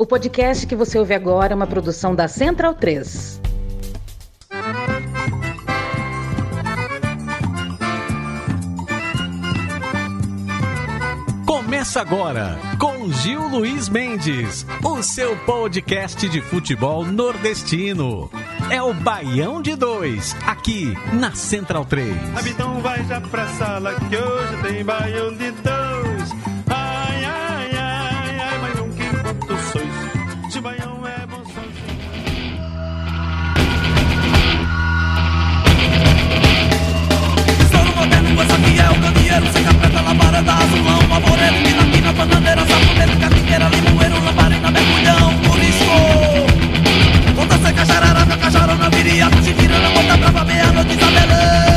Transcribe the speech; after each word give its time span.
O 0.00 0.06
podcast 0.06 0.64
que 0.64 0.76
você 0.76 0.96
ouve 0.96 1.12
agora 1.12 1.52
é 1.52 1.56
uma 1.56 1.66
produção 1.66 2.14
da 2.14 2.28
Central 2.28 2.72
3. 2.72 3.40
Começa 11.44 12.00
agora 12.00 12.56
com 12.78 13.10
Gil 13.10 13.48
Luiz 13.48 13.88
Mendes, 13.88 14.64
o 14.84 15.02
seu 15.02 15.36
podcast 15.38 16.28
de 16.28 16.40
futebol 16.42 17.04
nordestino. 17.04 18.30
É 18.70 18.80
o 18.80 18.94
Baião 18.94 19.60
de 19.60 19.74
Dois, 19.74 20.36
aqui 20.46 20.94
na 21.12 21.34
Central 21.34 21.84
3. 21.84 22.14
Então 22.46 22.80
vai 22.80 23.04
já 23.04 23.20
pra 23.20 23.48
sala 23.48 23.96
que 23.96 24.16
hoje 24.16 24.62
tem 24.62 24.84
Baião 24.84 25.34
de 25.34 25.50
Dois. 25.50 25.77
Capeta, 39.98 40.02
labareda, 40.02 40.52
azulão, 40.54 41.00
favorelo 41.02 41.60
Minaquina, 41.60 42.12
bananeira, 42.12 42.60
saponeiro 42.66 43.16
Catingueira, 43.18 43.68
limoeiro, 43.68 44.24
lamparina, 44.24 44.70
mergulhão 44.70 45.32
Morisco. 45.46 46.46
Ponta 47.34 47.58
seca, 47.58 47.84
jararaca, 47.84 48.36
cajarona 48.36 48.90
Viriato, 48.90 49.42
se 49.42 49.52
na 49.52 49.90
ponta 49.90 50.16
brava 50.16 50.44
Meia-noite, 50.44 50.94
Isabelê 50.94 51.67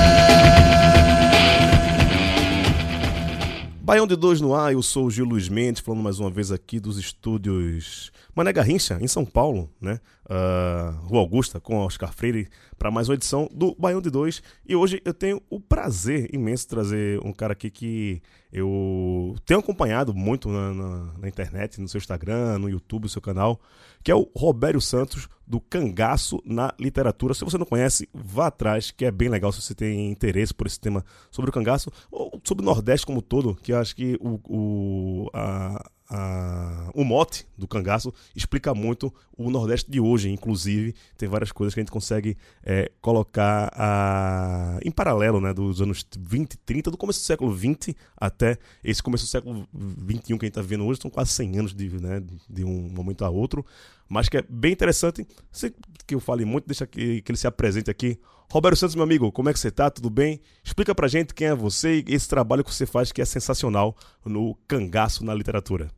Baião 3.91 4.07
de 4.07 4.15
Dois 4.15 4.39
no 4.39 4.55
ar, 4.55 4.71
eu 4.71 4.81
sou 4.81 5.07
o 5.07 5.11
Gil 5.11 5.25
Luiz 5.25 5.49
Mendes, 5.49 5.81
falando 5.81 6.01
mais 6.01 6.17
uma 6.17 6.31
vez 6.31 6.49
aqui 6.49 6.79
dos 6.79 6.97
estúdios 6.97 8.09
Mané 8.33 8.53
Garrincha, 8.53 8.97
em 9.01 9.07
São 9.07 9.25
Paulo, 9.25 9.69
né? 9.81 9.99
Uh, 10.23 11.07
Rua 11.07 11.19
Augusta, 11.19 11.59
com 11.59 11.75
Oscar 11.75 12.13
Freire, 12.13 12.47
para 12.79 12.89
mais 12.89 13.09
uma 13.09 13.15
edição 13.15 13.49
do 13.53 13.75
Baião 13.77 13.99
de 13.99 14.09
Dois. 14.09 14.41
E 14.65 14.77
hoje 14.77 15.01
eu 15.03 15.13
tenho 15.13 15.41
o 15.49 15.59
prazer 15.59 16.33
imenso 16.33 16.63
de 16.63 16.69
trazer 16.69 17.19
um 17.21 17.33
cara 17.33 17.51
aqui 17.51 17.69
que 17.69 18.21
eu 18.49 19.35
tenho 19.45 19.59
acompanhado 19.59 20.13
muito 20.13 20.47
na, 20.47 20.73
na, 20.73 21.13
na 21.19 21.27
internet, 21.27 21.81
no 21.81 21.87
seu 21.89 21.97
Instagram, 21.97 22.59
no 22.59 22.69
YouTube, 22.69 23.03
no 23.03 23.09
seu 23.09 23.21
canal, 23.21 23.59
que 24.03 24.11
é 24.11 24.15
o 24.15 24.29
Robério 24.35 24.81
Santos, 24.81 25.27
do 25.45 25.59
Cangaço 25.59 26.41
na 26.45 26.73
Literatura. 26.79 27.33
Se 27.33 27.43
você 27.43 27.57
não 27.57 27.65
conhece, 27.65 28.07
vá 28.13 28.47
atrás, 28.47 28.89
que 28.89 29.03
é 29.03 29.11
bem 29.11 29.27
legal 29.27 29.51
se 29.51 29.61
você 29.61 29.75
tem 29.75 30.09
interesse 30.09 30.53
por 30.53 30.65
esse 30.65 30.79
tema 30.79 31.03
sobre 31.29 31.49
o 31.49 31.53
cangaço, 31.53 31.91
ou 32.09 32.39
sobre 32.43 32.63
o 32.63 32.65
Nordeste 32.65 33.05
como 33.05 33.21
todo, 33.21 33.55
que 33.55 33.73
eu 33.73 33.77
acho 33.77 33.95
que 33.95 34.17
o, 34.21 34.39
o, 34.47 35.29
a, 35.33 35.89
a, 36.13 36.91
o 36.93 37.05
mote 37.05 37.47
do 37.57 37.65
cangaço 37.65 38.13
explica 38.35 38.73
muito 38.73 39.13
o 39.37 39.49
Nordeste 39.49 39.89
de 39.89 39.99
hoje, 40.01 40.29
inclusive. 40.29 40.93
Tem 41.17 41.29
várias 41.29 41.53
coisas 41.53 41.73
que 41.73 41.79
a 41.79 41.83
gente 41.83 41.91
consegue 41.91 42.37
é, 42.61 42.91
colocar 42.99 43.71
a, 43.73 44.77
em 44.83 44.91
paralelo 44.91 45.39
né, 45.39 45.53
dos 45.53 45.81
anos 45.81 46.05
20, 46.19 46.57
30, 46.57 46.91
do 46.91 46.97
começo 46.97 47.21
do 47.21 47.23
século 47.23 47.53
20 47.53 47.95
até 48.17 48.57
esse 48.83 49.01
começo 49.01 49.23
do 49.23 49.29
século 49.29 49.65
21 49.73 50.37
que 50.37 50.45
a 50.45 50.47
gente 50.47 50.51
está 50.51 50.61
vendo 50.61 50.85
hoje. 50.85 50.99
São 51.01 51.09
quase 51.09 51.31
100 51.31 51.59
anos 51.59 51.73
de, 51.73 51.89
né, 52.01 52.21
de 52.49 52.65
um 52.65 52.89
momento 52.89 53.23
a 53.23 53.29
outro. 53.29 53.65
Mas 54.09 54.27
que 54.27 54.35
é 54.35 54.43
bem 54.49 54.73
interessante. 54.73 55.25
Sei 55.49 55.73
que 56.05 56.13
eu 56.13 56.19
fale 56.19 56.43
muito, 56.43 56.67
deixa 56.67 56.85
que, 56.85 57.21
que 57.21 57.31
ele 57.31 57.37
se 57.37 57.47
apresente 57.47 57.89
aqui. 57.89 58.19
Roberto 58.51 58.75
Santos, 58.75 58.95
meu 58.95 59.05
amigo, 59.05 59.31
como 59.31 59.47
é 59.47 59.53
que 59.53 59.59
você 59.59 59.71
tá? 59.71 59.89
Tudo 59.89 60.09
bem? 60.09 60.41
Explica 60.61 60.93
pra 60.93 61.07
gente 61.07 61.33
quem 61.33 61.47
é 61.47 61.55
você 61.55 62.03
e 62.05 62.13
esse 62.13 62.27
trabalho 62.27 62.65
que 62.65 62.73
você 62.75 62.85
faz 62.85 63.13
que 63.13 63.21
é 63.21 63.25
sensacional 63.25 63.95
no 64.25 64.55
cangaço 64.67 65.23
na 65.23 65.33
literatura. 65.33 65.89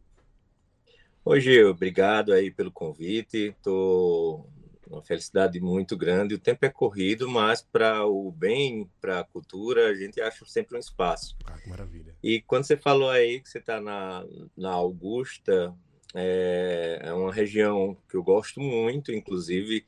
Gil, 1.39 1.69
obrigado 1.69 2.33
aí 2.33 2.51
pelo 2.51 2.71
convite. 2.71 3.55
Tô 3.61 4.45
uma 4.93 5.01
felicidade 5.01 5.59
muito 5.59 5.97
grande. 5.97 6.35
O 6.35 6.39
tempo 6.39 6.65
é 6.65 6.69
corrido, 6.69 7.27
mas 7.29 7.61
para 7.61 8.05
o 8.05 8.31
bem, 8.31 8.89
para 9.01 9.21
a 9.21 9.23
cultura, 9.23 9.87
a 9.87 9.95
gente 9.95 10.21
acha 10.21 10.45
sempre 10.45 10.77
um 10.77 10.79
espaço. 10.79 11.35
Ah, 11.45 11.57
que 11.57 11.69
maravilha. 11.69 12.15
E 12.21 12.41
quando 12.41 12.65
você 12.65 12.77
falou 12.77 13.09
aí 13.09 13.39
que 13.39 13.49
você 13.49 13.57
está 13.57 13.81
na, 13.81 14.25
na 14.55 14.71
Augusta, 14.71 15.73
é, 16.13 16.99
é 17.01 17.13
uma 17.13 17.33
região 17.33 17.97
que 18.07 18.15
eu 18.15 18.23
gosto 18.23 18.59
muito, 18.59 19.11
inclusive 19.11 19.85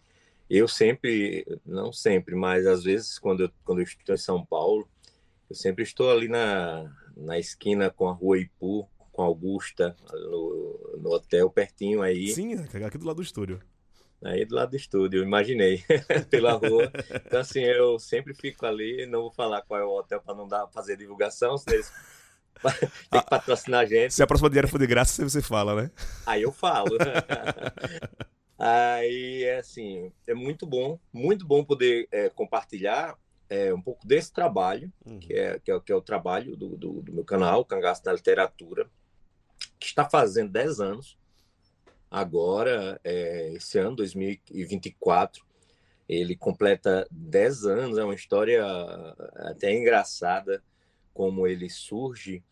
eu 0.49 0.67
sempre, 0.67 1.45
não 1.65 1.91
sempre, 1.91 2.35
mas 2.35 2.65
às 2.67 2.83
vezes 2.83 3.17
quando 3.19 3.43
eu, 3.43 3.51
quando 3.63 3.79
eu 3.79 3.83
estou 3.83 4.15
em 4.15 4.17
São 4.17 4.45
Paulo, 4.45 4.87
eu 5.49 5.55
sempre 5.55 5.83
estou 5.83 6.11
ali 6.11 6.27
na, 6.27 6.91
na 7.15 7.37
esquina 7.37 7.89
com 7.89 8.07
a 8.07 8.13
Rua 8.13 8.39
Ipu, 8.39 8.87
com 9.15 9.23
Augusta, 9.23 9.95
no, 10.11 10.97
no 10.99 11.09
hotel 11.11 11.49
pertinho 11.49 12.01
aí. 12.01 12.27
Sim, 12.27 12.53
aqui 12.55 12.97
do 12.97 13.05
lado 13.05 13.15
do 13.17 13.21
estúdio. 13.23 13.61
Aí 14.23 14.43
do 14.43 14.55
lado 14.55 14.71
do 14.71 14.75
estúdio, 14.75 15.23
imaginei, 15.23 15.83
pela 16.29 16.53
rua. 16.53 16.91
Então, 17.25 17.39
assim, 17.39 17.61
eu 17.61 17.97
sempre 17.97 18.33
fico 18.33 18.65
ali, 18.65 19.05
não 19.05 19.21
vou 19.21 19.31
falar 19.31 19.61
qual 19.61 19.79
é 19.79 19.85
o 19.85 19.97
hotel 19.97 20.19
para 20.21 20.35
não 20.35 20.47
dar, 20.47 20.67
fazer 20.67 20.97
divulgação, 20.97 21.57
senão 21.57 21.75
eles 21.75 21.91
tem 23.09 23.21
que 23.21 23.29
patrocinar 23.29 23.81
a 23.81 23.85
gente. 23.85 24.13
Se 24.13 24.23
a 24.23 24.27
próxima 24.27 24.49
dinheiro 24.49 24.67
for 24.67 24.79
de 24.79 24.87
graça, 24.87 25.23
você 25.23 25.41
fala, 25.41 25.81
né? 25.81 25.91
Aí 26.25 26.41
eu 26.41 26.51
falo. 26.51 26.97
Aí, 28.57 29.43
é 29.43 29.57
assim, 29.59 30.11
é 30.27 30.33
muito 30.33 30.65
bom, 30.65 30.97
muito 31.11 31.45
bom 31.45 31.63
poder 31.63 32.07
é, 32.11 32.29
compartilhar 32.29 33.17
é, 33.49 33.73
um 33.73 33.81
pouco 33.81 34.07
desse 34.07 34.31
trabalho, 34.31 34.91
Uhum. 35.05 35.19
que, 35.19 35.33
é, 35.33 35.59
que, 35.59 35.71
é, 35.71 35.79
que 35.79 35.91
é 35.91 35.95
o 35.95 36.01
trabalho 36.01 36.55
do, 36.55 36.69
do, 36.75 37.01
do 37.01 37.13
meu 37.13 37.23
canal, 37.25 37.65
Cangaço 37.65 38.01
na 38.05 38.13
Literatura, 38.13 38.89
que 39.79 39.87
está 39.87 40.09
fazendo 40.09 40.51
10 40.51 40.79
anos. 40.79 41.17
Agora, 42.09 42.99
é, 43.03 43.53
esse 43.53 43.77
ano, 43.77 43.95
2024, 43.95 45.45
ele 46.07 46.35
completa 46.35 47.07
10 47.11 47.65
anos. 47.65 47.97
É 47.97 48.03
uma 48.03 48.15
história 48.15 48.63
até 49.35 49.73
engraçada 49.73 50.63
como 51.13 51.47
ele 51.47 51.69
surge 51.69 52.43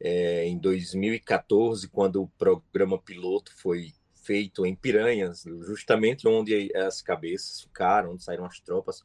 é, 0.00 0.46
em 0.46 0.58
2014, 0.58 1.88
quando 1.88 2.22
o 2.22 2.28
programa 2.38 2.98
piloto 2.98 3.52
foi 3.56 3.92
feito 4.14 4.64
em 4.64 4.74
Piranhas, 4.74 5.44
justamente 5.62 6.28
onde 6.28 6.70
as 6.76 7.02
cabeças 7.02 7.62
ficaram, 7.62 8.12
onde 8.12 8.22
saíram 8.22 8.44
as 8.44 8.60
tropas 8.60 9.04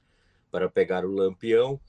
para 0.51 0.69
pegar 0.69 1.05
o 1.05 1.11
Lampião. 1.11 1.79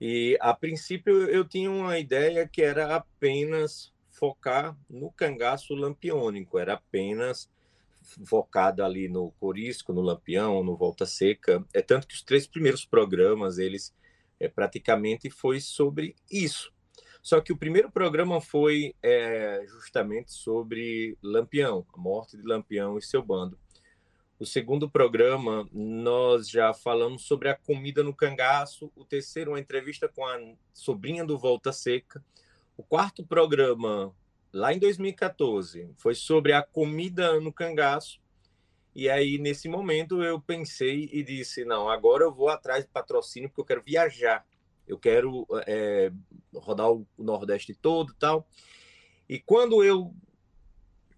E 0.00 0.36
a 0.40 0.54
princípio 0.54 1.24
eu 1.24 1.44
tinha 1.44 1.70
uma 1.70 1.98
ideia 1.98 2.48
que 2.48 2.62
era 2.62 2.94
apenas 2.96 3.92
focar 4.18 4.76
no 4.90 5.10
cangaço 5.12 5.74
lampiônico, 5.74 6.58
era 6.58 6.74
apenas 6.74 7.48
focado 8.24 8.82
ali 8.82 9.08
no 9.08 9.30
Corisco, 9.32 9.92
no 9.92 10.00
Lampião, 10.00 10.62
no 10.62 10.76
Volta 10.76 11.06
Seca. 11.06 11.64
É 11.72 11.82
tanto 11.82 12.06
que 12.06 12.14
os 12.14 12.22
três 12.22 12.46
primeiros 12.46 12.84
programas, 12.84 13.58
eles 13.58 13.94
é, 14.40 14.48
praticamente 14.48 15.30
foi 15.30 15.60
sobre 15.60 16.16
isso. 16.30 16.72
Só 17.22 17.40
que 17.40 17.52
o 17.52 17.56
primeiro 17.56 17.90
programa 17.90 18.40
foi 18.40 18.94
é, 19.02 19.64
justamente 19.68 20.32
sobre 20.32 21.16
Lampião, 21.22 21.84
a 21.92 21.98
morte 21.98 22.36
de 22.36 22.42
Lampião 22.42 22.96
e 22.96 23.02
seu 23.02 23.22
bando. 23.22 23.58
O 24.38 24.46
segundo 24.46 24.88
programa, 24.88 25.68
nós 25.72 26.48
já 26.48 26.72
falamos 26.72 27.24
sobre 27.24 27.48
a 27.48 27.56
comida 27.56 28.04
no 28.04 28.14
cangaço. 28.14 28.90
O 28.94 29.04
terceiro, 29.04 29.50
uma 29.50 29.60
entrevista 29.60 30.08
com 30.08 30.24
a 30.24 30.38
sobrinha 30.72 31.24
do 31.24 31.36
Volta 31.36 31.72
Seca. 31.72 32.24
O 32.78 32.84
quarto 32.84 33.26
programa, 33.26 34.14
lá 34.52 34.72
em 34.72 34.78
2014, 34.78 35.90
foi 35.96 36.14
sobre 36.14 36.52
a 36.52 36.62
comida 36.62 37.40
no 37.40 37.52
cangaço. 37.52 38.20
E 38.94 39.10
aí, 39.10 39.36
nesse 39.36 39.68
momento, 39.68 40.22
eu 40.22 40.40
pensei 40.40 41.10
e 41.12 41.24
disse: 41.24 41.64
não, 41.64 41.88
agora 41.88 42.22
eu 42.22 42.32
vou 42.32 42.48
atrás 42.48 42.84
de 42.84 42.90
patrocínio 42.90 43.48
porque 43.48 43.60
eu 43.60 43.64
quero 43.64 43.82
viajar. 43.82 44.46
Eu 44.86 44.96
quero 44.96 45.44
é, 45.66 46.12
rodar 46.54 46.88
o 46.92 47.04
Nordeste 47.18 47.74
todo 47.74 48.14
tal. 48.14 48.48
E 49.28 49.40
quando 49.40 49.82
eu 49.82 50.14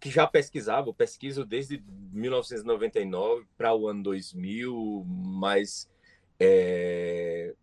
que 0.01 0.11
já 0.11 0.27
pesquisava, 0.27 0.95
pesquiso 0.95 1.45
desde 1.45 1.85
1999 2.11 3.47
para 3.59 3.75
o 3.75 3.87
ano 3.87 4.03
2000, 4.03 5.05
mas 5.07 5.91
é, 6.39 7.55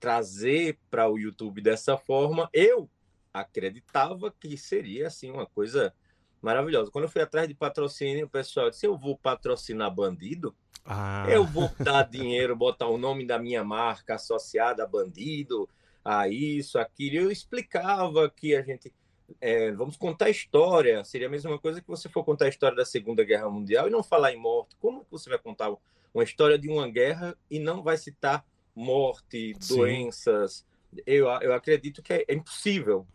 trazer 0.00 0.76
para 0.90 1.08
o 1.08 1.16
YouTube 1.16 1.60
dessa 1.60 1.96
forma, 1.96 2.50
eu 2.52 2.90
acreditava 3.32 4.30
que 4.30 4.56
seria 4.56 5.06
assim 5.06 5.30
uma 5.30 5.46
coisa 5.46 5.94
maravilhosa. 6.42 6.90
Quando 6.90 7.04
eu 7.04 7.10
fui 7.10 7.22
atrás 7.22 7.48
de 7.48 7.54
patrocínio, 7.54 8.26
o 8.26 8.30
pessoal 8.30 8.70
disse: 8.70 8.86
eu 8.86 8.96
vou 8.96 9.16
patrocinar 9.16 9.94
bandido, 9.94 10.54
Ah, 10.84 11.26
eu 11.28 11.44
vou 11.44 11.70
dar 11.78 12.02
dinheiro, 12.02 12.56
botar 12.56 12.88
o 12.88 12.98
nome 12.98 13.26
da 13.26 13.38
minha 13.38 13.62
marca 13.62 14.14
associada 14.14 14.84
a 14.84 14.86
bandido, 14.86 15.68
a 16.04 16.28
isso, 16.28 16.78
aquilo. 16.78 17.16
Eu 17.16 17.30
explicava 17.30 18.28
que 18.30 18.54
a 18.54 18.62
gente 18.62 18.92
é, 19.40 19.70
vamos 19.72 19.96
contar 19.96 20.26
a 20.26 20.30
história. 20.30 21.04
Seria 21.04 21.26
a 21.26 21.30
mesma 21.30 21.58
coisa 21.58 21.80
que 21.80 21.88
você 21.88 22.08
for 22.08 22.24
contar 22.24 22.46
a 22.46 22.48
história 22.48 22.76
da 22.76 22.84
Segunda 22.84 23.22
Guerra 23.22 23.48
Mundial 23.48 23.86
e 23.86 23.90
não 23.90 24.02
falar 24.02 24.32
em 24.32 24.36
morte. 24.38 24.76
Como 24.80 25.04
que 25.04 25.10
você 25.10 25.28
vai 25.28 25.38
contar 25.38 25.72
uma 26.12 26.24
história 26.24 26.58
de 26.58 26.68
uma 26.68 26.88
guerra 26.88 27.36
e 27.50 27.58
não 27.58 27.82
vai 27.82 27.96
citar 27.96 28.44
morte, 28.74 29.54
Sim. 29.60 29.76
doenças? 29.76 30.66
Eu, 31.06 31.28
eu 31.40 31.52
acredito 31.52 32.02
que 32.02 32.12
é, 32.12 32.24
é 32.26 32.34
impossível. 32.34 33.06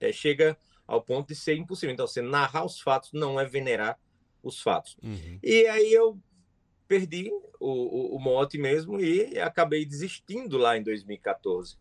É, 0.00 0.12
chega 0.12 0.56
ao 0.86 1.02
ponto 1.02 1.28
de 1.28 1.34
ser 1.34 1.56
impossível. 1.56 1.92
Então, 1.92 2.06
você 2.06 2.22
narrar 2.22 2.64
os 2.64 2.80
fatos 2.80 3.12
não 3.12 3.38
é 3.38 3.44
venerar 3.44 3.98
os 4.42 4.60
fatos. 4.60 4.96
Uhum. 5.02 5.38
E 5.42 5.66
aí 5.66 5.92
eu 5.92 6.18
perdi 6.86 7.30
o, 7.60 7.70
o, 7.70 8.16
o 8.16 8.18
mote 8.18 8.56
mesmo 8.56 8.98
e 9.00 9.38
acabei 9.38 9.84
desistindo 9.84 10.56
lá 10.56 10.76
em 10.76 10.82
2014. 10.82 11.76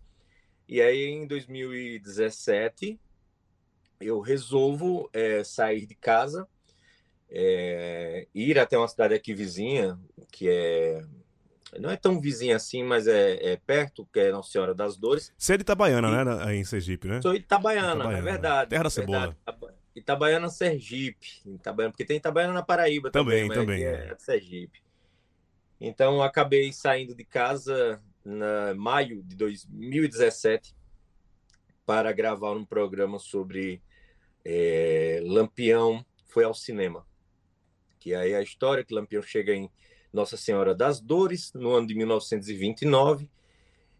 E 0.68 0.81
aí 0.81 1.06
em 1.06 1.25
2017 1.25 3.00
eu 4.00 4.20
resolvo 4.20 5.10
é, 5.13 5.44
sair 5.44 5.86
de 5.86 5.96
casa, 5.96 6.48
é, 7.30 8.28
ir 8.36 8.60
até 8.60 8.78
uma 8.78 8.88
cidade 8.88 9.13
aqui 9.13 9.34
vizinha, 9.34 9.98
que 10.31 10.50
é 10.50 11.04
não 11.80 11.90
é 11.90 11.98
tão 11.98 12.19
vizinha 12.19 12.56
assim, 12.56 12.84
mas 12.84 13.08
é, 13.08 13.54
é 13.54 13.58
perto, 13.58 14.08
que 14.14 14.19
é 14.19 14.31
Nossa 14.31 14.52
Senhora 14.52 14.74
das 14.74 14.96
Dores. 14.98 15.34
Você 15.38 15.54
é 15.54 15.58
de 15.58 15.62
Itabaiana, 15.64 16.08
E- 16.08 16.12
né? 16.12 16.24
na- 16.24 16.56
em 16.56 16.64
Sergipe, 16.64 17.08
né? 17.08 17.22
Sou 17.22 17.34
Itabaiana, 17.36 17.94
Itabaiana, 17.96 18.18
é 18.18 18.22
verdade. 18.22 18.69
terra 18.69 18.84
da 18.84 18.90
verdade. 18.90 18.94
cebola. 19.12 19.38
Itaba- 19.42 19.74
Itabaiana, 19.96 20.50
Sergipe. 20.50 21.28
Itabaiana, 21.46 21.92
porque 21.92 22.06
tem 22.06 22.18
Itabaiana 22.18 22.54
na 22.54 22.64
Paraíba 22.64 23.10
Também, 23.12 23.48
também, 23.50 23.60
também, 23.60 23.84
é. 23.84 24.12
é 24.12 24.16
Sergipe. 24.18 24.81
Então, 25.81 26.22
acabei 26.24 26.72
saindo 26.72 27.14
de 27.16 27.24
casa 27.24 28.02
na 28.24 28.74
maio 28.75 29.22
de 29.24 29.36
2017 29.36 30.75
para 31.86 32.12
gravar 32.12 32.52
um 32.54 32.66
programa 32.66 33.20
sobre 33.20 33.81
eh, 34.46 35.20
Lampião 35.24 36.06
foi 36.28 36.44
ao 36.44 36.54
cinema. 36.54 37.06
Que 38.00 38.13
aí 38.13 38.31
é 38.31 38.38
a 38.38 38.42
história 38.42 38.84
que 38.84 38.94
Lampião 38.94 39.22
chega 39.22 39.54
em 39.54 39.70
Nossa 40.12 40.38
Senhora 40.38 40.74
das 40.74 41.00
Dores, 41.00 41.54
no 41.54 41.71
ano 41.74 41.88
de 41.88 41.95
1929, 41.95 43.30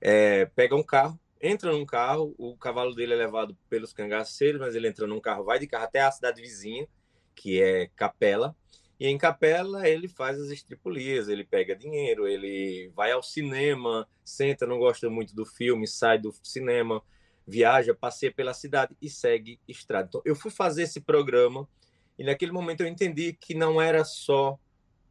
eh, 0.02 0.46
pega 0.56 0.76
um 0.76 0.84
carro, 0.84 1.20
entra 1.42 1.72
num 1.72 1.86
carro, 1.86 2.34
o 2.38 2.56
cavalo 2.58 2.96
dele 2.96 3.14
é 3.14 3.18
levado 3.18 3.58
pelos 3.70 3.94
cangaceiros, 3.94 4.60
mas 4.60 4.76
ele 4.76 4.88
entra 4.88 5.08
num 5.08 5.20
carro, 5.20 5.44
vai 5.44 5.60
de 5.60 5.68
carro 5.68 5.86
até 5.86 6.02
a 6.02 6.12
cidade 6.12 6.42
vizinha, 6.42 6.88
que 7.36 7.62
é 7.62 7.88
Capela, 7.96 8.56
e 9.00 9.08
em 9.08 9.18
Capela 9.18 9.88
ele 9.88 10.08
faz 10.08 10.40
as 10.40 10.50
estripulias, 10.50 11.30
ele 11.30 11.44
pega 11.44 11.76
dinheiro, 11.76 12.28
ele 12.28 12.92
vai 12.96 13.12
ao 13.12 13.22
cinema, 13.22 14.08
senta, 14.24 14.66
não 14.66 14.80
gosta 14.80 15.10
muito 15.10 15.36
do 15.36 15.46
filme, 15.46 15.88
sai 15.88 16.18
do 16.18 16.34
cinema, 16.44 17.04
viaja, 17.46 17.94
passeia 17.94 18.32
pela 18.32 18.54
cidade 18.54 18.98
e 19.02 19.10
segue 19.10 19.60
estrada. 19.68 20.08
Então, 20.10 20.22
eu 20.26 20.36
fui 20.36 20.50
fazer 20.50 20.84
esse 20.84 21.00
programa 21.00 21.68
e 22.18 22.24
naquele 22.24 22.52
momento 22.52 22.82
eu 22.82 22.88
entendi 22.88 23.34
que 23.34 23.54
não 23.54 23.80
era 23.80 24.04
só 24.04 24.60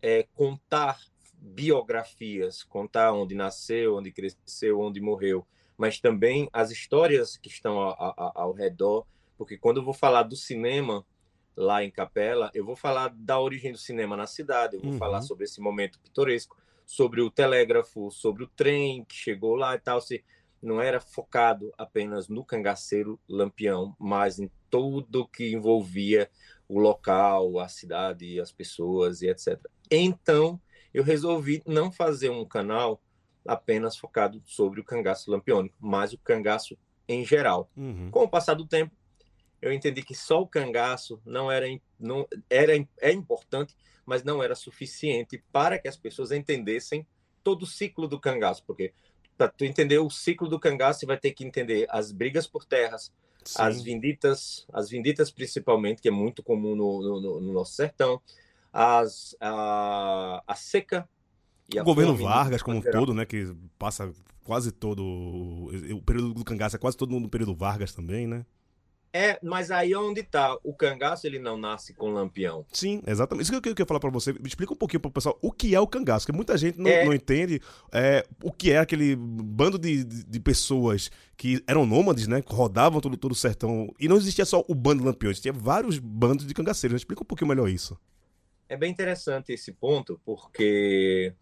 é, 0.03 0.27
contar 0.35 0.99
biografias, 1.35 2.63
contar 2.63 3.13
onde 3.13 3.35
nasceu, 3.35 3.97
onde 3.97 4.13
cresceu, 4.13 4.81
onde 4.81 5.01
morreu, 5.01 5.47
mas 5.77 6.01
também 6.01 6.49
as 6.53 6.71
histórias 6.71 7.37
que 7.37 7.49
estão 7.49 7.81
a- 7.81 7.93
a- 7.93 8.33
ao 8.35 8.53
redor, 8.53 9.07
porque 9.37 9.59
quando 9.59 9.79
eu 9.79 9.85
vou 9.85 9.95
falar 9.95 10.23
do 10.23 10.37
cinema 10.37 11.05
lá 11.57 11.83
em 11.83 11.91
Capela, 11.91 12.51
eu 12.55 12.65
vou 12.65 12.77
falar 12.77 13.09
da 13.15 13.41
origem 13.41 13.73
do 13.73 13.79
cinema 13.79 14.17
na 14.17 14.27
cidade, 14.27 14.77
eu 14.77 14.83
vou 14.83 14.93
Uhum. 14.93 14.99
falar 14.99 15.23
sobre 15.23 15.45
esse 15.45 15.61
momento 15.61 15.99
pitoresco, 16.01 16.57
sobre 16.85 17.21
o 17.21 17.31
telégrafo, 17.31 18.11
sobre 18.11 18.45
o 18.45 18.47
trem 18.49 19.05
que 19.05 19.15
chegou 19.15 19.57
lá 19.57 19.75
e 19.75 19.79
tal, 19.79 20.01
se 20.01 20.25
não 20.63 20.81
era 20.81 21.01
focado 21.01 21.73
apenas 21.77 22.29
no 22.29 22.45
cangaceiro 22.45 23.19
Lampião, 23.29 23.95
mas 23.99 24.39
em 24.39 24.51
tudo 24.71 25.27
que 25.29 25.53
envolvia 25.53 26.31
o 26.69 26.79
local, 26.81 27.59
a 27.59 27.69
cidade, 27.69 28.41
as 28.41 28.53
pessoas 28.53 29.23
e 29.23 29.29
etc. 29.29 29.71
Então, 29.91 30.61
eu 30.93 31.03
resolvi 31.03 31.63
não 31.67 31.91
fazer 31.93 32.31
um 32.31 32.45
canal 32.45 33.01
apenas 33.47 33.97
focado 33.97 34.43
sobre 34.45 34.81
o 34.81 34.85
cangaço 34.85 35.31
lampiônico, 35.31 35.77
mas 35.79 36.13
o 36.13 36.19
cangaço 36.19 36.77
em 37.09 37.25
geral. 37.25 37.71
Uhum. 37.77 38.11
Com 38.11 38.25
o 38.25 38.29
passar 38.29 38.55
do 38.55 38.67
tempo, 38.67 38.93
eu 39.63 39.73
entendi 39.73 40.03
que 40.03 40.15
só 40.15 40.41
o 40.41 40.47
cangaço 40.47 41.21
não 41.25 41.51
era, 41.51 41.67
não 41.99 42.27
era 42.51 42.73
é 43.01 43.13
importante, 43.13 43.77
mas 44.05 44.23
não 44.23 44.43
era 44.43 44.55
suficiente 44.55 45.43
para 45.53 45.79
que 45.79 45.89
as 45.89 45.97
pessoas 45.97 46.33
entendessem 46.33 47.07
todo 47.43 47.63
o 47.63 47.67
ciclo 47.67 48.09
do 48.09 48.21
cangaço, 48.21 48.65
porque 48.65 48.93
para 49.37 49.49
tu 49.49 49.65
entender 49.65 49.99
o 49.99 50.11
ciclo 50.11 50.49
do 50.49 50.59
cangaço, 50.59 51.01
você 51.01 51.07
vai 51.07 51.19
ter 51.19 51.33
que 51.33 51.45
entender 51.45 51.87
as 51.91 52.11
brigas 52.11 52.47
por 52.47 52.65
terras, 52.65 53.13
as 53.57 53.77
Sim. 53.77 53.85
vinditas, 53.85 54.67
as 54.73 54.89
vinditas 54.89 55.31
principalmente, 55.31 56.03
que 56.03 56.09
é 56.09 56.13
muito 56.13 56.43
comum 56.43 56.75
no- 56.75 57.21
no- 57.21 57.41
no 57.41 57.53
nosso 57.53 57.73
sertão, 57.75 58.21
as, 58.77 59.35
a, 59.41 60.43
a 60.47 60.55
seca 60.55 61.09
e 61.73 61.79
a 61.79 61.83
O 61.83 61.85
governo 61.87 62.13
fome, 62.13 62.25
Vargas, 62.25 62.63
como 62.63 62.77
um 62.79 62.83
todo, 62.83 63.15
né? 63.15 63.25
Que 63.25 63.57
passa 63.79 64.13
quase 64.45 64.71
todo. 64.71 65.03
O 65.03 66.03
período 66.05 66.35
do 66.35 66.45
cangaço 66.45 66.77
é 66.77 66.79
quase 66.79 66.97
todo 66.97 67.19
no 67.19 67.29
período 67.29 67.55
Vargas 67.55 67.93
também, 67.95 68.27
né? 68.27 68.45
É, 69.13 69.39
mas 69.43 69.71
aí 69.71 69.95
é 69.95 69.99
onde 69.99 70.21
está 70.21 70.59
o 70.63 70.75
cangaço, 70.75 71.27
ele 71.27 71.39
não 71.39 71.57
nasce 71.57 71.95
com 71.95 72.13
lampião. 72.13 72.67
Sim, 72.71 73.01
exatamente. 73.07 73.45
Isso 73.45 73.53
que 73.53 73.57
eu 73.57 73.75
queria 73.75 73.87
falar 73.87 73.99
pra 73.99 74.11
você. 74.11 74.35
Me 74.35 74.47
explica 74.47 74.75
um 74.75 74.77
pouquinho 74.77 75.01
pro 75.01 75.11
pessoal 75.11 75.39
o 75.41 75.51
que 75.51 75.75
é 75.75 75.81
o 75.81 75.87
cangaço, 75.87 76.27
porque 76.27 76.37
muita 76.37 76.59
gente 76.59 76.79
não, 76.79 76.91
É. 76.91 77.03
não 77.03 77.15
entende 77.15 77.63
é, 77.91 78.27
o 78.43 78.53
que 78.53 78.73
é 78.73 78.79
aquele 78.79 79.17
bando 79.17 79.79
de, 79.79 80.05
de, 80.05 80.23
de 80.23 80.41
pessoas 80.41 81.11
que 81.35 81.65
eram 81.67 81.87
nômades, 81.87 82.27
né? 82.29 82.43
Que 82.43 82.55
rodavam 82.55 83.01
todo, 83.01 83.17
todo 83.17 83.33
o 83.33 83.35
sertão. 83.35 83.91
E 83.99 84.07
não 84.07 84.19
existia 84.19 84.45
só 84.45 84.63
o 84.69 84.75
bando 84.75 85.03
lampião, 85.03 85.31
existia 85.31 85.53
vários 85.53 85.99
bandos 85.99 86.47
de 86.47 86.53
cangaceiros. 86.53 87.01
Explica 87.01 87.23
um 87.23 87.27
pouquinho 87.27 87.49
melhor 87.49 87.71
isso. 87.71 87.99
É 88.69 88.77
bem 88.77 88.91
interessante 88.91 89.53
esse 89.53 89.73
ponto, 89.73 90.21
porque 90.25 91.33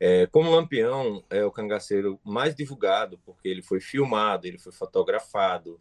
é, 0.00 0.26
como 0.26 0.50
Lampião 0.50 1.22
é 1.30 1.44
o 1.44 1.50
cangaceiro 1.52 2.18
mais 2.24 2.54
divulgado, 2.54 3.18
porque 3.24 3.48
ele 3.48 3.62
foi 3.62 3.80
filmado, 3.80 4.46
ele 4.46 4.58
foi 4.58 4.72
fotografado, 4.72 5.78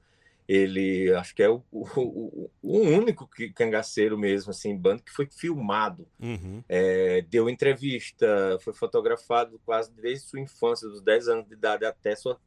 ele 0.47 1.13
acho 1.15 1.33
que 1.33 1.41
é 1.41 1.49
o, 1.49 1.63
o, 1.71 2.49
o- 2.61 2.77
único 2.79 3.25
que- 3.27 3.51
cangaceiro 3.53 4.17
mesmo, 4.17 4.51
assim, 4.51 4.75
bando 4.77 5.01
que 5.03 5.11
foi 5.11 5.27
filmado, 5.31 6.07
Uhum. 6.19 6.61
é, 6.67 7.21
deu 7.23 7.49
entrevista, 7.49 8.57
foi 8.61 8.73
fotografado 8.73 9.59
quase 9.65 9.91
desde 9.93 10.27
sua 10.27 10.39
infância, 10.41 10.87
dos 10.89 11.01
10 11.01 11.27
anos 11.27 11.47
de 11.47 11.53
idade 11.53 11.85
até 11.85 12.15
sua 12.15 12.39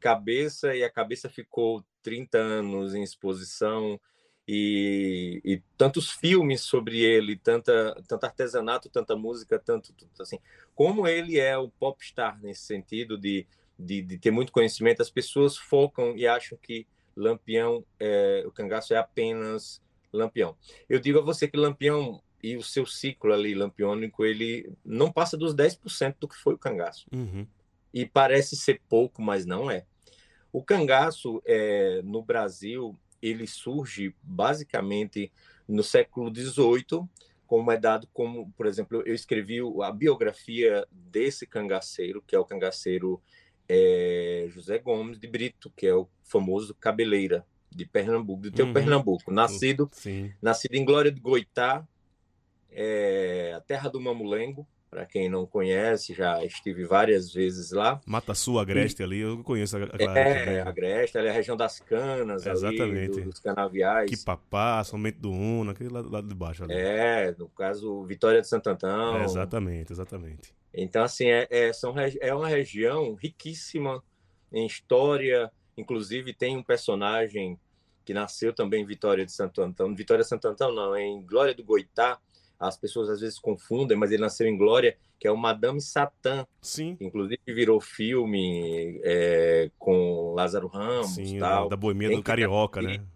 cabeça, 0.00 0.74
e 0.74 0.82
a 0.82 0.90
cabeça 0.90 1.28
ficou 1.30 1.84
30 2.02 2.36
anos 2.38 2.94
em 2.94 3.02
exposição, 3.02 3.98
e, 4.46 5.40
e 5.44 5.62
tantos 5.76 6.10
filmes 6.10 6.62
sobre 6.62 7.00
ele, 7.00 7.36
tanta, 7.36 7.94
tanto 8.08 8.24
artesanato, 8.24 8.88
tanta 8.88 9.14
música, 9.16 9.58
tanto, 9.58 9.92
tanto 9.92 10.22
assim. 10.22 10.38
Como 10.74 11.06
ele 11.06 11.38
é 11.38 11.56
o 11.56 11.68
popstar 11.68 12.40
nesse 12.42 12.62
sentido 12.62 13.16
de, 13.16 13.46
de, 13.78 14.02
de 14.02 14.18
ter 14.18 14.30
muito 14.30 14.52
conhecimento, 14.52 15.02
as 15.02 15.10
pessoas 15.10 15.56
focam 15.56 16.16
e 16.16 16.26
acham 16.26 16.58
que 16.60 16.86
Lampião, 17.16 17.84
é, 18.00 18.42
o 18.46 18.50
cangaço 18.50 18.94
é 18.94 18.96
apenas 18.96 19.80
Lampião. 20.12 20.56
Eu 20.88 20.98
digo 20.98 21.18
a 21.18 21.22
você 21.22 21.46
que 21.46 21.56
Lampião 21.56 22.22
e 22.42 22.56
o 22.56 22.62
seu 22.62 22.84
ciclo 22.84 23.32
ali 23.32 23.54
lampiônico, 23.54 24.24
ele 24.24 24.72
não 24.84 25.12
passa 25.12 25.36
dos 25.36 25.54
10% 25.54 26.16
do 26.18 26.26
que 26.26 26.34
foi 26.34 26.54
o 26.54 26.58
cangaço. 26.58 27.06
Uhum. 27.12 27.46
E 27.94 28.04
parece 28.04 28.56
ser 28.56 28.80
pouco, 28.88 29.22
mas 29.22 29.46
não 29.46 29.70
é. 29.70 29.86
O 30.52 30.62
cangaço, 30.62 31.40
é, 31.46 32.02
no 32.02 32.20
Brasil, 32.20 32.98
ele 33.22 33.46
surge 33.46 34.14
basicamente 34.22 35.32
no 35.68 35.82
século 35.82 36.34
XVIII, 36.34 37.08
como 37.46 37.70
é 37.70 37.78
dado 37.78 38.08
como, 38.12 38.50
por 38.56 38.66
exemplo, 38.66 39.02
eu 39.06 39.14
escrevi 39.14 39.58
a 39.82 39.92
biografia 39.92 40.86
desse 40.90 41.46
cangaceiro, 41.46 42.22
que 42.26 42.34
é 42.34 42.38
o 42.38 42.44
cangaceiro 42.44 43.22
é, 43.68 44.46
José 44.48 44.78
Gomes 44.78 45.18
de 45.18 45.26
Brito, 45.26 45.72
que 45.76 45.86
é 45.86 45.94
o 45.94 46.08
famoso 46.22 46.74
cabeleira 46.74 47.46
de 47.70 47.86
Pernambuco, 47.86 48.42
do 48.42 48.50
teu 48.50 48.66
Uhum. 48.66 48.72
Pernambuco, 48.72 49.30
nascido 49.30 49.88
Sim. 49.92 50.32
nascido 50.42 50.74
em 50.74 50.84
Glória 50.84 51.10
de 51.10 51.20
Goitá, 51.20 51.86
é, 52.70 53.52
a 53.56 53.60
terra 53.60 53.88
do 53.88 54.00
Mamulengo. 54.00 54.66
Para 54.92 55.06
quem 55.06 55.26
não 55.30 55.46
conhece, 55.46 56.12
já 56.12 56.44
estive 56.44 56.84
várias 56.84 57.32
vezes 57.32 57.70
lá. 57.72 57.98
Mata 58.04 58.34
Sul, 58.34 58.58
Agreste 58.60 59.02
ali, 59.02 59.20
eu 59.20 59.42
conheço 59.42 59.78
a, 59.78 59.80
área 59.84 60.04
É. 60.04 60.60
Agreste, 60.60 61.16
ali 61.16 61.28
é 61.28 61.30
a 61.30 61.32
região 61.32 61.56
das 61.56 61.80
canas, 61.80 62.44
Exatamente. 62.44 62.82
ali, 62.82 63.08
do- 63.08 63.30
dos 63.30 63.38
canaviais. 63.40 64.10
Quipapá, 64.10 64.84
Somente 64.84 65.16
do 65.18 65.32
Una, 65.32 65.72
aquele 65.72 65.88
lado, 65.88 66.10
lado 66.10 66.28
de 66.28 66.34
baixo 66.34 66.64
ali. 66.64 66.74
É, 66.74 67.34
no 67.38 67.48
caso, 67.48 68.04
Vitória 68.04 68.42
de 68.42 68.46
Santo 68.46 68.68
Antão. 68.68 69.16
É, 69.16 69.24
exatamente, 69.24 69.90
exatamente. 69.94 70.54
Então, 70.74 71.02
assim, 71.02 71.24
é, 71.28 71.46
é, 71.50 71.72
são, 71.72 71.94
é 71.98 72.34
uma 72.34 72.48
região 72.48 73.14
riquíssima 73.14 74.04
em 74.52 74.66
história. 74.66 75.50
Inclusive, 75.74 76.34
tem 76.34 76.54
um 76.54 76.62
personagem 76.62 77.58
que 78.04 78.12
nasceu 78.12 78.52
também 78.52 78.82
em 78.82 78.86
Vitória 78.86 79.24
de 79.24 79.32
Santo 79.32 79.62
Antão. 79.62 79.94
Vitória 79.94 80.22
de 80.22 80.28
Santo 80.28 80.46
Antão, 80.48 80.70
não, 80.70 80.94
é 80.94 81.00
em 81.02 81.22
Glória 81.24 81.54
do 81.54 81.64
Goitá. 81.64 82.18
As 82.62 82.76
pessoas 82.76 83.08
às 83.10 83.20
vezes 83.20 83.38
confundem, 83.38 83.96
mas 83.96 84.12
ele 84.12 84.22
nasceu 84.22 84.46
em 84.46 84.56
Glória, 84.56 84.96
que 85.18 85.26
é 85.26 85.30
o 85.32 85.36
Madame 85.36 85.80
Satã, 85.80 86.46
Sim, 86.60 86.96
inclusive 87.00 87.40
virou 87.46 87.80
filme 87.80 89.00
é, 89.02 89.70
com 89.78 90.32
Lázaro 90.34 90.68
Ramos 90.68 91.14
sim, 91.14 91.38
tal. 91.38 91.68
da 91.68 91.76
boemia 91.76 92.08
Quem 92.08 92.18
do 92.18 92.22
Carioca, 92.22 92.80
assistir, 92.80 93.00
né? 93.00 93.06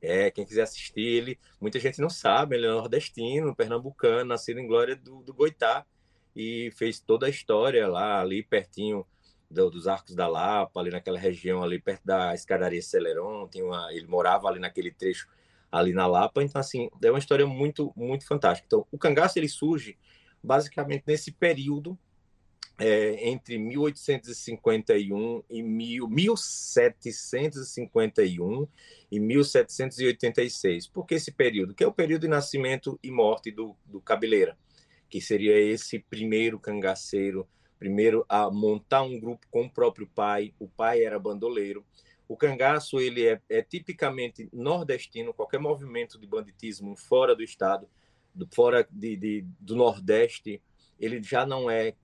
É, 0.00 0.30
quem 0.30 0.44
quiser 0.44 0.62
assistir 0.62 1.00
ele, 1.00 1.38
muita 1.60 1.78
gente 1.78 2.00
não 2.00 2.10
sabe, 2.10 2.56
ele 2.56 2.66
é 2.66 2.70
nordestino, 2.70 3.54
pernambucano, 3.54 4.24
nascido 4.24 4.58
em 4.58 4.66
Glória 4.66 4.96
do, 4.96 5.22
do 5.22 5.32
Goitá 5.32 5.86
e 6.34 6.70
fez 6.76 6.98
toda 6.98 7.26
a 7.26 7.30
história 7.30 7.86
lá, 7.86 8.20
ali 8.20 8.42
pertinho 8.42 9.06
do- 9.50 9.70
dos 9.70 9.86
Arcos 9.86 10.14
da 10.14 10.26
Lapa, 10.26 10.80
ali 10.80 10.90
naquela 10.90 11.18
região 11.18 11.62
ali 11.62 11.78
perto 11.78 12.04
da 12.04 12.34
escadaria 12.34 12.82
Celeron, 12.82 13.46
tinha 13.48 13.64
uma, 13.64 13.92
ele 13.92 14.06
morava 14.06 14.48
ali 14.48 14.58
naquele 14.58 14.90
trecho 14.90 15.28
ali 15.72 15.94
na 15.94 16.06
Lapa. 16.06 16.42
Então, 16.42 16.60
assim, 16.60 16.90
é 17.02 17.10
uma 17.10 17.18
história 17.18 17.46
muito, 17.46 17.90
muito 17.96 18.26
fantástica. 18.26 18.66
Então, 18.66 18.86
o 18.92 18.98
cangaço 18.98 19.38
ele 19.38 19.48
surge 19.48 19.96
basicamente 20.42 21.04
nesse 21.06 21.32
período 21.32 21.98
é, 22.78 23.28
entre 23.28 23.58
1851 23.58 25.42
e 25.48 25.62
mil, 25.62 26.06
1751 26.08 28.66
e 29.10 29.18
1786. 29.20 30.88
Por 30.88 31.06
que 31.06 31.14
esse 31.14 31.32
período? 31.32 31.74
Que 31.74 31.84
é 31.84 31.86
o 31.86 31.92
período 31.92 32.22
de 32.22 32.28
nascimento 32.28 32.98
e 33.02 33.10
morte 33.10 33.50
do, 33.50 33.76
do 33.86 34.00
Cabeleira, 34.00 34.56
que 35.08 35.20
seria 35.20 35.58
esse 35.58 35.98
primeiro 35.98 36.58
cangaceiro, 36.58 37.46
primeiro 37.78 38.24
a 38.28 38.50
montar 38.50 39.02
um 39.02 39.18
grupo 39.18 39.46
com 39.50 39.62
o 39.62 39.70
próprio 39.70 40.06
pai. 40.12 40.52
O 40.58 40.68
pai 40.68 41.04
era 41.04 41.18
bandoleiro. 41.18 41.84
O 42.32 42.36
cangaço 42.36 42.98
ele 42.98 43.28
é, 43.28 43.38
é 43.46 43.60
tipicamente 43.60 44.48
nordestino. 44.54 45.34
Qualquer 45.34 45.60
movimento 45.60 46.18
de 46.18 46.26
banditismo 46.26 46.96
fora 46.96 47.36
do 47.36 47.42
estado, 47.42 47.86
do, 48.34 48.48
fora 48.54 48.88
de, 48.90 49.16
de, 49.18 49.44
do 49.60 49.76
Nordeste, 49.76 50.62
ele 50.98 51.22
já 51.22 51.44
não 51.44 51.70
é 51.70 51.94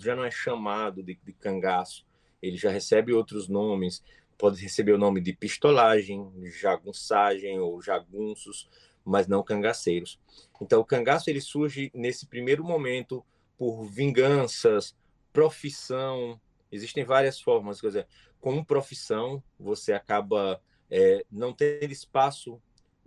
já 0.00 0.16
não 0.16 0.24
é 0.24 0.30
chamado 0.32 1.04
de, 1.04 1.16
de 1.22 1.32
cangaço. 1.34 2.04
Ele 2.42 2.56
já 2.56 2.68
recebe 2.68 3.12
outros 3.12 3.46
nomes. 3.46 4.02
Pode 4.36 4.60
receber 4.60 4.92
o 4.92 4.98
nome 4.98 5.20
de 5.20 5.32
pistolagem, 5.34 6.28
jagunçagem 6.60 7.60
ou 7.60 7.80
jagunços, 7.80 8.68
mas 9.04 9.28
não 9.28 9.40
cangaceiros. 9.40 10.18
Então, 10.60 10.80
o 10.80 10.84
cangaço 10.84 11.30
ele 11.30 11.40
surge 11.40 11.92
nesse 11.94 12.26
primeiro 12.26 12.64
momento 12.64 13.24
por 13.56 13.84
vinganças, 13.84 14.96
profissão. 15.32 16.40
Existem 16.72 17.04
várias 17.04 17.40
formas. 17.40 17.80
Quer 17.80 17.86
dizer, 17.86 18.06
com 18.40 18.64
profissão, 18.64 19.42
você 19.58 19.92
acaba 19.92 20.60
é, 20.90 21.24
não 21.30 21.52
tendo 21.52 21.92
espaço 21.92 22.60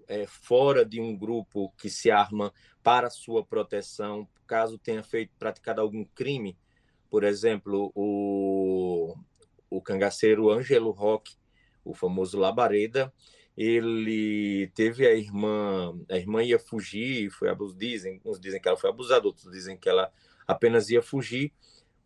é, 0.07 0.25
fora 0.27 0.85
de 0.85 1.01
um 1.01 1.15
grupo 1.17 1.73
que 1.77 1.89
se 1.89 2.11
arma 2.11 2.53
para 2.81 3.09
sua 3.09 3.43
proteção, 3.43 4.27
caso 4.45 4.77
tenha 4.77 5.03
feito 5.03 5.31
praticado 5.37 5.81
algum 5.81 6.05
crime. 6.05 6.57
Por 7.09 7.23
exemplo, 7.23 7.91
o, 7.95 9.15
o 9.69 9.81
cangaceiro 9.81 10.49
Ângelo 10.49 10.91
Roque, 10.91 11.35
o 11.83 11.93
famoso 11.93 12.37
Labareda, 12.37 13.13
ele 13.55 14.71
teve 14.73 15.05
a 15.05 15.13
irmã, 15.13 15.95
a 16.09 16.17
irmã 16.17 16.43
ia 16.43 16.57
fugir, 16.57 17.29
foi 17.29 17.49
abusada, 17.49 17.79
dizem, 17.79 18.19
uns 18.25 18.39
dizem 18.39 18.59
que 18.59 18.67
ela 18.67 18.77
foi 18.77 18.89
abusada, 18.89 19.27
outros 19.27 19.51
dizem 19.51 19.77
que 19.77 19.87
ela 19.87 20.11
apenas 20.47 20.89
ia 20.89 21.01
fugir, 21.01 21.53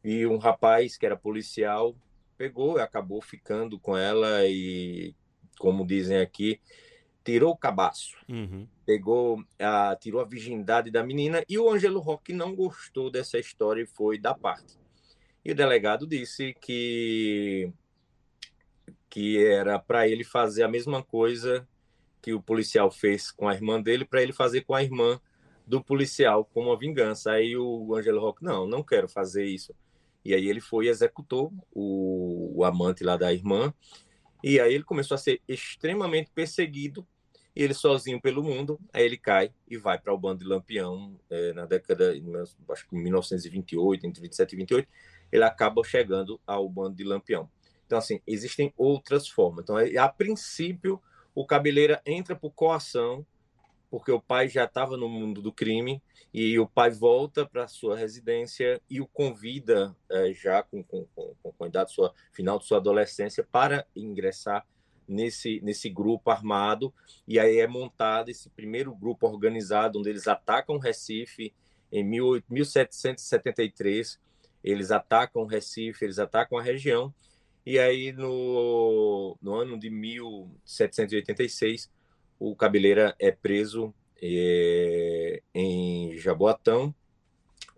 e 0.03 0.25
um 0.25 0.38
rapaz 0.38 0.98
que 0.98 1.05
era 1.05 1.15
policial 1.15 1.96
pegou 2.38 2.77
e 2.77 2.82
acabou 2.82 3.22
ficando 3.22 3.79
com 3.79 3.98
ela 3.98 4.46
e, 4.46 5.15
como 5.58 5.86
dizem 5.86 6.20
aqui, 6.20 6.60
tirou 7.24 7.51
o 7.51 7.58
cabaço. 7.58 8.15
Uhum. 8.29 8.67
Pegou, 8.86 9.44
a, 9.60 9.96
tirou 10.00 10.22
a 10.22 10.25
virgindade 10.25 10.91
da 10.91 11.03
menina 11.03 11.44
e 11.50 11.58
o 11.58 11.70
Ângelo 11.70 12.00
Roque 12.00 12.32
não 12.32 12.56
gostou 12.56 13.12
dessa 13.12 13.38
história 13.38 13.82
e 13.82 13.88
foi 13.88 14.17
da 14.17 14.34
parte. 14.34 14.77
E 15.44 15.51
o 15.51 15.56
delegado 15.56 16.06
disse 16.06 16.53
que 16.62 17.72
que 19.10 19.44
era 19.44 19.79
para 19.79 20.08
ele 20.08 20.24
fazer 20.24 20.63
a 20.63 20.67
mesma 20.67 21.01
coisa 21.01 21.67
que 22.22 22.34
o 22.34 22.41
policial 22.41 22.91
fez 22.91 23.32
com 23.32 23.48
a 23.48 23.53
irmã 23.53 23.82
dele, 23.82 24.06
para 24.06 24.22
ele 24.22 24.34
fazer 24.34 24.62
com 24.62 24.75
a 24.75 24.84
irmã 24.84 25.20
do 25.65 25.84
policial 25.84 26.46
como 26.46 26.70
uma 26.70 26.77
vingança. 26.77 27.32
Aí 27.32 27.56
o 27.58 27.96
Ângelo 27.96 28.20
Roque, 28.20 28.44
não, 28.44 28.67
não 28.67 28.84
quero 28.84 29.08
fazer 29.08 29.46
isso. 29.46 29.74
E 30.27 30.34
aí 30.34 30.50
ele 30.50 30.60
foi 30.60 30.88
e 30.88 30.89
executou 30.89 31.53
o, 31.72 32.51
o 32.53 32.65
amante 32.65 33.01
lá 33.01 33.15
da 33.15 33.31
irmã. 33.31 33.74
E 34.43 34.60
aí 34.60 34.74
ele 34.74 34.84
começou 34.84 35.15
a 35.15 35.17
ser 35.17 35.41
extremamente 35.48 36.29
perseguido 36.36 37.07
e 37.55 37.63
ele 37.63 37.74
sozinho 37.74 38.19
pelo 38.19 38.43
mundo, 38.43 38.77
aí 38.91 39.05
ele 39.05 39.17
cai 39.17 39.53
e 39.69 39.77
vai 39.77 39.98
para 39.98 40.13
o 40.13 40.17
bando 40.17 40.43
de 40.43 40.46
Lampião 40.46 41.17
é, 41.29 41.53
na 41.53 41.65
década, 41.65 42.13
acho 42.69 42.89
que 42.89 42.96
1928, 42.96 44.05
entre 44.05 44.22
27 44.22 44.51
e 44.51 44.55
28, 44.57 44.89
ele 45.31 45.43
acaba 45.46 45.81
chegando 45.86 46.41
ao 46.46 46.67
bando 46.67 46.98
de 46.98 47.05
Lampião. 47.05 47.50
Então, 47.86 47.98
assim, 47.98 48.19
existem 48.27 48.74
outras 48.77 49.29
formas. 49.29 49.63
Então, 49.63 49.77
a 49.77 50.10
princípio, 50.10 51.01
o 51.34 51.46
Cabeleira 51.46 52.01
entra 52.05 52.36
por 52.36 52.51
coação 52.51 53.25
porque 53.89 54.12
o 54.12 54.22
pai 54.22 54.50
já 54.50 54.65
estava 54.65 54.98
no 54.98 55.08
mundo 55.08 55.41
do 55.41 55.51
crime 55.51 56.01
e 56.34 56.60
o 56.60 56.67
pai 56.67 56.91
volta 56.91 57.46
para 57.46 57.67
sua 57.67 57.98
residência 57.98 58.82
e 58.89 59.00
o 59.00 59.08
convida 59.08 59.96
é, 60.10 60.34
já 60.34 60.62
com, 60.62 60.84
com, 60.84 61.06
com, 61.15 61.34
com 61.41 61.63
a 61.63 61.67
idade 61.67 61.91
sua 61.91 62.13
final 62.34 62.60
de 62.60 62.65
sua 62.65 62.77
adolescência 62.77 63.48
para 63.50 63.86
ingressar 63.96 64.65
nesse 65.08 65.62
nesse 65.62 65.89
grupo 65.89 66.29
armado. 66.29 66.94
E 67.27 67.39
aí 67.39 67.60
é 67.60 67.67
montado 67.67 68.29
esse 68.29 68.50
primeiro 68.50 68.94
grupo 68.94 69.25
organizado 69.25 70.00
onde 70.00 70.10
eles 70.10 70.27
atacam 70.27 70.77
Recife 70.77 71.53
em 71.91 72.03
1773 72.03 74.20
eles 74.63 74.91
atacam 74.91 75.46
Recife 75.46 76.03
eles 76.03 76.20
atacam 76.20 76.58
a 76.58 76.62
região. 76.62 77.13
E 77.65 77.79
aí 77.79 78.12
no, 78.12 79.38
no 79.41 79.56
ano 79.56 79.79
de 79.79 79.89
1786 79.89 81.89
o 82.39 82.56
Cabeleira 82.56 83.15
é 83.20 83.32
preso 83.32 83.94
é, 84.22 85.41
em 85.53 86.17
Jaboatão. 86.17 86.94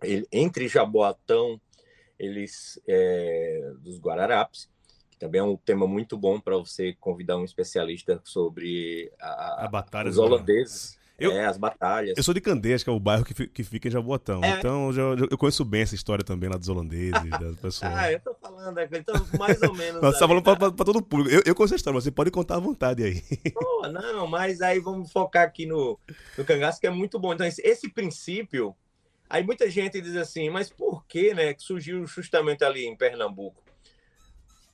Ele, 0.02 0.26
entre 0.32 0.68
Jaboatão, 0.68 1.60
eles 2.18 2.80
é, 2.86 3.72
dos 3.80 3.98
Guararapes, 3.98 4.70
que 5.10 5.18
também 5.18 5.40
é 5.40 5.44
um 5.44 5.56
tema 5.56 5.86
muito 5.86 6.16
bom 6.16 6.40
para 6.40 6.56
você 6.56 6.94
convidar 7.00 7.36
um 7.36 7.44
especialista 7.44 8.20
sobre 8.24 9.12
a, 9.20 9.64
a 9.64 9.68
batalha 9.68 10.10
os 10.10 10.18
holandeses. 10.18 10.99
Eu, 11.20 11.32
é, 11.32 11.44
as 11.44 11.58
batalhas. 11.58 12.16
Eu 12.16 12.22
sou 12.22 12.32
de 12.32 12.40
Candeias, 12.40 12.82
que 12.82 12.88
é 12.88 12.92
o 12.92 12.98
bairro 12.98 13.24
que, 13.24 13.46
que 13.46 13.62
fica 13.62 13.88
em 13.88 13.90
Jaboatão. 13.90 14.42
É. 14.42 14.58
Então 14.58 14.90
já, 14.92 15.02
eu 15.02 15.36
conheço 15.36 15.64
bem 15.64 15.82
essa 15.82 15.94
história 15.94 16.24
também 16.24 16.48
lá 16.48 16.56
dos 16.56 16.68
holandeses, 16.68 17.12
das 17.12 17.56
pessoas. 17.56 17.92
ah, 17.94 18.10
eu 18.10 18.18
tô 18.20 18.34
falando, 18.34 18.78
é, 18.78 18.88
então 18.90 19.14
mais 19.38 19.60
ou 19.62 19.74
menos. 19.74 20.00
Você 20.02 20.18
tá 20.18 20.26
falando 20.26 20.42
pra, 20.42 20.56
pra, 20.56 20.72
pra, 20.72 20.84
todo 20.84 20.96
o 20.96 21.02
público. 21.02 21.30
Eu, 21.30 21.42
eu 21.44 21.54
conheço 21.54 21.74
a 21.74 21.76
história, 21.76 22.00
você 22.00 22.10
pode 22.10 22.30
contar 22.30 22.56
à 22.56 22.60
vontade 22.60 23.04
aí. 23.04 23.22
Pô, 23.52 23.86
não, 23.88 24.26
mas 24.26 24.62
aí 24.62 24.80
vamos 24.80 25.12
focar 25.12 25.44
aqui 25.44 25.66
no, 25.66 25.98
no 26.38 26.44
cangaço, 26.44 26.80
que 26.80 26.86
é 26.86 26.90
muito 26.90 27.18
bom. 27.18 27.34
Então, 27.34 27.46
esse, 27.46 27.60
esse 27.62 27.88
princípio. 27.90 28.74
Aí 29.28 29.44
muita 29.44 29.70
gente 29.70 30.00
diz 30.00 30.16
assim, 30.16 30.50
mas 30.50 30.70
por 30.70 31.06
que, 31.06 31.32
né, 31.32 31.54
que 31.54 31.62
surgiu 31.62 32.04
justamente 32.04 32.64
ali 32.64 32.84
em 32.84 32.96
Pernambuco? 32.96 33.62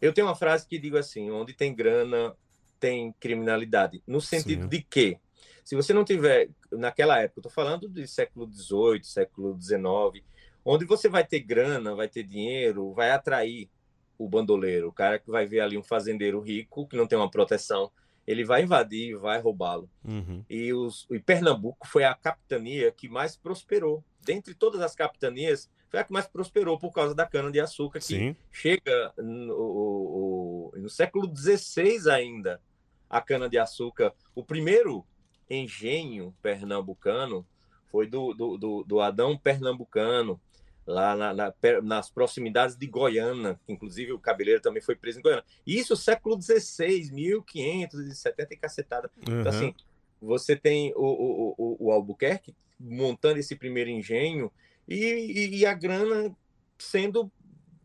Eu 0.01 0.13
tenho 0.13 0.27
uma 0.27 0.35
frase 0.35 0.67
que 0.67 0.79
digo 0.79 0.97
assim: 0.97 1.31
onde 1.31 1.53
tem 1.53 1.75
grana, 1.75 2.35
tem 2.79 3.13
criminalidade. 3.19 4.03
No 4.07 4.21
sentido 4.21 4.63
Sim. 4.63 4.69
de 4.69 4.83
que 4.83 5.19
se 5.67 5.75
você 5.75 5.93
não 5.93 6.05
tiver, 6.05 6.49
naquela 6.71 7.21
época, 7.21 7.41
estou 7.41 7.51
falando 7.51 7.89
de 7.89 8.07
século 8.07 8.49
XVIII, 8.49 9.03
século 9.03 9.61
XIX, 9.61 10.25
onde 10.65 10.85
você 10.85 11.09
vai 11.09 11.27
ter 11.27 11.41
grana, 11.41 11.93
vai 11.93 12.07
ter 12.07 12.23
dinheiro, 12.23 12.93
vai 12.93 13.11
atrair 13.11 13.69
o 14.17 14.29
bandoleiro, 14.29 14.87
o 14.87 14.93
cara 14.93 15.19
que 15.19 15.29
vai 15.29 15.45
ver 15.45 15.59
ali 15.59 15.77
um 15.77 15.83
fazendeiro 15.83 16.39
rico 16.39 16.87
que 16.87 16.97
não 16.97 17.05
tem 17.05 17.19
uma 17.19 17.29
proteção, 17.29 17.91
ele 18.25 18.45
vai 18.45 18.63
invadir, 18.63 19.17
vai 19.17 19.41
roubá-lo. 19.41 19.91
Uhum. 20.05 20.45
E, 20.49 20.73
os, 20.73 21.05
e 21.11 21.19
Pernambuco 21.19 21.85
foi 21.89 22.05
a 22.05 22.15
capitania 22.15 22.93
que 22.93 23.09
mais 23.09 23.37
prosperou. 23.37 24.05
Dentre 24.25 24.55
todas 24.55 24.81
as 24.81 24.95
capitanias, 24.95 25.69
foi 25.89 25.99
a 25.99 26.05
que 26.05 26.13
mais 26.13 26.29
prosperou 26.29 26.79
por 26.79 26.93
causa 26.93 27.13
da 27.13 27.27
cana-de-açúcar, 27.27 27.99
que 27.99 28.05
Sim. 28.05 28.37
chega 28.53 29.13
no, 29.19 30.73
no, 30.73 30.73
no 30.77 30.89
século 30.89 31.29
XVI 31.37 32.09
ainda, 32.09 32.63
a 33.11 33.21
cana-de-açúcar. 33.21 34.13
O 34.33 34.45
primeiro 34.45 35.05
engenho 35.49 36.35
pernambucano 36.43 37.47
foi 37.91 38.07
do, 38.07 38.35
do, 38.35 38.59
do, 38.59 38.85
do 38.85 39.01
Adão 39.01 39.37
Pernambucano, 39.39 40.41
lá 40.87 41.17
na, 41.17 41.35
na, 41.35 41.55
nas 41.83 42.11
proximidades 42.11 42.77
de 42.77 42.87
Goiânia, 42.87 43.59
que 43.67 43.73
inclusive 43.73 44.13
o 44.13 44.19
Cabeleiro 44.19 44.61
também 44.61 44.83
foi 44.83 44.95
preso 44.95 45.19
em 45.19 45.23
Goiânia. 45.23 45.45
Isso 45.67 45.97
século 45.97 46.41
XVI, 46.41 47.11
1570 47.11 48.55
e 48.55 48.57
cacetada. 48.57 49.11
Uhum. 49.17 49.41
Então, 49.41 49.51
assim, 49.51 49.75
você 50.21 50.55
tem 50.55 50.93
o, 50.95 51.01
o, 51.01 51.55
o, 51.59 51.87
o, 51.87 51.93
Albuquerque 51.93 52.55
montando 52.79 53.39
esse 53.39 53.57
primeiro 53.57 53.91
engenho 53.91 54.53
e, 54.87 54.97
e, 54.97 55.57
e 55.59 55.67
a 55.67 55.75
grana 55.75 56.37
sendo 56.79 57.31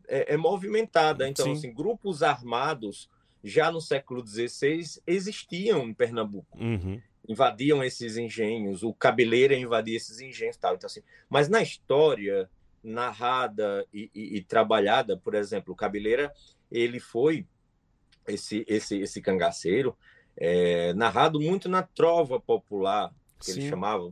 é, 0.07 0.33
é 0.33 0.37
movimentada. 0.37 1.27
Então, 1.27 1.45
Sim. 1.45 1.53
assim, 1.53 1.73
grupos 1.73 2.21
armados 2.21 3.09
já 3.43 3.71
no 3.71 3.81
século 3.81 4.25
XVI 4.25 4.81
existiam 5.07 5.87
em 5.87 5.93
Pernambuco. 5.93 6.57
Uhum 6.59 7.01
invadiam 7.27 7.83
esses 7.83 8.17
engenhos, 8.17 8.83
o 8.83 8.93
Cabeleira 8.93 9.55
invadia 9.55 9.97
esses 9.97 10.19
engenhos 10.19 10.57
tal. 10.57 10.75
Então, 10.75 10.87
assim, 10.87 11.01
mas 11.29 11.47
na 11.47 11.61
história 11.61 12.49
narrada 12.83 13.85
e, 13.93 14.09
e, 14.13 14.37
e, 14.37 14.41
trabalhada, 14.41 15.15
por 15.15 15.35
exemplo, 15.35 15.73
o 15.73 15.75
Cabeleira, 15.75 16.33
ele 16.71 16.99
foi 16.99 17.45
esse 18.27 18.65
esse 18.67 18.99
esse 18.99 19.21
cangaceiro 19.21 19.95
é, 20.37 20.93
narrado 20.93 21.39
muito 21.39 21.69
na 21.69 21.83
trova 21.83 22.39
popular 22.39 23.13
que 23.41 23.51
Sim. 23.51 23.59
eles 23.59 23.69
chamavam, 23.69 24.11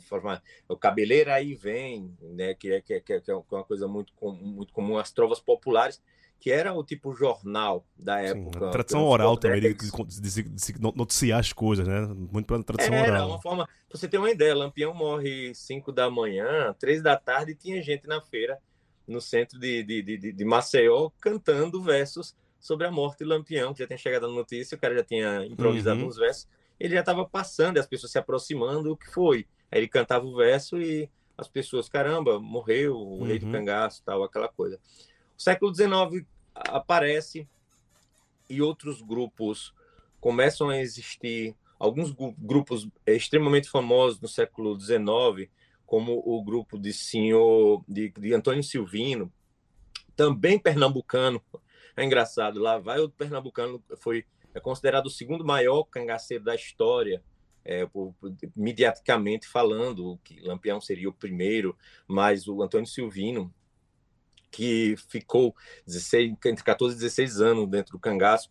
o 0.67 0.75
Cabeleira 0.75 1.35
aí 1.35 1.53
vem, 1.53 2.11
né, 2.19 2.55
que 2.55 2.71
é, 2.71 2.81
que 2.81 2.95
é, 2.95 2.99
que 2.99 3.31
é 3.31 3.35
uma 3.35 3.63
coisa 3.63 3.87
muito, 3.87 4.11
muito 4.21 4.73
comum, 4.73 4.97
as 4.97 5.11
trovas 5.11 5.39
populares, 5.39 6.01
que 6.39 6.51
era 6.51 6.73
o 6.73 6.83
tipo 6.83 7.13
jornal 7.13 7.85
da 7.97 8.21
época. 8.21 8.65
Sim, 8.65 8.71
tradição 8.71 9.05
oral 9.05 9.35
também, 9.35 9.59
de, 9.59 9.73
de, 9.73 10.43
de, 10.43 10.81
noticiar 10.95 11.39
as 11.39 11.51
coisas, 11.51 11.85
né? 11.85 12.01
Muito 12.31 12.45
pela 12.45 12.63
tradição 12.63 12.93
era, 12.93 13.03
oral. 13.03 13.15
Era 13.15 13.25
uma 13.25 13.41
forma. 13.41 13.65
Pra 13.65 13.97
você 13.97 14.07
ter 14.07 14.17
uma 14.17 14.31
ideia, 14.31 14.55
Lampião 14.55 14.93
morre 14.93 15.53
5 15.53 15.91
da 15.91 16.09
manhã, 16.09 16.73
3 16.79 17.01
da 17.01 17.17
tarde, 17.17 17.51
e 17.51 17.55
tinha 17.55 17.81
gente 17.83 18.07
na 18.07 18.21
feira, 18.21 18.57
no 19.05 19.19
centro 19.19 19.59
de, 19.59 19.83
de, 19.83 20.01
de, 20.01 20.31
de 20.31 20.45
Maceió, 20.45 21.09
cantando 21.19 21.81
versos 21.81 22.35
sobre 22.59 22.87
a 22.87 22.91
morte 22.91 23.19
de 23.19 23.25
Lampião, 23.25 23.73
que 23.73 23.79
já 23.79 23.87
tinha 23.87 23.97
chegado 23.97 24.25
a 24.25 24.29
notícia, 24.29 24.75
o 24.75 24.79
cara 24.79 24.95
já 24.95 25.03
tinha 25.03 25.45
improvisado 25.45 25.99
uhum. 25.99 26.07
uns 26.07 26.17
versos, 26.17 26.47
ele 26.79 26.93
já 26.93 27.01
estava 27.01 27.25
passando, 27.25 27.77
e 27.77 27.79
as 27.79 27.87
pessoas 27.87 28.11
se 28.11 28.17
aproximando, 28.17 28.91
o 28.91 28.97
que 28.97 29.11
foi? 29.11 29.45
Aí 29.71 29.79
ele 29.79 29.87
cantava 29.87 30.25
o 30.25 30.35
verso 30.35 30.77
e 30.77 31.09
as 31.37 31.47
pessoas, 31.47 31.89
caramba, 31.89 32.39
morreu 32.39 32.95
o 32.95 33.23
rei 33.23 33.39
uhum. 33.39 33.51
cangaço, 33.51 34.03
tal, 34.05 34.23
aquela 34.23 34.47
coisa. 34.47 34.79
O 35.39 35.41
século 35.41 35.73
XIX 35.73 36.27
aparece 36.53 37.47
e 38.49 38.61
outros 38.61 39.01
grupos 39.01 39.73
começam 40.19 40.67
a 40.67 40.77
existir, 40.77 41.55
alguns 41.79 42.13
grupos 42.37 42.89
extremamente 43.07 43.69
famosos 43.69 44.19
no 44.19 44.27
século 44.27 44.77
XIX, 44.77 45.49
como 45.85 46.21
o 46.25 46.43
grupo 46.43 46.77
de 46.77 46.91
senhor 46.91 47.81
de, 47.87 48.09
de 48.09 48.33
Antônio 48.33 48.61
Silvino, 48.61 49.31
também 50.13 50.59
pernambucano. 50.59 51.41
É 51.95 52.03
engraçado, 52.03 52.59
lá 52.59 52.77
vai 52.77 52.99
o 52.99 53.09
pernambucano, 53.09 53.81
foi 53.97 54.25
é 54.53 54.59
considerado 54.59 55.05
o 55.05 55.11
segundo 55.11 55.45
maior 55.45 55.83
cangaceiro 55.83 56.43
da 56.43 56.53
história, 56.53 57.23
é, 57.63 57.85
por, 57.85 58.13
por, 58.19 58.35
mediaticamente 58.53 59.47
falando, 59.47 60.19
que 60.21 60.41
Lampião 60.41 60.81
seria 60.81 61.07
o 61.07 61.13
primeiro, 61.13 61.77
mas 62.07 62.45
o 62.45 62.61
Antônio 62.61 62.87
Silvino, 62.87 63.53
que 64.51 64.95
ficou 65.09 65.55
16, 65.85 66.35
entre 66.45 66.63
14 66.63 66.95
e 66.95 66.99
16 66.99 67.41
anos 67.41 67.69
dentro 67.69 67.93
do 67.93 67.99
cangaço, 67.99 68.49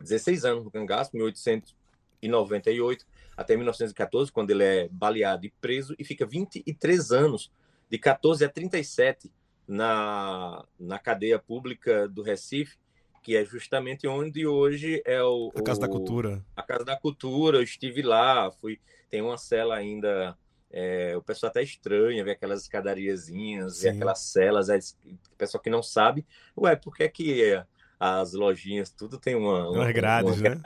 16 0.00 0.44
anos 0.44 0.64
no 0.64 0.70
cangaço, 0.70 1.10
1898 1.14 3.06
até 3.36 3.54
1914, 3.54 4.32
quando 4.32 4.50
ele 4.50 4.64
é 4.64 4.88
baleado 4.88 5.44
e 5.44 5.50
preso, 5.60 5.94
e 5.98 6.04
fica 6.04 6.24
23 6.24 7.12
anos, 7.12 7.52
de 7.90 7.98
14 7.98 8.44
a 8.44 8.48
37, 8.48 9.30
na, 9.68 10.64
na 10.78 10.98
cadeia 10.98 11.38
pública 11.38 12.08
do 12.08 12.22
Recife, 12.22 12.78
que 13.22 13.36
é 13.36 13.44
justamente 13.44 14.06
onde 14.06 14.46
hoje 14.46 15.02
é 15.04 15.22
o... 15.22 15.52
A 15.54 15.62
Casa 15.62 15.80
o, 15.80 15.82
da 15.82 15.88
Cultura. 15.88 16.44
A 16.56 16.62
Casa 16.62 16.84
da 16.84 16.96
Cultura, 16.96 17.58
eu 17.58 17.62
estive 17.62 18.00
lá, 18.00 18.50
fui, 18.50 18.80
tem 19.10 19.20
uma 19.20 19.36
cela 19.36 19.74
ainda 19.74 20.36
é, 20.70 21.16
o 21.16 21.22
pessoal 21.22 21.50
até 21.50 21.62
estranha 21.62 22.24
ver 22.24 22.32
aquelas 22.32 22.62
escadariazinhas 22.62 23.82
e 23.84 23.88
aquelas 23.88 24.20
celas. 24.20 24.68
É, 24.68 24.78
o 25.06 25.36
pessoal 25.36 25.62
que 25.62 25.70
não 25.70 25.82
sabe, 25.82 26.26
ué, 26.56 26.76
por 26.76 26.94
que, 26.94 27.08
que 27.08 27.62
as 27.98 28.32
lojinhas, 28.32 28.90
tudo 28.90 29.18
tem 29.18 29.34
uma. 29.34 29.70
Umas 29.70 29.92
grades, 29.92 30.38
uma, 30.38 30.50
né? 30.50 30.62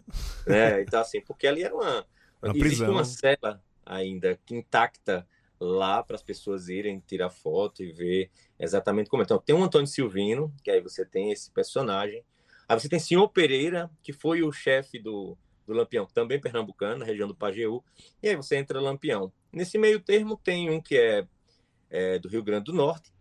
né? 0.47 0.83
Então, 0.83 1.01
assim, 1.01 1.21
porque 1.21 1.47
ali 1.47 1.63
era 1.63 1.75
uma. 1.75 2.07
uma 2.43 2.51
existe 2.51 2.61
prisão. 2.61 2.91
uma 2.91 3.05
cela 3.05 3.63
ainda 3.85 4.39
que 4.45 4.55
intacta 4.55 5.27
lá 5.59 6.03
para 6.03 6.17
as 6.17 6.23
pessoas 6.23 6.69
irem 6.69 7.03
tirar 7.07 7.29
foto 7.31 7.83
e 7.83 7.93
ver 7.93 8.31
exatamente 8.59 9.11
como 9.11 9.23
é. 9.23 9.25
Então, 9.25 9.39
tem 9.39 9.55
o 9.55 9.63
Antônio 9.63 9.87
Silvino, 9.87 10.53
que 10.63 10.71
aí 10.71 10.81
você 10.81 11.05
tem 11.05 11.31
esse 11.31 11.51
personagem. 11.51 12.25
Aí 12.69 12.79
você 12.79 12.89
tem 12.89 12.99
Senhor 12.99 13.29
Pereira, 13.29 13.91
que 14.03 14.13
foi 14.13 14.43
o 14.43 14.53
chefe 14.53 14.99
do, 14.99 15.37
do 15.67 15.73
Lampião, 15.73 16.07
também 16.07 16.41
pernambucano, 16.41 16.99
na 16.99 17.05
região 17.05 17.29
do 17.29 17.35
Pajeú, 17.35 17.83
e 18.23 18.29
aí 18.29 18.37
você 18.37 18.57
entra 18.57 18.81
Lampião. 18.81 19.33
Nesse 19.53 19.79
meio 19.79 20.01
termo 20.01 20.37
tem 20.37 20.71
um 20.71 20.81
que 20.81 20.97
é, 20.97 21.27
é 21.91 22.19
do 22.19 22.29
Rio 22.29 22.43
Grande 22.43 22.67
do 22.67 22.73
Norte, 22.73 23.13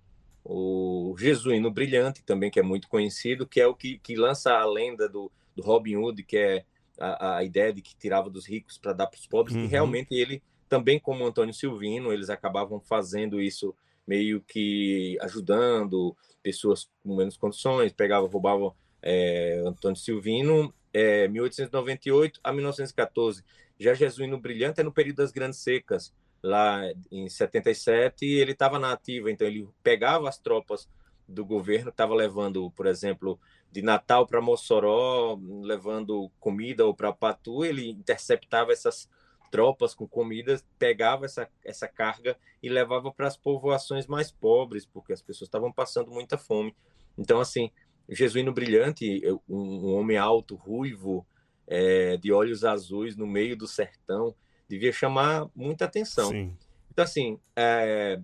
o 0.44 1.16
Jesuíno 1.18 1.72
Brilhante, 1.72 2.24
também 2.24 2.50
que 2.50 2.60
é 2.60 2.64
muito 2.64 2.88
conhecido, 2.88 3.48
que 3.48 3.60
é 3.60 3.68
o 3.68 3.76
que, 3.76 4.00
que 4.00 4.16
lança 4.16 4.54
a 4.54 4.66
lenda 4.66 5.08
do, 5.08 5.32
do 5.56 5.62
Robin 5.62 5.96
Hood, 5.98 6.24
que 6.24 6.38
é 6.38 6.66
a, 7.00 7.38
a 7.38 7.44
ideia 7.44 7.74
de 7.74 7.82
que 7.82 7.96
tirava 7.96 8.30
dos 8.30 8.48
ricos 8.48 8.78
para 8.78 8.94
dar 8.94 9.08
para 9.08 9.18
os 9.18 9.28
pobres, 9.28 9.56
uhum. 9.56 9.66
e 9.66 9.68
realmente 9.68 10.14
ele, 10.14 10.42
também 10.68 11.00
como 11.00 11.26
Antônio 11.26 11.54
Silvino, 11.54 12.12
eles 12.12 12.30
acabavam 12.30 12.80
fazendo 12.80 13.42
isso 13.42 13.76
meio 14.08 14.42
que 14.42 15.18
ajudando 15.22 16.16
pessoas 16.42 16.90
com 17.04 17.16
menos 17.16 17.38
condições, 17.38 17.94
pegavam, 17.94 18.30
roubavam 18.30 18.74
é, 19.02 19.62
Antônio 19.66 19.98
Silvino 19.98 20.74
é, 20.94 21.28
1898 21.28 22.40
a 22.44 22.52
1914. 22.52 23.44
Já 23.80 23.94
Jesuíno 23.94 24.40
Brilhante 24.40 24.82
é 24.82 24.84
no 24.84 24.92
período 24.92 25.18
das 25.18 25.32
Grandes 25.32 25.60
Secas, 25.60 26.14
lá 26.42 26.82
em 27.12 27.30
77, 27.30 28.26
e 28.26 28.40
ele 28.40 28.52
estava 28.54 28.80
na 28.80 28.94
ativa, 28.94 29.32
então 29.32 29.48
ele 29.48 29.68
pegava 29.84 30.28
as 30.28 30.38
tropas 30.38 30.90
do 31.28 31.46
governo, 31.46 31.90
estava 31.90 32.16
levando, 32.16 32.72
por 32.72 32.88
exemplo, 32.88 33.40
de 33.72 33.82
Natal 33.82 34.26
para 34.26 34.42
Mossoró, 34.42 35.40
levando 35.62 36.32
comida 36.40 36.86
ou 36.86 36.94
para 36.94 37.14
Patu, 37.14 37.64
ele 37.64 37.90
interceptava 37.90 38.72
essas 38.72 39.08
tropas 39.52 39.94
com 39.94 40.08
comida, 40.08 40.60
pegava 40.78 41.26
essa, 41.26 41.48
essa 41.64 41.88
carga 41.88 42.38
e 42.62 42.70
levava 42.70 43.12
para 43.12 43.28
as 43.28 43.38
povoações 43.38 44.08
mais 44.08 44.32
pobres, 44.32 44.86
porque 44.86 45.14
as 45.14 45.22
pessoas 45.22 45.48
estavam 45.48 45.72
passando 45.72 46.12
muita 46.12 46.38
fome. 46.38 46.76
Então, 47.18 47.40
assim, 47.40 47.72
Jesuíno 48.10 48.52
Brilhante, 48.52 49.22
um, 49.48 49.94
homem 49.94 50.18
alto, 50.18 50.56
ruivo, 50.56 51.26
é, 51.68 52.18
de 52.18 52.32
olhos 52.32 52.66
azuis 52.66 53.16
no 53.16 53.28
meio 53.28 53.56
do 53.56 53.68
sertão, 53.68 54.36
devia 54.68 54.92
chamar 54.92 55.48
muita 55.56 55.86
atenção. 55.86 56.30
Sim. 56.30 56.58
Então, 56.92 57.06
assim, 57.06 57.40
é, 57.56 58.20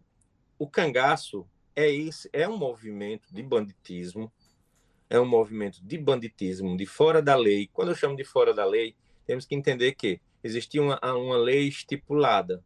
o 0.58 0.68
cangaço 0.68 1.48
é, 1.76 1.90
esse, 1.90 2.30
é 2.34 2.48
um 2.48 2.58
movimento 2.58 3.34
de 3.34 3.44
banditismo, 3.44 4.32
é 5.10 5.20
um 5.20 5.26
movimento 5.26 5.84
de 5.84 5.98
banditismo, 5.98 6.76
de 6.76 6.86
fora 6.86 7.22
da 7.22 7.36
lei. 7.36 7.70
Quando 7.72 7.90
eu 7.90 7.96
chamo 7.96 8.16
de 8.16 8.24
fora 8.24 8.54
da 8.54 8.66
lei, 8.66 8.96
temos 9.26 9.46
que 9.46 9.56
entender 9.56 9.94
que 9.94 10.20
existia 10.44 10.82
uma, 10.82 11.00
uma 11.14 11.38
lei 11.38 11.68
estipulada, 11.68 12.64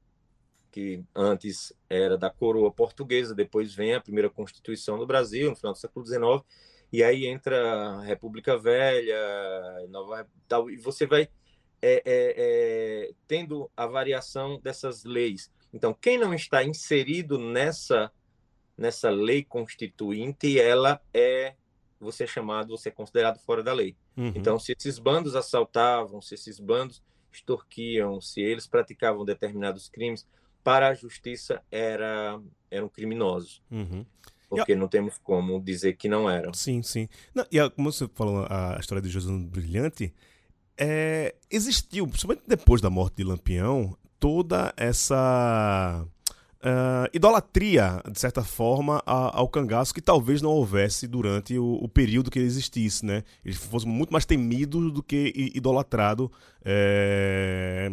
que 0.72 1.04
antes 1.16 1.74
era 1.90 2.18
da 2.18 2.30
coroa 2.30 2.72
portuguesa, 2.72 3.34
depois 3.34 3.74
vem 3.74 3.96
a 3.96 4.02
primeira 4.02 4.30
Constituição 4.30 4.98
do 4.98 5.08
Brasil, 5.08 5.50
no 5.50 5.56
final 5.56 5.74
do 5.74 5.80
século 5.80 6.06
XIX, 6.06 6.44
e 6.92 7.04
aí 7.04 7.26
entra 7.26 8.02
República 8.02 8.58
Velha, 8.58 9.18
Nova, 9.90 10.28
tal, 10.48 10.70
e 10.70 10.78
você 10.78 11.06
vai 11.06 11.30
é, 11.82 12.02
é, 12.04 12.04
é, 12.06 13.12
tendo 13.28 13.70
a 13.76 13.86
variação 13.86 14.60
dessas 14.60 15.04
leis. 15.04 15.52
Então, 15.74 15.94
quem 15.94 16.18
não 16.18 16.34
está 16.34 16.64
inserido 16.64 17.38
nessa 17.38 18.12
nessa 18.78 19.10
lei 19.10 19.44
constituinte, 19.44 20.58
ela 20.58 21.02
é 21.14 21.56
você 22.00 22.24
é 22.24 22.28
chamado, 22.28 22.70
você 22.70 22.88
é 22.88 22.92
considerado 22.92 23.38
fora 23.40 23.62
da 23.62 23.74
lei. 23.74 23.96
Uhum. 24.16 24.32
Então, 24.36 24.58
se 24.58 24.74
esses 24.78 24.98
bandos 24.98 25.36
assaltavam, 25.36 26.22
se 26.22 26.34
esses 26.34 26.60
bandos 26.60 27.04
extorquiam, 27.32 28.22
se 28.22 28.42
eles 28.42 28.66
praticavam 28.68 29.26
determinados 29.26 29.90
crimes, 29.90 30.26
para 30.64 30.88
a 30.88 30.94
justiça 30.94 31.62
era, 31.70 32.40
eram 32.72 32.88
criminosos. 32.88 33.62
Uhum. 33.70 34.06
Porque 34.50 34.76
não 34.76 34.88
temos 34.88 35.18
como 35.20 35.62
dizer 35.62 35.94
que 35.94 36.10
não 36.10 36.30
eram. 36.30 36.54
Sim, 36.54 36.82
sim. 36.82 37.08
Não, 37.34 37.46
e 37.52 37.60
a, 37.60 37.70
como 37.70 37.92
você 37.92 38.10
falou, 38.14 38.46
a 38.50 38.78
história 38.80 39.02
de 39.02 39.10
Jesus 39.10 39.46
Brilhante, 39.46 40.14
é, 40.78 41.36
existiu, 41.52 42.08
principalmente 42.08 42.44
depois 42.48 42.82
da 42.82 42.90
morte 42.90 43.18
de 43.18 43.24
Lampião, 43.24 43.96
toda 44.20 44.74
essa 44.76 46.06
uh, 46.60 47.10
idolatria, 47.14 48.02
de 48.10 48.20
certa 48.20 48.44
forma, 48.44 49.02
a, 49.06 49.38
ao 49.38 49.48
cangaço 49.48 49.94
que 49.94 50.02
talvez 50.02 50.42
não 50.42 50.52
houvesse 50.52 51.08
durante 51.08 51.58
o, 51.58 51.74
o, 51.82 51.88
período 51.88 52.30
que 52.30 52.40
ele 52.40 52.48
existisse, 52.48 53.06
né? 53.06 53.24
Ele 53.44 53.56
fosse 53.56 53.88
muito 53.88 54.12
mais 54.12 54.26
temido 54.26 54.92
do 54.92 55.04
que 55.04 55.34
idolatrado 55.54 56.32
é, 56.64 57.92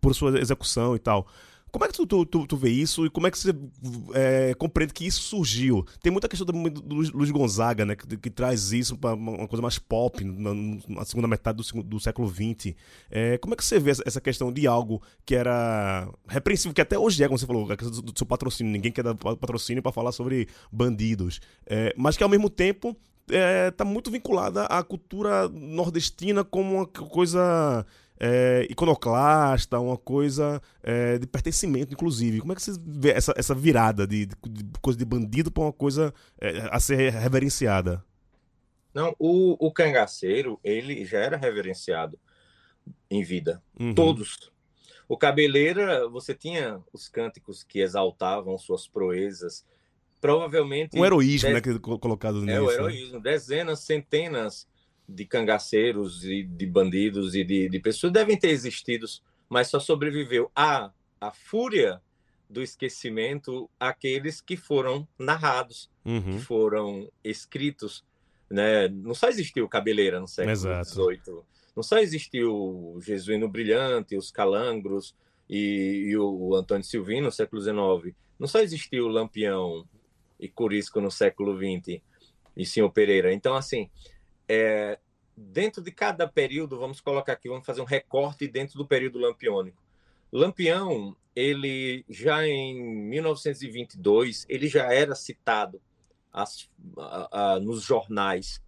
por 0.00 0.14
sua 0.14 0.38
execução 0.38 0.94
e 0.94 0.98
tal. 0.98 1.26
Como 1.76 1.84
é 1.84 1.88
que 1.88 1.94
tu, 1.94 2.06
tu, 2.06 2.24
tu, 2.24 2.46
tu, 2.46 2.56
vê 2.56 2.70
isso 2.70 3.04
e 3.04 3.10
como 3.10 3.26
é 3.26 3.30
que 3.30 3.38
você 3.38 3.54
é, 4.14 4.54
compreende 4.54 4.94
que 4.94 5.06
isso 5.06 5.20
surgiu? 5.20 5.84
Tem 6.00 6.10
muita 6.10 6.26
questão 6.26 6.46
do, 6.46 6.70
do 6.70 6.94
Luiz 6.94 7.30
Gonzaga, 7.30 7.84
né, 7.84 7.94
que, 7.94 8.16
que 8.16 8.30
traz 8.30 8.72
isso 8.72 8.96
para 8.96 9.14
uma 9.14 9.46
coisa 9.46 9.60
mais 9.60 9.78
pop 9.78 10.24
na, 10.24 10.54
na 10.88 11.04
segunda 11.04 11.28
metade 11.28 11.62
do, 11.62 11.82
do 11.82 12.00
século 12.00 12.30
XX. 12.30 12.74
É, 13.10 13.36
como 13.36 13.52
é 13.52 13.58
que 13.58 13.62
você 13.62 13.78
vê 13.78 13.90
essa, 13.90 14.22
questão 14.22 14.50
de 14.50 14.66
algo 14.66 15.02
que 15.26 15.34
era 15.34 16.10
repreensível, 16.26 16.72
que 16.72 16.80
até 16.80 16.98
hoje 16.98 17.22
é, 17.22 17.26
como 17.26 17.38
você 17.38 17.46
falou, 17.46 17.70
a 17.70 17.76
questão 17.76 18.00
do, 18.00 18.18
seu 18.18 18.26
patrocínio. 18.26 18.72
Ninguém 18.72 18.90
quer 18.90 19.04
dar 19.04 19.14
patrocínio 19.14 19.82
para 19.82 19.92
falar 19.92 20.12
sobre 20.12 20.48
bandidos. 20.72 21.42
É, 21.66 21.92
mas 21.94 22.16
que 22.16 22.22
ao 22.22 22.30
mesmo 22.30 22.48
tempo 22.48 22.96
está 23.28 23.84
é, 23.84 23.86
muito 23.86 24.10
vinculada 24.10 24.64
à 24.64 24.82
cultura 24.82 25.46
nordestina 25.50 26.42
como 26.42 26.76
uma 26.76 26.86
coisa 26.86 27.84
é, 28.18 28.66
iconoclasta, 28.70 29.78
uma 29.78 29.96
coisa 29.96 30.60
é, 30.82 31.18
de 31.18 31.26
pertencimento, 31.26 31.92
inclusive. 31.92 32.40
Como 32.40 32.52
é 32.52 32.56
que 32.56 32.62
você 32.62 32.72
vê 32.84 33.10
essa, 33.10 33.34
essa 33.36 33.54
virada 33.54 34.06
de, 34.06 34.26
de, 34.26 34.34
de 34.48 34.80
coisa 34.80 34.98
de 34.98 35.04
bandido 35.04 35.50
para 35.50 35.64
uma 35.64 35.72
coisa 35.72 36.12
é, 36.40 36.68
a 36.70 36.80
ser 36.80 37.12
reverenciada? 37.12 38.04
Não, 38.94 39.14
o, 39.18 39.66
o 39.66 39.70
cangaceiro, 39.70 40.58
ele 40.64 41.04
já 41.04 41.18
era 41.18 41.36
reverenciado 41.36 42.18
em 43.10 43.22
vida. 43.22 43.62
Uhum. 43.78 43.94
Todos. 43.94 44.50
O 45.08 45.16
Cabeleira, 45.16 46.08
você 46.08 46.34
tinha 46.34 46.80
os 46.92 47.08
cânticos 47.08 47.62
que 47.62 47.80
exaltavam 47.80 48.56
suas 48.58 48.88
proezas, 48.88 49.64
provavelmente. 50.20 50.98
Um 50.98 51.04
heroísmo, 51.04 51.50
dez- 51.50 51.54
né? 51.54 51.60
Que 51.60 51.78
colocado 51.78 52.40
nisso. 52.40 52.50
É 52.50 52.60
o 52.60 52.66
né? 52.66 52.74
heroísmo. 52.74 53.20
Dezenas, 53.20 53.80
centenas 53.80 54.66
de 55.08 55.24
cangaceiros 55.24 56.24
e 56.24 56.42
de 56.42 56.66
bandidos 56.66 57.34
e 57.34 57.44
de, 57.44 57.68
de 57.68 57.78
pessoas 57.80 58.12
devem 58.12 58.36
ter 58.38 58.48
existido, 58.50 59.06
mas 59.48 59.68
só 59.68 59.78
sobreviveu 59.78 60.50
a, 60.54 60.90
a 61.20 61.30
fúria 61.30 62.00
do 62.48 62.62
esquecimento 62.62 63.68
aqueles 63.78 64.40
que 64.40 64.56
foram 64.56 65.06
narrados, 65.18 65.90
que 66.04 66.10
Uhum. 66.10 66.38
foram 66.40 67.08
escritos. 67.24 68.04
Né? 68.48 68.88
Não 68.88 69.14
só 69.14 69.28
existiu 69.28 69.68
Cabeleira 69.68 70.20
no 70.20 70.28
século. 70.28 70.54
XVIII, 70.84 71.42
não 71.74 71.82
só 71.82 71.98
existiu 71.98 72.54
o 72.54 73.00
Jesuíno 73.00 73.48
Brilhante, 73.48 74.16
os 74.16 74.30
Calangros 74.30 75.14
e, 75.50 76.06
e 76.10 76.16
o 76.16 76.54
Antônio 76.54 76.84
Silvino 76.84 77.26
no 77.26 77.32
século 77.32 77.60
XIX, 77.60 78.14
não 78.38 78.46
só 78.46 78.60
existiu 78.60 79.08
Lampião 79.08 79.84
e 80.38 80.48
Curisco 80.48 81.00
no 81.00 81.10
século 81.10 81.56
XX 81.56 82.00
e 82.56 82.64
Senhor 82.64 82.90
Pereira. 82.90 83.32
Então, 83.32 83.54
assim, 83.56 83.90
é, 84.48 84.98
dentro 85.36 85.82
de 85.82 85.90
cada 85.90 86.26
período, 86.28 86.78
vamos 86.78 87.00
colocar 87.00 87.32
aqui, 87.34 87.48
vamos 87.48 87.66
fazer 87.66 87.80
um 87.80 87.84
recorte 87.86 88.46
dentro 88.48 88.78
do 88.78 88.86
período 88.86 89.18
lampiônico. 89.18 89.82
Lampião, 90.32 91.16
ele 91.34 92.04
já 92.08 92.46
em 92.46 92.74
1922, 93.08 94.46
ele 94.48 94.68
já 94.68 94.92
era 94.92 95.14
citado 95.14 95.80
as- 96.32 96.68
a- 96.98 97.54
a- 97.54 97.60
nos 97.60 97.82
jornais 97.82 98.62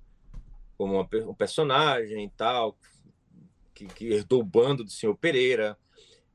como 0.77 0.95
uma 0.95 1.09
um 1.29 1.35
personagem 1.35 2.25
e 2.25 2.31
tal, 2.31 2.79
que, 3.75 3.87
que 3.87 4.07
herdou 4.13 4.41
o 4.41 4.45
bando 4.45 4.85
do 4.85 4.91
senhor 4.91 5.17
Pereira, 5.17 5.77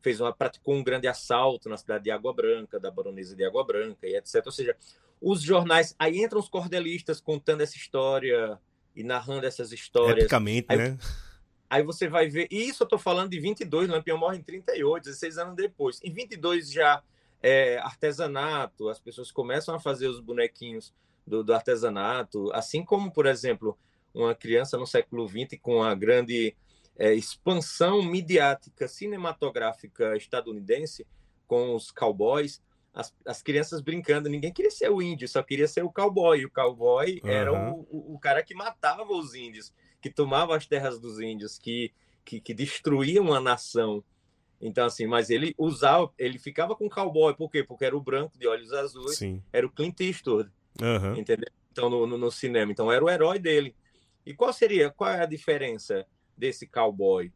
fez 0.02 0.20
uma, 0.20 0.34
praticou 0.34 0.76
um 0.76 0.84
grande 0.84 1.08
assalto 1.08 1.70
na 1.70 1.78
cidade 1.78 2.04
de 2.04 2.12
Água 2.12 2.34
Branca, 2.34 2.78
da 2.78 2.92
baronesa 2.92 3.36
de 3.38 3.46
Água 3.46 3.64
Branca, 3.66 4.06
e 4.06 4.16
etc. 4.18 4.46
Ou 4.46 4.52
seja, 4.52 4.76
os 5.22 5.42
jornais, 5.42 5.96
aí 5.98 6.22
entram 6.22 6.42
os 6.42 6.50
cordelistas 6.50 7.22
contando 7.22 7.62
essa 7.62 7.78
história 7.78 8.60
e 8.96 9.04
narrando 9.04 9.46
essas 9.46 9.72
histórias. 9.72 10.20
Epicamente, 10.20 10.68
Aí- 10.70 10.78
né? 10.78 10.98
Aí 11.70 11.82
você 11.82 12.08
vai 12.08 12.30
ver, 12.30 12.48
e 12.52 12.70
isso 12.70 12.84
eu 12.84 12.88
tô 12.88 13.00
falando 13.00 13.32
de 13.32 13.40
22, 13.40 13.90
Lampião 13.90 14.16
morre 14.16 14.38
em 14.38 14.44
38, 14.44 15.06
16 15.06 15.40
anos 15.40 15.56
depois. 15.56 16.00
Em 16.04 16.14
22 16.14 16.72
já 16.72 17.02
é 17.42 17.78
artesanato, 17.80 18.90
as 18.90 19.00
pessoas 19.00 19.32
começam 19.32 19.74
a 19.74 19.80
fazer 19.80 20.08
os 20.08 20.20
bonequinhos 20.20 20.94
do, 21.26 21.44
do 21.44 21.52
artesanato, 21.52 22.52
assim 22.54 22.86
como, 22.86 23.12
por 23.12 23.26
exemplo, 23.26 23.76
uma 24.14 24.36
criança 24.36 24.78
no 24.78 24.86
século 24.86 25.28
XX 25.28 25.60
com 25.60 25.82
a 25.82 25.96
grande 25.96 26.56
é, 26.96 27.14
expansão 27.14 28.04
midiática 28.04 28.88
cinematográfica 28.88 30.16
estadunidense 30.16 31.08
com 31.48 31.76
os 31.76 31.90
cowboys, 31.90 32.62
as, 32.94 33.14
as 33.26 33.42
crianças 33.42 33.82
brincando, 33.82 34.30
ninguém 34.30 34.54
queria 34.54 34.70
ser 34.70 34.90
o 34.90 35.02
índio, 35.02 35.28
só 35.28 35.42
queria 35.42 35.68
ser 35.68 35.84
o 35.84 35.92
cowboy. 35.92 36.46
O 36.46 36.52
cowboy 36.52 37.20
era 37.26 37.52
Aham. 37.52 37.72
o, 37.72 37.88
o, 37.90 38.16
o 38.16 38.20
cara 38.20 38.44
que 38.44 38.54
matava 38.54 39.12
os 39.12 39.34
índios, 39.34 39.74
que 40.00 40.12
tomava 40.12 40.56
as 40.56 40.68
terras 40.68 41.00
dos 41.00 41.20
índios, 41.20 41.58
que, 41.58 41.92
que, 42.24 42.40
que 42.40 42.54
destruía 42.54 43.22
uma 43.22 43.40
nação. 43.40 44.04
Então, 44.62 44.86
assim, 44.86 45.08
mas 45.08 45.30
ele 45.30 45.56
usava, 45.58 46.14
ele 46.18 46.38
ficava 46.38 46.76
com 46.76 46.88
cowboy, 46.88 47.34
por 47.36 47.50
quê? 47.50 47.64
Porque 47.64 47.84
era 47.84 47.98
o 47.98 48.02
branco 48.02 48.38
de 48.38 48.48
olhos 48.48 48.72
azuis, 48.72 49.18
Sim. 49.18 49.42
era 49.52 49.66
o 49.66 49.72
Clint 49.72 50.00
Eastwood, 50.00 50.50
Aham. 50.82 51.18
entendeu? 51.18 51.50
Então, 51.72 51.90
no, 51.90 52.06
no, 52.06 52.18
no 52.18 52.32
cinema. 52.32 52.72
Então, 52.72 52.92
era 52.92 53.04
o 53.04 53.10
herói 53.10 53.40
dele. 53.40 53.76
E 54.26 54.34
qual 54.34 54.54
seria, 54.54 54.92
qual 54.92 55.10
é 55.10 55.22
a 55.22 55.26
diferença 55.26 56.06
desse 56.38 56.68
cowboy, 56.68 57.32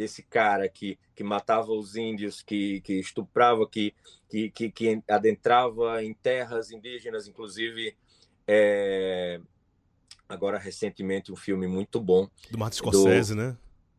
desse 0.00 0.22
cara 0.22 0.66
que, 0.66 0.98
que 1.14 1.22
matava 1.22 1.72
os 1.72 1.94
índios, 1.94 2.40
que, 2.42 2.80
que 2.80 2.94
estuprava, 2.94 3.68
que, 3.68 3.94
que, 4.30 4.50
que, 4.50 4.70
que 4.70 5.02
adentrava 5.06 6.02
em 6.02 6.14
terras 6.14 6.70
indígenas, 6.70 7.28
inclusive, 7.28 7.94
é, 8.48 9.38
agora 10.26 10.58
recentemente 10.58 11.30
um 11.30 11.36
filme 11.36 11.66
muito 11.66 12.00
bom 12.00 12.26
Do 12.50 12.56
Martin 12.56 12.78
Scorsese, 12.78 13.34
né? 13.34 13.58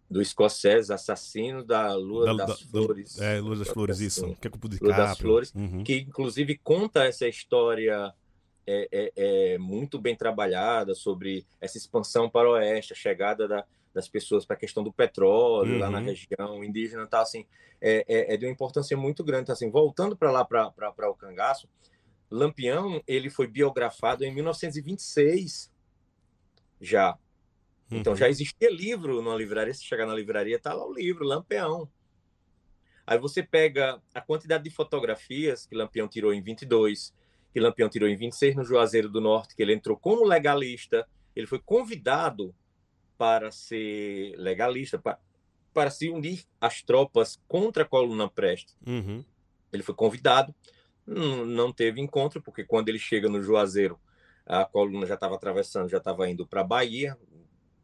do 0.09 0.21
escocese, 0.21 0.91
assassino 0.91 1.63
da 1.63 1.93
Lua 1.93 2.25
Da- 2.35 2.45
das 2.45 2.59
da- 2.61 2.65
Flores. 2.71 3.19
É, 3.21 3.39
Lua 3.39 3.55
das 3.55 3.67
Flores, 3.69 3.97
Assim, 3.97 4.05
isso. 4.07 4.35
Que 4.41 4.47
é 4.47 4.51
de 4.51 4.77
Lua 4.81 4.93
das. 4.97 5.17
Flores, 5.19 5.53
Uhum. 5.55 5.83
que 5.83 5.99
inclusive 5.99 6.57
conta 6.63 7.05
essa 7.05 7.27
história 7.27 8.11
é, 8.67 8.87
é, 8.91 9.11
é 9.53 9.57
muito 9.59 9.99
bem 9.99 10.15
trabalhada 10.15 10.95
sobre 10.95 11.45
essa 11.61 11.77
expansão 11.77 12.27
para 12.29 12.49
o 12.49 12.53
oeste, 12.53 12.91
a 12.91 12.95
chegada 12.95 13.47
da- 13.47 13.65
das 13.93 14.07
pessoas 14.07 14.45
para 14.45 14.55
a 14.55 14.59
questão 14.59 14.83
do 14.83 14.93
petróleo 14.93 15.77
lá 15.77 15.89
na 15.91 15.99
Uhum. 15.99 16.05
região 16.05 16.63
indígena, 16.63 17.07
tá 17.07 17.21
assim, 17.21 17.45
é, 17.81 18.05
é, 18.07 18.33
é 18.33 18.37
de 18.37 18.45
uma 18.45 18.51
importância 18.51 18.95
muito 18.97 19.23
grande. 19.23 19.43
Então, 19.43 19.53
assim, 19.53 19.69
voltando 19.69 20.15
para 20.17 20.31
lá 20.31 20.45
para 20.45 21.09
o 21.09 21.15
cangaço, 21.15 21.69
Lampião 22.31 23.01
ele 23.07 23.29
foi 23.29 23.47
biografado 23.47 24.23
em 24.25 24.33
1926 24.33 25.71
já. 26.81 27.17
Então 27.93 28.15
Uhum. 28.15 28.17
já 28.17 28.29
existia 28.29 28.69
livro 28.71 29.15
numa 29.21 29.35
livraria, 29.35 29.73
se 29.73 29.83
chegar 29.85 30.05
na 30.07 30.13
livraria, 30.15 30.59
tá 30.59 30.73
lá 30.73 30.85
o 30.85 30.93
livro, 30.93 31.25
Lampião. 31.25 31.89
Aí 33.05 33.17
você 33.17 33.43
pega 33.43 34.01
a 34.13 34.21
quantidade 34.21 34.63
de 34.63 34.69
fotografias 34.69 35.65
que 35.65 35.75
Lampião 35.75 36.07
tirou 36.07 36.33
em 36.33 36.41
22, 36.41 37.13
que 37.53 37.59
Lampião 37.59 37.89
tirou 37.89 38.07
em 38.07 38.15
26 38.15 38.55
no 38.55 38.63
Juazeiro 38.63 39.09
do 39.09 39.19
Norte, 39.19 39.55
que 39.55 39.61
ele 39.61 39.73
entrou 39.73 39.97
como 39.97 40.23
legalista, 40.25 41.07
ele 41.35 41.47
foi 41.47 41.59
convidado 41.59 42.55
para 43.21 43.51
ser 43.51 44.33
legalista, 44.35 44.97
para, 44.97 45.19
para 45.71 45.91
se 45.91 46.09
unir 46.09 46.43
às 46.59 46.81
tropas 46.81 47.39
contra 47.47 47.83
a 47.83 47.85
coluna 47.85 48.27
Preste. 48.27 48.73
Uhum. 48.83 49.23
Ele 49.71 49.83
foi 49.83 49.93
convidado, 49.93 50.55
não, 51.05 51.71
teve 51.71 52.01
encontro, 52.01 52.41
porque 52.41 52.63
quando 52.63 52.89
ele 52.89 52.97
chega 52.97 53.29
no 53.29 53.39
Juazeiro, 53.39 53.99
a 54.43 54.65
coluna 54.65 55.05
já 55.05 55.13
estava 55.13 55.35
atravessando, 55.35 55.87
já 55.87 55.99
estava 55.99 56.27
indo 56.27 56.47
para 56.47 56.61
a 56.61 56.63
Bahia, 56.63 57.15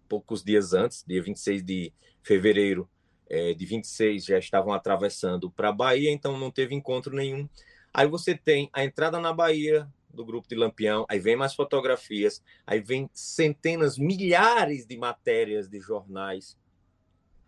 poucos 0.10 0.43
dias 0.43 0.73
antes, 0.73 1.06
dia 1.08 1.21
26 1.21 1.63
de 1.63 1.93
fevereiro 2.23 2.89
eh, 3.30 3.54
de 3.54 3.63
26, 3.63 4.26
já 4.26 4.39
estavam 4.39 4.73
atravessando 4.73 5.52
para 5.52 5.69
a 5.69 5.71
Bahia, 5.71 6.10
então 6.10 6.36
não 6.36 6.50
teve 6.50 6.73
encontro 6.73 7.15
nenhum. 7.15 7.47
Aí 7.93 8.08
você 8.08 8.36
tem 8.36 8.71
a 8.73 8.84
entrada 8.84 9.19
na 9.19 9.32
Bahia 9.32 9.88
do 10.17 10.25
grupo 10.25 10.47
de 10.47 10.56
Lampião, 10.56 11.06
aí 11.08 11.19
vem 11.19 11.36
mais 11.36 11.53
fotografias, 11.53 12.43
aí 12.65 12.82
vem 12.82 13.10
centenas, 13.13 13.97
milhares 13.97 14.86
de 14.86 14.97
matérias 14.97 15.69
de 15.69 15.80
jornais, 15.80 16.58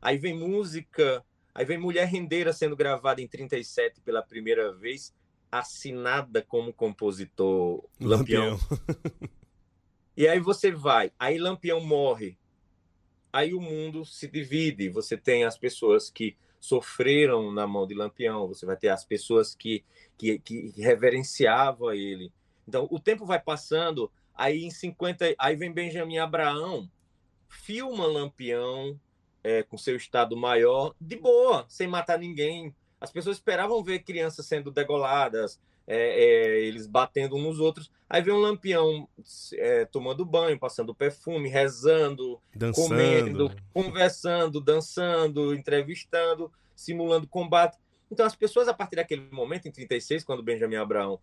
aí 0.01 0.17
vem 0.17 0.37
música, 0.37 1.25
aí 1.53 1.65
vem 1.65 1.77
Mulher 1.77 2.07
Rendeira 2.07 2.53
sendo 2.53 2.75
gravada 2.75 3.21
em 3.21 3.27
37 3.27 3.99
pela 4.01 4.21
primeira 4.21 4.71
vez, 4.71 5.13
assinada 5.51 6.41
como 6.41 6.71
compositor 6.71 7.83
Lampião. 7.99 8.57
E 10.15 10.27
aí 10.27 10.39
você 10.39 10.69
vai, 10.69 11.13
aí 11.17 11.37
Lampião 11.37 11.79
morre, 11.79 12.37
aí 13.31 13.53
o 13.53 13.61
mundo 13.61 14.03
se 14.03 14.27
divide. 14.27 14.89
Você 14.89 15.15
tem 15.15 15.45
as 15.45 15.57
pessoas 15.57 16.09
que 16.09 16.35
sofreram 16.59 17.51
na 17.51 17.65
mão 17.65 17.87
de 17.87 17.95
Lampião, 17.95 18.47
você 18.47 18.65
vai 18.65 18.75
ter 18.75 18.89
as 18.89 19.05
pessoas 19.05 19.55
que, 19.55 19.83
que, 20.17 20.39
que 20.39 20.73
reverenciavam 20.75 21.93
ele. 21.93 22.31
Então 22.69 22.87
o 22.91 22.99
tempo 22.99 23.25
vai 23.25 23.39
passando, 23.39 24.11
aí 24.33 24.63
em 24.63 24.69
50, 24.69 25.33
aí 25.39 25.55
vem 25.55 25.73
Benjamin 25.73 26.19
Abraão, 26.19 26.89
filma 27.47 28.05
Lampião 28.05 28.97
é, 29.43 29.63
com 29.63 29.77
seu 29.77 29.95
estado 29.95 30.37
maior, 30.37 30.93
de 31.01 31.15
boa, 31.15 31.65
sem 31.67 31.87
matar 31.87 32.19
ninguém. 32.19 32.73
As 33.01 33.11
pessoas 33.11 33.37
esperavam 33.37 33.83
ver 33.83 33.99
crianças 33.99 34.45
sendo 34.45 34.69
degoladas, 34.69 35.59
é, 35.87 35.97
é, 35.97 36.59
eles 36.59 36.85
batendo 36.85 37.35
uns 37.35 37.43
nos 37.43 37.59
outros. 37.59 37.91
Aí 38.07 38.21
vem 38.21 38.33
um 38.33 38.39
lampião 38.39 39.09
é, 39.53 39.85
tomando 39.85 40.23
banho, 40.23 40.59
passando 40.59 40.93
perfume, 40.93 41.49
rezando, 41.49 42.39
Dançando. 42.53 42.87
comendo, 42.87 43.51
conversando, 43.73 44.61
dançando, 44.61 45.55
entrevistando, 45.55 46.51
simulando 46.75 47.27
combate. 47.27 47.79
Então, 48.11 48.25
as 48.25 48.35
pessoas, 48.35 48.67
a 48.67 48.73
partir 48.73 48.97
daquele 48.97 49.27
momento, 49.31 49.67
em 49.67 49.71
36, 49.71 50.23
quando 50.23 50.43
Benjamin 50.43 50.75
Abraão 50.75 51.19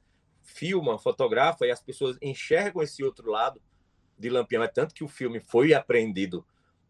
filma, 0.47 0.99
fotografa, 0.99 1.67
e 1.67 1.71
as 1.71 1.83
pessoas 1.83 2.17
enxergam 2.23 2.83
esse 2.83 3.05
outro 3.05 3.31
lado 3.31 3.61
de 4.19 4.31
Lampião. 4.31 4.63
É 4.63 4.69
tanto 4.69 4.95
que 4.95 5.05
o 5.05 5.09
filme 5.09 5.41
foi 5.41 5.75
apreendido 5.75 6.47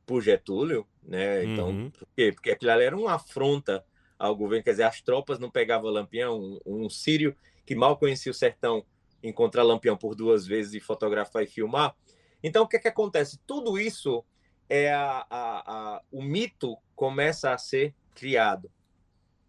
por 0.07 0.23
Getúlio, 0.23 0.87
né? 1.03 1.45
Então, 1.45 1.71
Uhum. 1.71 1.90
por 1.90 2.07
quê? 2.14 2.31
Porque 2.33 2.51
aquilo 2.53 2.71
ali 2.71 2.85
era 2.85 2.97
uma 2.97 3.14
afronta 3.14 3.85
ao 4.19 4.37
governo, 4.37 4.62
quer 4.62 4.71
dizer, 4.71 4.85
as 4.85 5.01
tropas 5.01 5.38
não 5.38 5.51
pegavam 5.51 5.90
Lampião, 5.90 6.38
um, 6.38 6.85
um 6.85 6.88
sírio 6.88 7.37
que 7.66 7.75
mal 7.75 7.97
conhecia 7.97 8.31
o 8.31 8.35
sertão, 8.35 8.87
encontrar 9.23 9.62
Lampião 9.64 9.97
por 9.97 10.14
duas 10.14 10.47
vezes 10.47 10.75
e 10.75 10.81
fotografar 10.81 11.42
e 11.42 11.47
filmar. 11.47 11.95
Então, 12.42 12.62
o 12.62 12.69
que, 12.69 12.77
é 12.77 12.81
que 12.81 12.88
acontece? 12.88 13.38
Tudo 13.47 13.79
isso 13.79 14.25
é 14.69 14.92
a, 14.92 15.27
a, 15.29 15.97
a, 15.97 16.03
o 16.12 16.23
mito 16.23 16.77
começa 16.95 17.53
a 17.53 17.59
ser 17.59 17.95
criado. 18.14 18.71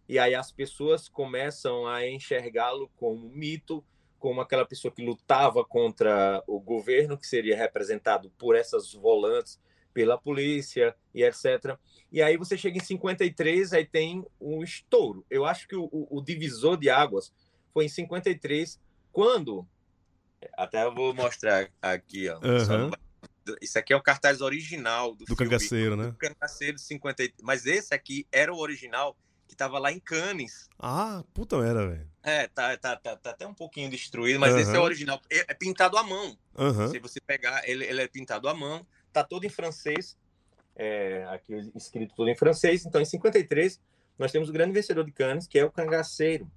E 0.08 0.18
aí 0.18 0.34
as 0.34 0.50
pessoas 0.50 1.08
começam 1.08 1.86
a 1.86 2.06
enxergá-lo 2.08 2.90
como 2.96 3.28
mito, 3.28 3.84
como 4.18 4.40
aquela 4.40 4.64
pessoa 4.66 4.92
que 4.92 5.04
lutava 5.04 5.64
contra 5.64 6.42
o 6.46 6.58
governo, 6.60 7.16
que 7.16 7.26
seria 7.26 7.56
representado 7.56 8.30
por 8.38 8.56
essas 8.56 8.92
volantes, 8.92 9.60
pela 9.94 10.18
polícia 10.18 10.94
e 11.14 11.22
etc. 11.24 11.76
E 12.12 12.22
aí 12.22 12.36
você 12.36 12.56
chega 12.56 12.76
em 12.78 12.82
53, 12.84 13.72
aí 13.72 13.84
tem 13.86 14.24
um 14.40 14.62
estouro. 14.62 15.24
Eu 15.30 15.44
acho 15.44 15.66
que 15.66 15.74
o, 15.76 15.84
o, 15.90 16.18
o 16.18 16.22
divisor 16.22 16.76
de 16.76 16.88
águas 16.90 17.32
foi 17.72 17.86
em 17.86 17.88
53, 17.88 18.80
quando 19.12 19.66
Até 20.56 20.84
eu 20.84 20.94
vou 20.94 21.12
mostrar 21.14 21.68
aqui, 21.82 22.28
ó. 22.28 22.38
Vai- 22.40 22.98
Isso 23.60 23.78
aqui 23.78 23.92
é 23.92 23.96
o 23.96 24.02
cartaz 24.02 24.40
original 24.40 25.12
do, 25.14 25.24
Do 25.24 25.26
filme 25.36 25.50
cangaceiro, 25.50 25.96
né? 25.96 26.08
do 26.08 26.14
Cangaceiro 26.16 26.76
de 26.76 26.82
50. 26.82 27.24
e- 27.24 27.34
Mas 27.42 27.66
esse 27.66 27.92
aqui 27.94 28.26
era 28.30 28.52
o 28.52 28.58
original 28.58 29.16
que 29.48 29.56
tava 29.56 29.78
lá 29.78 29.90
em 29.90 29.98
Cannes. 29.98 30.68
Ah, 30.78 31.24
puta 31.34 31.56
merda, 31.58 31.88
velho. 31.88 32.08
É, 32.28 32.48
tá, 32.48 32.76
tá, 32.76 32.96
tá, 32.96 33.16
tá 33.16 33.30
até 33.30 33.46
um 33.46 33.54
pouquinho 33.54 33.90
destruído, 33.90 34.38
mas 34.38 34.54
esse 34.54 34.74
é 34.74 34.78
o 34.78 34.82
original. 34.82 35.20
É, 35.30 35.46
é 35.48 35.54
pintado 35.54 35.96
à 35.96 36.02
mão. 36.02 36.36
Aham. 36.56 36.88
Se 36.88 36.98
você 36.98 37.20
pegar, 37.20 37.68
ele, 37.68 37.84
ele 37.84 38.02
é 38.02 38.08
pintado 38.08 38.48
à 38.48 38.54
mão, 38.54 38.86
tá 39.12 39.24
todo 39.24 39.44
em 39.44 39.48
francês, 39.48 40.16
é, 40.76 41.24
aqui 41.30 41.72
escrito 41.74 42.14
tudo 42.14 42.28
em 42.28 42.36
francês. 42.36 42.84
Então, 42.84 43.00
em 43.00 43.04
53, 43.04 43.80
nós 44.18 44.30
temos 44.30 44.48
o 44.48 44.52
grande 44.52 44.72
vencedor 44.72 45.04
de 45.04 45.12
Cannes, 45.12 45.46
que 45.46 45.58
é 45.58 45.64
o 45.64 45.70
Cangaceiro. 45.70 46.50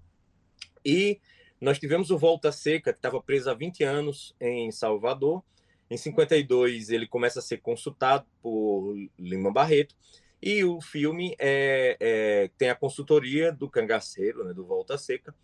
E 0.83 1.19
nós 1.59 1.79
tivemos 1.79 2.11
o 2.11 2.17
Volta 2.17 2.51
Seca, 2.51 2.91
que 2.91 2.99
estava 2.99 3.21
preso 3.21 3.49
há 3.49 3.53
20 3.53 3.83
anos 3.83 4.35
em 4.39 4.71
Salvador. 4.71 5.43
Em 5.89 5.97
52, 5.97 6.89
ele 6.89 7.07
começa 7.07 7.39
a 7.39 7.41
ser 7.41 7.59
consultado 7.61 8.25
por 8.41 8.95
Lima 9.17 9.51
Barreto. 9.51 9.95
E 10.41 10.63
o 10.63 10.81
filme 10.81 11.35
é, 11.37 11.97
é, 11.99 12.49
tem 12.57 12.69
a 12.69 12.75
consultoria 12.75 13.51
do 13.51 13.69
Cangaceiro, 13.69 14.43
né, 14.43 14.53
do 14.53 14.65
Volta 14.65 14.97
Seca. 14.97 15.35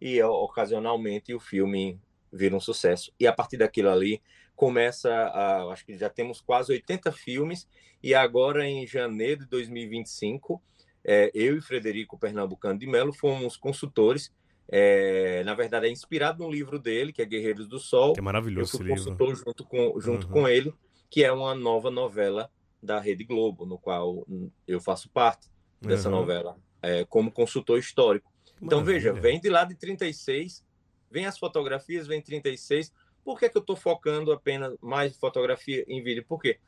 E 0.00 0.22
ocasionalmente 0.22 1.32
o 1.34 1.40
filme 1.40 2.00
vira 2.32 2.54
um 2.54 2.60
sucesso. 2.60 3.12
E 3.18 3.26
a 3.26 3.32
partir 3.32 3.56
daquilo 3.56 3.88
ali 3.90 4.20
começa 4.54 5.10
a, 5.12 5.64
acho 5.72 5.84
que 5.84 5.96
já 5.96 6.08
temos 6.08 6.40
quase 6.40 6.72
80 6.72 7.12
filmes 7.12 7.68
e 8.02 8.14
agora 8.14 8.66
em 8.66 8.86
janeiro 8.86 9.40
de 9.40 9.46
2025, 9.50 10.62
é, 11.04 11.30
eu 11.34 11.56
e 11.56 11.60
Frederico 11.60 12.18
Pernambucano 12.18 12.78
de 12.78 12.86
Melo 12.86 13.12
fomos 13.12 13.56
consultores. 13.56 14.32
é, 14.68 15.44
na 15.44 15.54
verdade, 15.54 15.86
é 15.86 15.90
inspirado 15.90 16.42
no 16.42 16.50
livro 16.50 16.76
dele, 16.78 17.12
que 17.12 17.22
é 17.22 17.24
Guerreiros 17.24 17.68
do 17.68 17.78
Sol. 17.78 18.14
Que 18.14 18.18
é 18.18 18.20
Eu 18.20 18.24
maravilhoso 18.24 18.68
esse 18.70 18.76
fui 18.78 18.86
livro. 18.86 19.02
consultor 19.04 19.36
junto 19.36 19.64
com, 19.64 20.00
junto 20.00 20.26
Uhum. 20.26 20.32
com 20.32 20.48
ele, 20.48 20.74
que 21.08 21.22
é 21.22 21.30
uma 21.30 21.54
nova 21.54 21.88
novela 21.90 22.50
da 22.82 22.98
Rede 22.98 23.22
Globo, 23.24 23.64
no 23.64 23.78
qual 23.78 24.26
eu 24.66 24.80
faço 24.80 25.08
parte 25.10 25.48
dessa 25.80 26.08
Aham. 26.08 26.18
novela, 26.18 26.56
é, 26.82 27.04
como 27.04 27.30
consultor 27.30 27.78
histórico. 27.78 28.32
Então, 28.60 28.82
veja, 28.84 29.10
maravilha. 29.10 29.22
vem 29.32 29.40
de 29.40 29.48
lá 29.50 29.64
de 29.64 29.74
36, 29.74 30.64
vem 31.10 31.26
as 31.26 31.38
fotografias, 31.38 32.06
vem 32.06 32.20
36. 32.22 32.92
Por 33.24 33.38
que, 33.38 33.48
que 33.48 33.56
eu 33.56 33.60
estou 33.60 33.76
focando 33.76 34.32
apenas 34.32 34.74
mais 34.80 35.12
em 35.14 35.18
fotografia 35.18 35.84
em 35.88 36.02
vídeo? 36.02 36.24
Porque 36.28 36.58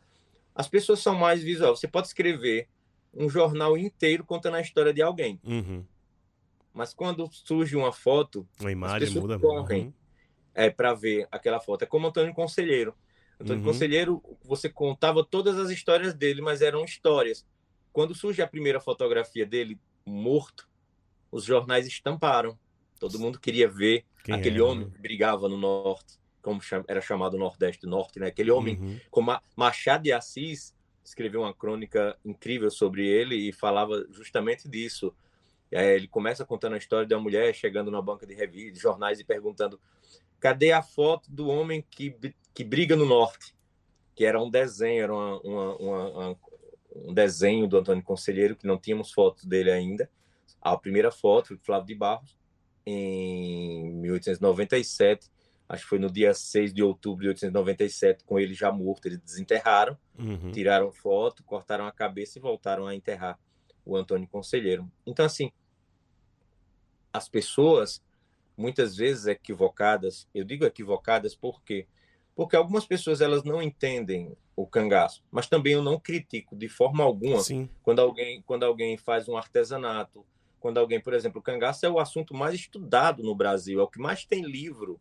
as 0.54 0.68
pessoas 0.68 0.98
são 1.00 1.14
mais 1.14 1.42
visuais. 1.42 1.78
Você 1.78 1.86
pode 1.88 2.08
escrever 2.08 2.68
um 3.14 3.28
jornal 3.28 3.76
inteiro 3.78 4.24
contando 4.24 4.56
a 4.56 4.60
história 4.60 4.92
de 4.92 5.00
alguém, 5.00 5.40
Uhum. 5.44 5.84
mas 6.74 6.92
quando 6.92 7.28
surge 7.32 7.74
uma 7.76 7.92
foto, 7.92 8.46
A 8.62 8.70
imagem 8.70 9.00
pessoas 9.08 9.22
muda. 9.22 9.38
correm. 9.38 9.86
Uhum. 9.86 9.92
é 10.54 10.68
para 10.68 10.92
ver 10.92 11.26
aquela 11.30 11.60
foto. 11.60 11.82
É 11.82 11.86
como 11.86 12.08
Antônio 12.08 12.34
Conselheiro. 12.34 12.92
Antônio 13.40 13.60
Uhum. 13.62 13.68
Conselheiro, 13.72 14.22
você 14.42 14.68
contava 14.68 15.24
todas 15.24 15.56
as 15.56 15.70
histórias 15.70 16.12
dele, 16.12 16.40
mas 16.42 16.60
eram 16.60 16.84
histórias. 16.84 17.46
Quando 17.92 18.12
surge 18.14 18.42
a 18.42 18.46
primeira 18.48 18.80
fotografia 18.80 19.46
dele 19.46 19.78
morto, 20.04 20.68
os 21.30 21.44
jornais 21.44 21.86
estamparam. 21.86 22.58
Todo 22.98 23.18
mundo 23.18 23.38
queria 23.38 23.68
ver 23.68 24.04
Quem 24.24 24.34
aquele 24.34 24.56
era, 24.56 24.64
homem 24.64 24.86
né? 24.86 24.90
que 24.94 25.00
brigava 25.00 25.48
no 25.48 25.56
norte, 25.56 26.18
como 26.42 26.60
era 26.86 27.00
chamado 27.00 27.36
Nordeste 27.38 27.86
Norte, 27.86 28.18
né? 28.18 28.28
Aquele 28.28 28.50
homem 28.50 28.76
Uhum. 28.78 29.00
como 29.10 29.26
Ma- 29.28 29.42
Machado 29.56 30.02
de 30.04 30.12
Assis 30.12 30.74
escreveu 31.04 31.40
uma 31.42 31.54
crônica 31.54 32.18
incrível 32.24 32.70
sobre 32.70 33.06
ele 33.06 33.34
e 33.36 33.52
falava 33.52 34.06
justamente 34.10 34.68
disso. 34.68 35.14
É, 35.70 35.94
ele 35.94 36.08
começa 36.08 36.44
contando 36.44 36.74
a 36.74 36.78
história 36.78 37.06
de 37.06 37.14
uma 37.14 37.20
mulher 37.22 37.54
chegando 37.54 37.90
na 37.90 38.00
banca 38.00 38.26
de 38.26 38.34
revistas, 38.34 38.74
de 38.74 38.80
jornais 38.80 39.20
e 39.20 39.24
perguntando: 39.24 39.78
cadê 40.40 40.72
a 40.72 40.82
foto 40.82 41.30
do 41.30 41.48
homem 41.48 41.84
que, 41.90 42.14
que 42.54 42.64
briga 42.64 42.96
no 42.96 43.04
norte? 43.06 43.54
Que 44.14 44.24
era 44.24 44.42
um 44.42 44.50
desenho, 44.50 45.02
era 45.02 45.14
uma- 45.14 45.40
uma- 45.42 45.76
uma- 45.76 46.36
um 46.96 47.12
desenho 47.14 47.68
do 47.68 47.76
Antônio 47.78 48.02
Conselheiro, 48.02 48.56
que 48.56 48.66
não 48.66 48.78
tínhamos 48.78 49.12
fotos 49.12 49.44
dele 49.44 49.70
ainda. 49.70 50.10
A 50.72 50.78
primeira 50.78 51.10
foto 51.10 51.48
foi 51.48 51.58
Flávio 51.58 51.86
de 51.86 51.94
Barros, 51.94 52.36
em 52.86 53.92
1897, 53.94 55.30
acho 55.68 55.82
que 55.82 55.88
foi 55.88 55.98
no 55.98 56.10
dia 56.10 56.32
6 56.32 56.72
de 56.72 56.82
outubro 56.82 57.22
de 57.22 57.28
1897, 57.28 58.24
com 58.24 58.38
ele 58.38 58.54
já 58.54 58.72
morto, 58.72 59.06
eles 59.06 59.20
desenterraram, 59.20 59.96
Uhum. 60.18 60.50
tiraram 60.50 60.90
foto, 60.90 61.44
cortaram 61.44 61.86
a 61.86 61.92
cabeça 61.92 62.38
e 62.38 62.42
voltaram 62.42 62.86
a 62.86 62.94
enterrar 62.94 63.38
o 63.84 63.96
Antônio 63.96 64.26
Conselheiro. 64.28 64.90
Então, 65.06 65.24
assim, 65.26 65.50
as 67.12 67.28
pessoas, 67.28 68.02
muitas 68.56 68.96
vezes 68.96 69.26
equivocadas, 69.26 70.28
eu 70.34 70.44
digo 70.44 70.64
equivocadas 70.64 71.34
por 71.34 71.62
quê? 71.62 71.86
Porque 72.34 72.56
algumas 72.56 72.86
pessoas 72.86 73.20
elas 73.20 73.42
não 73.44 73.60
entendem 73.62 74.36
o 74.54 74.66
cangaço, 74.66 75.22
mas 75.30 75.48
também 75.48 75.72
eu 75.72 75.82
não 75.82 75.98
critico 75.98 76.56
de 76.56 76.68
forma 76.68 77.02
alguma 77.04 77.40
Sim. 77.40 77.68
quando 77.82 78.00
alguém 78.00 78.42
quando 78.42 78.64
alguém 78.64 78.96
faz 78.96 79.28
um 79.28 79.36
artesanato, 79.36 80.24
quando 80.58 80.78
alguém, 80.78 81.00
por 81.00 81.12
exemplo, 81.14 81.40
o 81.40 81.42
cangaço 81.42 81.84
é 81.86 81.88
o 81.88 81.98
assunto 81.98 82.34
mais 82.34 82.54
estudado 82.54 83.22
no 83.22 83.34
Brasil, 83.34 83.80
é 83.80 83.82
o 83.82 83.88
que 83.88 83.98
mais 84.00 84.24
tem 84.24 84.42
livro. 84.42 85.00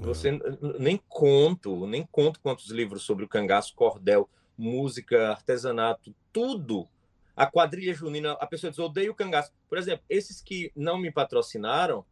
Você 0.00 0.28
n- 0.30 0.40
n- 0.62 0.78
nem 0.78 1.00
conto, 1.08 1.86
nem 1.86 2.06
conto 2.10 2.40
quantos 2.40 2.70
livros 2.70 3.02
sobre 3.02 3.24
o 3.24 3.28
cangaço, 3.28 3.74
cordel, 3.74 4.28
música, 4.56 5.30
artesanato, 5.30 6.14
tudo. 6.32 6.88
A 7.36 7.46
quadrilha 7.46 7.94
junina, 7.94 8.32
a 8.32 8.46
pessoa 8.46 8.70
diz, 8.70 8.78
odeio 8.78 9.12
o 9.12 9.14
cangaço. 9.14 9.50
Por 9.68 9.78
exemplo, 9.78 10.04
esses 10.08 10.40
que 10.40 10.70
não 10.76 10.98
me 10.98 11.10
patrocinaram 11.10 12.04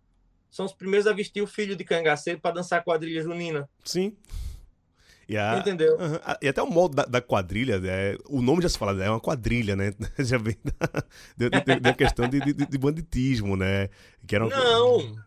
são 0.51 0.65
os 0.65 0.73
primeiros 0.73 1.07
a 1.07 1.13
vestir 1.13 1.43
o 1.43 1.47
filho 1.47 1.77
de 1.77 1.85
cangaceiro 1.85 2.41
para 2.41 2.55
dançar 2.55 2.83
quadrilha 2.83 3.23
junina. 3.23 3.69
Sim. 3.85 4.17
E, 5.29 5.37
a, 5.37 5.59
Entendeu? 5.59 6.01
Aham. 6.01 6.21
Ah, 6.25 6.39
e 6.41 6.49
até 6.49 6.63
o 6.63 6.67
modo 6.71 6.95
da, 6.97 7.05
da 7.05 7.21
quadrilha, 7.21 7.81
é, 7.85 8.17
o 8.29 8.41
nome 8.41 8.63
já 8.63 8.69
se 8.69 8.79
fala, 8.79 9.03
é 9.05 9.11
uma 9.11 9.21
quadrilha, 9.21 9.77
né? 9.77 9.93
Já 10.19 10.39
vem 10.39 10.57
da, 11.37 11.49
da- 11.81 11.93
questão 11.95 12.27
de, 12.29 12.41
de, 12.41 12.55
de 12.55 12.79
banditismo, 12.79 13.55
né? 13.57 13.89
Que 14.27 14.37
era 14.37 14.47
uma- 14.47 14.55
Não! 14.55 15.19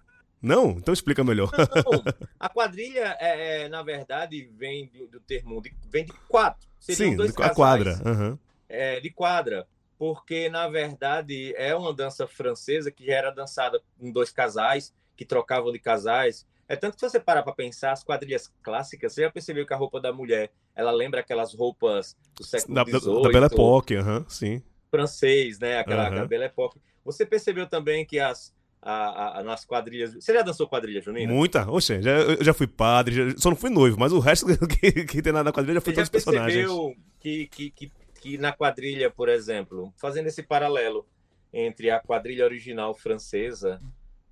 Não? 0.41 0.71
Então 0.71 0.91
explica 0.91 1.23
melhor. 1.23 1.51
Não, 1.51 2.03
a 2.39 2.49
quadrilha, 2.49 3.15
é, 3.19 3.63
é, 3.65 3.69
na 3.69 3.83
verdade, 3.83 4.49
vem 4.57 4.87
do, 4.87 5.07
do 5.07 5.19
termo, 5.19 5.61
de, 5.61 5.71
vem 5.87 6.03
de 6.03 6.13
quatro. 6.27 6.67
Seriam 6.79 7.11
Sim, 7.11 7.17
dois 7.17 7.29
a 7.31 7.33
casais, 7.35 7.55
quadra. 7.55 8.01
aham. 8.03 8.39
é, 8.67 8.99
de 8.99 9.11
quadra, 9.11 9.67
porque, 9.99 10.49
na 10.49 10.67
verdade, 10.67 11.53
é 11.55 11.75
uma 11.75 11.93
dança 11.93 12.25
francesa 12.25 12.89
que 12.89 13.05
já 13.05 13.13
era 13.13 13.29
dançada 13.29 13.79
em 13.99 14.11
dois 14.11 14.31
casais, 14.31 14.91
que 15.15 15.23
trocavam 15.25 15.71
de 15.71 15.77
casais. 15.77 16.43
É 16.71 16.75
tanto 16.77 16.93
que 16.93 16.99
se 17.01 17.09
você 17.09 17.19
parar 17.19 17.43
para 17.43 17.53
pensar, 17.53 17.91
as 17.91 18.03
quadrilhas 18.03 18.51
clássicas, 18.63 19.13
você 19.13 19.21
já 19.23 19.29
percebeu 19.31 19.65
que 19.65 19.73
a 19.73 19.77
roupa 19.77 19.99
da 19.99 20.13
mulher, 20.13 20.49
ela 20.75 20.91
lembra 20.91 21.19
aquelas 21.19 21.53
roupas 21.53 22.15
do 22.37 22.43
século 22.45 22.75
Da, 22.75 22.83
da, 22.83 22.97
XVIII, 22.99 23.21
da 23.23 23.29
Belle 23.29 23.45
Époque, 23.47 23.95
aham, 23.95 24.25
sim. 24.29 24.61
francês, 24.89 25.59
né? 25.59 25.79
Aquela, 25.79 26.07
aquela 26.07 26.25
Belle 26.25 26.45
Époque. 26.45 26.79
Você 27.03 27.25
percebeu 27.25 27.67
também 27.67 28.05
que 28.05 28.19
as, 28.19 28.53
a, 28.81 29.39
a- 29.39 29.43
nas 29.43 29.65
quadrilhas... 29.65 30.13
Você 30.13 30.33
já 30.33 30.41
dançou 30.43 30.67
quadrilha 30.67 31.01
junina? 31.01 31.31
Muita. 31.33 31.69
Oxe, 31.69 32.01
já, 32.01 32.11
eu 32.19 32.43
já 32.43 32.53
fui 32.53 32.67
padre, 32.67 33.15
já- 33.31 33.37
só 33.37 33.49
não 33.49 33.57
fui 33.57 33.69
noivo, 33.69 33.99
mas 33.99 34.13
o 34.13 34.19
resto 34.19 34.45
que, 34.67 35.05
que 35.05 35.21
tem 35.21 35.33
na 35.33 35.43
na 35.43 35.51
quadrilha 35.51 35.75
já 35.75 35.81
foi 35.81 35.93
Você 35.93 36.01
já 36.01 36.07
todos 36.07 36.19
os 36.19 36.23
personagens. 36.25 36.67
percebeu 36.67 36.95
que, 37.19 37.47
que, 37.47 37.71
que, 37.71 37.91
que 38.21 38.37
na 38.37 38.53
quadrilha, 38.53 39.09
por 39.11 39.27
exemplo, 39.27 39.93
fazendo 39.99 40.27
esse 40.27 40.41
paralelo 40.41 41.05
entre 41.51 41.89
a 41.91 41.99
quadrilha 41.99 42.45
original 42.45 42.93
francesa, 42.93 43.81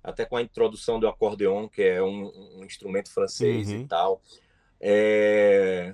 até 0.02 0.24
com 0.24 0.36
a 0.36 0.42
introdução 0.42 0.98
do 0.98 1.08
acordeon, 1.08 1.68
que 1.68 1.82
é 1.82 2.02
um, 2.02 2.58
um 2.60 2.64
instrumento 2.64 3.12
francês 3.12 3.68
Uhum. 3.68 3.82
e 3.82 3.88
tal, 3.88 4.22
é, 4.80 5.92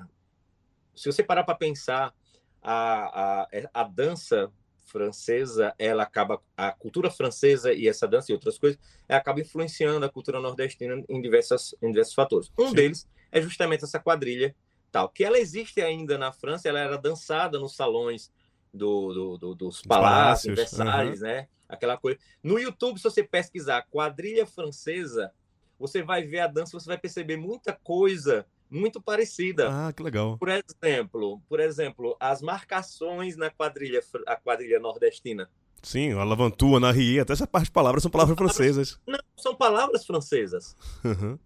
se 0.95 1.11
você 1.11 1.23
parar 1.23 1.45
para 1.45 1.55
pensar, 1.55 2.15
a, 2.63 3.43
a, 3.43 3.49
a 3.75 3.85
dança 3.85 4.51
francesa, 4.87 5.75
ela 5.79 6.05
acaba, 6.05 6.41
a 6.57 6.73
cultura 6.73 7.11
francesa 7.11 7.73
e 7.73 7.89
essa 7.89 8.07
dança 8.07 8.31
e 8.31 8.35
outras 8.35 8.59
coisas, 8.59 8.79
acaba 9.09 9.41
influenciando 9.41 10.07
a 10.07 10.09
cultura 10.09 10.41
nordestina 10.41 11.03
em, 11.09 11.21
diversas, 11.21 11.75
em 11.83 11.91
diversos 11.91 12.15
fatores. 12.15 12.51
Um 12.57 12.69
Sim. 12.71 12.77
deles 12.77 13.09
é 13.31 13.41
justamente 13.43 13.85
essa 13.85 13.99
quadrilha 14.01 14.55
tal, 14.91 15.09
que 15.09 15.25
ela 15.25 15.39
existe 15.39 15.81
ainda 15.83 16.17
na 16.17 16.33
França, 16.33 16.69
ela 16.69 16.79
era 16.79 16.97
dançada 16.97 17.59
nos 17.59 17.75
salões 17.75 18.33
do, 18.73 19.13
do- 19.13 19.39
do- 19.39 19.55
dos 19.55 19.83
palácios, 19.83 20.55
palácios, 20.55 20.57
Versalhes, 20.57 21.21
né? 21.21 21.49
Aquela 21.69 21.97
coisa. 21.97 22.19
No 22.43 22.59
YouTube, 22.59 22.99
se 22.99 23.05
você 23.05 23.23
pesquisar 23.23 23.83
quadrilha 23.91 24.47
francesa, 24.47 25.33
você 25.79 26.03
vai 26.03 26.23
ver 26.25 26.41
a 26.41 26.47
dança, 26.47 26.79
você 26.79 26.87
vai 26.87 26.99
perceber 26.99 27.37
muita 27.37 27.73
coisa 27.73 28.47
muito 28.71 29.01
parecida. 29.01 29.69
Ah, 29.71 29.93
que 29.93 30.03
legal. 30.03 30.37
Por 30.39 30.49
exemplo, 30.49 31.41
por 31.49 31.61
exemplo, 31.61 32.17
as 32.19 32.41
marcações 32.43 33.37
na 33.37 33.51
quadrilha, 33.51 34.01
a 34.27 34.37
quadrilha 34.37 34.79
nordestina. 34.81 35.49
Sim, 35.83 36.13
a 36.13 36.25
lavantua, 36.25 36.81
na 36.81 36.91
rie, 36.91 37.21
até 37.21 37.33
essa 37.33 37.47
parte 37.47 37.67
de 37.67 37.71
palavras 37.73 38.03
são 38.03 38.11
palavras 38.11 38.37
francesas. 38.37 38.99
Não, 39.07 39.19
são 39.37 39.55
palavras 39.55 40.05
francesas, 40.05 40.77
Uhum. 41.05 41.39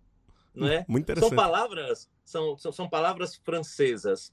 não 0.54 0.66
é? 0.68 0.84
Muito 0.88 1.06
São 1.06 1.14
interessante. 1.14 1.34
palavras, 1.36 2.08
são, 2.24 2.56
são, 2.56 2.72
são 2.72 2.88
palavras 2.88 3.36
francesas. 3.44 4.32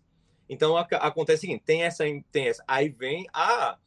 Então 0.49 0.77
acontece 0.77 1.39
o 1.39 1.41
seguinte, 1.41 1.63
tem 1.65 1.83
essa, 1.83 2.05
tem 2.31 2.47
essa, 2.47 2.63
aí 2.65 2.87
vem 2.87 3.27
a, 3.33 3.77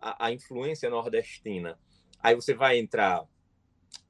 a, 0.00 0.26
a 0.26 0.32
influência 0.32 0.90
nordestina. 0.90 1.78
Aí 2.22 2.34
você 2.34 2.54
vai 2.54 2.78
entrar 2.78 3.24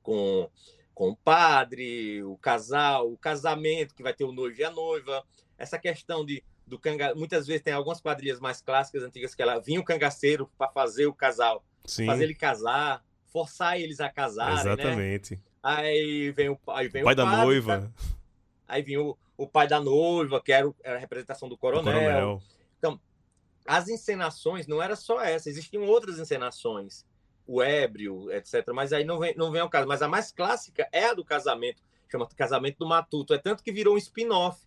com 0.03 0.49
com 0.96 1.11
o 1.11 1.16
padre, 1.16 2.22
o 2.22 2.38
casal, 2.38 3.12
o 3.12 3.18
casamento, 3.18 3.94
que 3.94 4.03
vai 4.03 4.14
ter 4.14 4.25
o 4.25 4.33
noivo 4.33 4.59
e 4.59 4.64
a 4.64 4.70
noiva. 4.70 5.22
Essa 5.59 5.79
questão 5.79 6.25
de 6.25 6.42
do 6.66 6.79
canga... 6.79 7.14
Muitas 7.14 7.46
vezes 7.46 7.62
tem 7.62 7.75
algumas 7.75 8.01
quadrilhas 8.01 8.40
mais 8.40 8.62
clássicas, 8.62 9.03
antigas, 9.03 9.35
que 9.35 9.42
ela 9.42 9.59
vinha 9.59 9.79
o 9.79 9.85
cangaceiro 9.85 10.51
para 10.57 10.72
fazer 10.72 11.05
o 11.07 11.12
casal, 11.12 11.62
Sim, 11.85 12.07
fazer 12.07 12.25
ele 12.25 12.35
casar, 12.35 13.05
forçar 13.27 13.79
eles 13.79 14.01
a 14.01 14.09
casarem, 14.09 14.55
né? 14.55 14.61
exatamente. 14.61 15.40
Aí 15.62 16.31
vem 16.31 16.49
o, 16.49 16.59
aí 16.68 16.88
vem 16.88 17.03
O 17.03 17.05
pai 17.05 17.12
o 17.12 17.16
da 17.16 17.25
padre, 17.25 17.44
noiva, 17.44 17.81
tá? 17.81 18.05
Aí 18.66 18.83
vinha 18.83 19.03
o, 19.03 19.18
o 19.37 19.46
pai 19.46 19.68
da 19.68 19.79
noiva, 19.79 20.40
que 20.40 20.51
era, 20.51 20.72
era 20.83 20.96
a 20.96 20.99
representação 20.99 21.46
do 21.46 21.59
coronel. 21.59 21.92
coronel. 21.92 22.42
As 23.66 23.88
encenações 23.88 24.66
não 24.66 24.83
era 24.83 24.96
só 24.96 25.20
essa, 25.20 25.48
existiam 25.48 25.85
outras 25.87 26.18
encenações, 26.18 27.05
o 27.46 27.62
ébrio, 27.62 28.31
etc. 28.33 28.66
Mas 28.74 28.92
aí 28.92 29.05
não 29.05 29.18
vem, 29.18 29.35
não 29.37 29.50
vem 29.50 29.61
ao 29.61 29.70
caso. 29.70 29.87
Mas 29.87 30.02
a 30.02 30.09
mais 30.09 30.33
clássica 30.33 30.88
é 30.92 31.07
a 31.07 31.14
do 31.14 31.24
casamento, 31.24 31.83
chama 32.11 32.29
Casamento 32.37 32.79
do 32.79 32.87
Matuto. 32.87 33.35
É 33.35 33.38
tanto 33.38 33.62
que 33.62 33.72
virou 33.72 33.94
um 33.94 33.98
spin-off. 33.98 34.61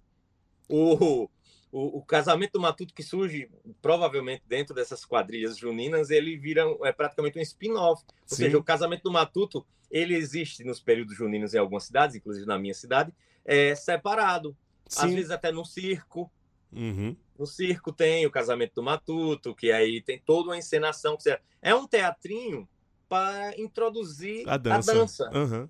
O, 0.67 1.29
o, 1.71 1.97
o 1.99 2.01
Casamento 2.03 2.53
do 2.53 2.62
Matuto, 2.62 2.93
que 2.93 3.03
surge 3.03 3.49
provavelmente 3.81 4.43
dentro 4.47 4.73
dessas 4.73 5.05
quadrilhas 5.05 5.57
juninas, 5.57 6.09
ele 6.09 6.38
vira 6.38 6.63
é 6.83 6.91
praticamente 6.91 7.38
um 7.38 7.41
spin-off. 7.41 8.03
Ou 8.07 8.15
Sim. 8.25 8.43
seja, 8.43 8.57
o 8.57 8.63
Casamento 8.63 9.03
do 9.03 9.12
Matuto, 9.12 9.65
ele 9.91 10.15
existe 10.15 10.63
nos 10.63 10.79
períodos 10.79 11.15
juninos 11.15 11.53
em 11.53 11.57
algumas 11.57 11.83
cidades, 11.83 12.15
inclusive 12.15 12.45
na 12.45 12.57
minha 12.57 12.73
cidade, 12.73 13.13
é 13.43 13.75
separado. 13.75 14.55
Às 14.85 15.09
Sim. 15.09 15.15
vezes 15.15 15.31
até 15.31 15.51
no 15.51 15.65
circo. 15.65 16.31
Uhum. 16.71 17.15
No 17.38 17.45
circo 17.45 17.91
tem 17.91 18.25
o 18.25 18.32
casamento 18.32 18.73
do 18.75 18.84
Matuto, 18.84 19.55
que 19.55 19.71
aí 19.71 20.01
tem 20.01 20.19
toda 20.19 20.49
uma 20.49 20.58
encenação. 20.58 21.15
que 21.17 21.23
você- 21.23 21.39
É 21.62 21.73
um 21.73 21.88
teatrinho 21.88 22.67
para 23.08 23.60
introduzir 23.60 24.47
A 24.47 24.55
dança. 24.58 25.29
Aham. 25.34 25.69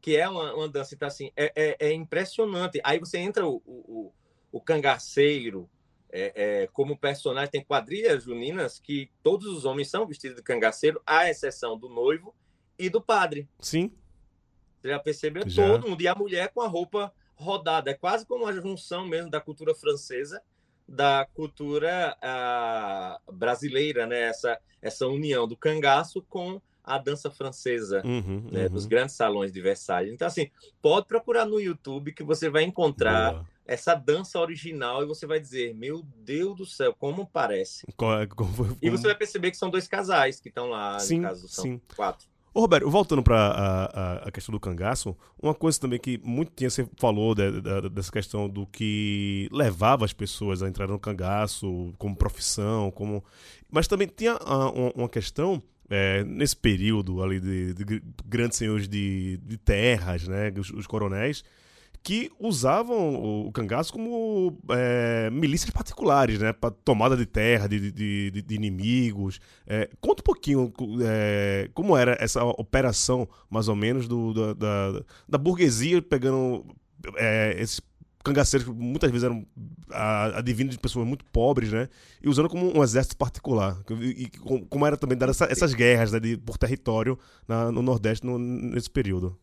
que 0.00 0.16
é 0.16 0.28
uma, 0.28 0.54
uma 0.54 0.68
dança. 0.68 0.94
Então, 0.94 1.06
assim, 1.08 1.30
é, 1.36 1.52
é, 1.54 1.88
é 1.88 1.92
impressionante. 1.92 2.80
Aí 2.84 2.98
você 2.98 3.18
entra 3.18 3.46
o, 3.46 3.56
o, 3.66 3.72
o- 4.06 4.12
o 4.52 4.60
cangaceiro 4.60 5.68
é, 6.10 6.62
é, 6.62 6.66
como 6.68 6.96
personagem. 6.96 7.50
Tem 7.50 7.64
quadrilhas 7.64 8.24
juninas 8.24 8.78
que 8.80 9.10
todos 9.22 9.46
os 9.46 9.64
homens 9.64 9.90
são 9.90 10.06
vestidos 10.06 10.36
de 10.38 10.42
cangaceiro, 10.42 11.02
à 11.06 11.28
exceção 11.28 11.78
do 11.78 11.88
noivo 11.88 12.34
e 12.78 12.88
do 12.88 13.00
padre. 13.00 13.48
Sim. 13.60 13.92
Você 14.80 14.88
já 14.88 14.98
percebeu? 14.98 15.42
Já. 15.46 15.68
Todo 15.68 15.88
mundo. 15.90 16.00
E 16.00 16.08
a 16.08 16.14
mulher 16.14 16.48
com 16.52 16.60
a 16.62 16.66
roupa 16.68 17.12
rodada. 17.38 17.90
É 17.90 17.94
quase 17.94 18.26
como 18.26 18.44
uma 18.44 18.52
junção 18.52 19.06
mesmo 19.06 19.30
da 19.30 19.40
cultura 19.40 19.74
francesa 19.74 20.40
da 20.90 21.26
cultura 21.34 22.16
ah, 22.22 23.20
brasileira, 23.30 24.06
né? 24.06 24.22
Essa, 24.22 24.58
essa 24.80 25.06
união 25.06 25.46
do 25.46 25.54
cangaço 25.56 26.22
com 26.30 26.60
a 26.82 26.96
dança 26.96 27.30
francesa, 27.30 28.00
Uhum, 28.06 28.48
né? 28.50 28.62
uhum. 28.64 28.70
Dos 28.72 28.86
grandes 28.86 29.14
salões 29.14 29.52
de 29.52 29.60
Versalhes. 29.60 30.14
Então, 30.14 30.26
assim, 30.26 30.50
pode 30.80 31.06
procurar 31.06 31.44
no 31.44 31.60
YouTube 31.60 32.14
que 32.14 32.22
você 32.22 32.48
vai 32.48 32.62
encontrar 32.62 33.32
Boa. 33.32 33.46
essa 33.66 33.94
dança 33.94 34.40
original 34.40 35.02
e 35.02 35.06
você 35.06 35.26
vai 35.26 35.38
dizer, 35.38 35.74
meu 35.74 36.02
Deus 36.24 36.56
do 36.56 36.64
céu, 36.64 36.94
como 36.98 37.26
parece. 37.26 37.84
Qual 37.94 38.22
é- 38.22 38.26
qual 38.26 38.48
foi- 38.48 38.74
E 38.80 38.88
você 38.88 39.08
vai 39.08 39.14
perceber 39.14 39.50
que 39.50 39.58
são 39.58 39.68
dois 39.68 39.86
casais 39.86 40.40
que 40.40 40.48
estão 40.48 40.70
lá, 40.70 40.98
Sim, 40.98 41.18
no 41.18 41.28
caso, 41.28 41.46
são 41.48 41.64
sim. 41.64 41.80
quatro. 41.94 42.26
Ô, 42.54 42.60
Roberto, 42.60 42.90
voltando 42.90 43.22
para 43.22 43.36
a, 43.38 44.28
a, 44.28 44.32
questão 44.32 44.52
do 44.52 44.58
cangaço, 44.58 45.16
uma 45.40 45.54
coisa 45.54 45.78
também 45.78 45.98
que 45.98 46.18
muito 46.24 46.50
tinha, 46.56 46.68
você 46.70 46.88
falou 46.98 47.34
de- 47.34 47.60
de- 47.60 47.88
dessa 47.90 48.10
questão 48.10 48.48
do 48.48 48.66
que 48.66 49.48
levava 49.52 50.04
as 50.04 50.12
pessoas 50.12 50.62
a 50.62 50.68
entrar 50.68 50.88
no 50.88 50.98
cangaço 50.98 51.92
como 51.98 52.16
profissão, 52.16 52.90
como. 52.90 53.22
Mas 53.70 53.86
também 53.86 54.08
tinha 54.08 54.32
ah, 54.44 54.70
uma, 54.70 54.92
uma 54.94 55.08
questão. 55.08 55.62
é, 55.90 56.22
nesse 56.24 56.54
período 56.56 57.22
ali 57.22 57.40
de, 57.40 57.72
de 57.74 57.84
gr- 57.84 58.02
grandes 58.26 58.58
senhores 58.58 58.86
de, 58.88 59.38
de 59.38 59.56
terras, 59.56 60.28
né, 60.28 60.52
os, 60.58 60.68
os 60.70 60.86
coronéis, 60.86 61.42
que 62.02 62.30
usavam 62.40 63.14
o, 63.46 63.52
cangaço 63.52 63.92
como 63.92 64.58
é, 64.70 65.28
milícias 65.30 65.70
particulares, 65.70 66.38
né, 66.38 66.52
para 66.52 66.70
tomada 66.70 67.16
de 67.16 67.26
terra 67.26 67.66
de, 67.68 67.90
de, 67.92 68.30
de- 68.42 68.54
inimigos. 68.54 69.38
É, 69.66 69.90
conta 70.00 70.22
um 70.22 70.24
pouquinho 70.24 70.72
é, 71.02 71.68
como 71.74 71.96
era 71.96 72.16
essa 72.20 72.42
operação, 72.44 73.28
mais 73.50 73.68
ou 73.68 73.76
menos, 73.76 74.08
do, 74.08 74.32
da, 74.32 74.52
da, 74.54 75.02
da 75.28 75.38
burguesia 75.38 76.00
pegando 76.00 76.64
é, 77.16 77.54
esses 77.60 77.80
cangaceiros 78.24 78.68
que 78.68 78.74
muitas 78.74 79.10
vezes 79.10 79.24
eram 79.24 79.46
advindos 80.34 80.74
de 80.74 80.80
pessoas 80.80 81.06
muito 81.06 81.24
pobres, 81.26 81.70
né? 81.72 81.88
E 82.22 82.28
usando 82.28 82.48
como 82.48 82.76
um 82.78 82.82
exército 82.82 83.16
particular. 83.16 83.78
E, 84.00 84.24
e 84.24 84.28
com- 84.38 84.64
como 84.66 84.86
era 84.86 84.96
também 84.96 85.16
dar 85.16 85.28
essa- 85.30 85.46
essas 85.50 85.72
guerras 85.72 86.12
né, 86.12 86.20
de, 86.20 86.36
por 86.36 86.58
território 86.58 87.18
na- 87.46 87.70
no 87.72 87.80
Nordeste 87.82 88.26
no- 88.26 88.38
nesse 88.38 88.90
período. 88.90 89.38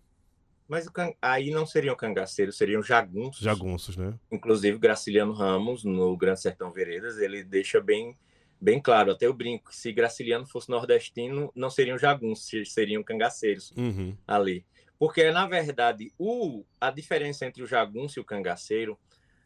Mas 0.67 0.89
can- 0.89 1.13
aí 1.21 1.51
não 1.51 1.65
seriam 1.65 1.95
cangaceiros, 1.95 2.58
seriam 2.58 2.82
jagunços. 2.82 3.43
Jagunços, 3.43 3.97
né? 3.97 4.13
Inclusive, 4.32 4.78
Graciliano 4.80 5.32
Ramos, 5.34 5.84
no 5.84 6.15
Grande 6.17 6.41
Sertão 6.41 6.71
Veredas, 6.71 7.19
ele 7.19 7.43
deixa 7.43 7.80
bem, 7.80 8.17
bem 8.60 8.82
claro, 8.82 9.12
até 9.12 9.28
eu 9.28 9.34
brinco, 9.34 9.69
que 9.69 9.75
se 9.75 9.93
Graciliano 9.93 10.45
fosse 10.47 10.69
nordestino, 10.69 11.51
não 11.56 11.69
seriam 11.69 11.97
jagunços, 11.97 12.73
seriam 12.73 13.04
cangaceiros 13.04 13.71
Uhum. 13.78 14.17
ali. 14.28 14.65
Porque, 14.97 15.30
na 15.30 15.45
verdade, 15.45 16.12
o, 16.17 16.63
a 16.82 16.89
diferença 16.89 17.45
entre 17.45 17.62
o 17.62 17.67
jagunço 17.67 18.17
e 18.17 18.21
o 18.21 18.25
cangaceiro, 18.25 18.97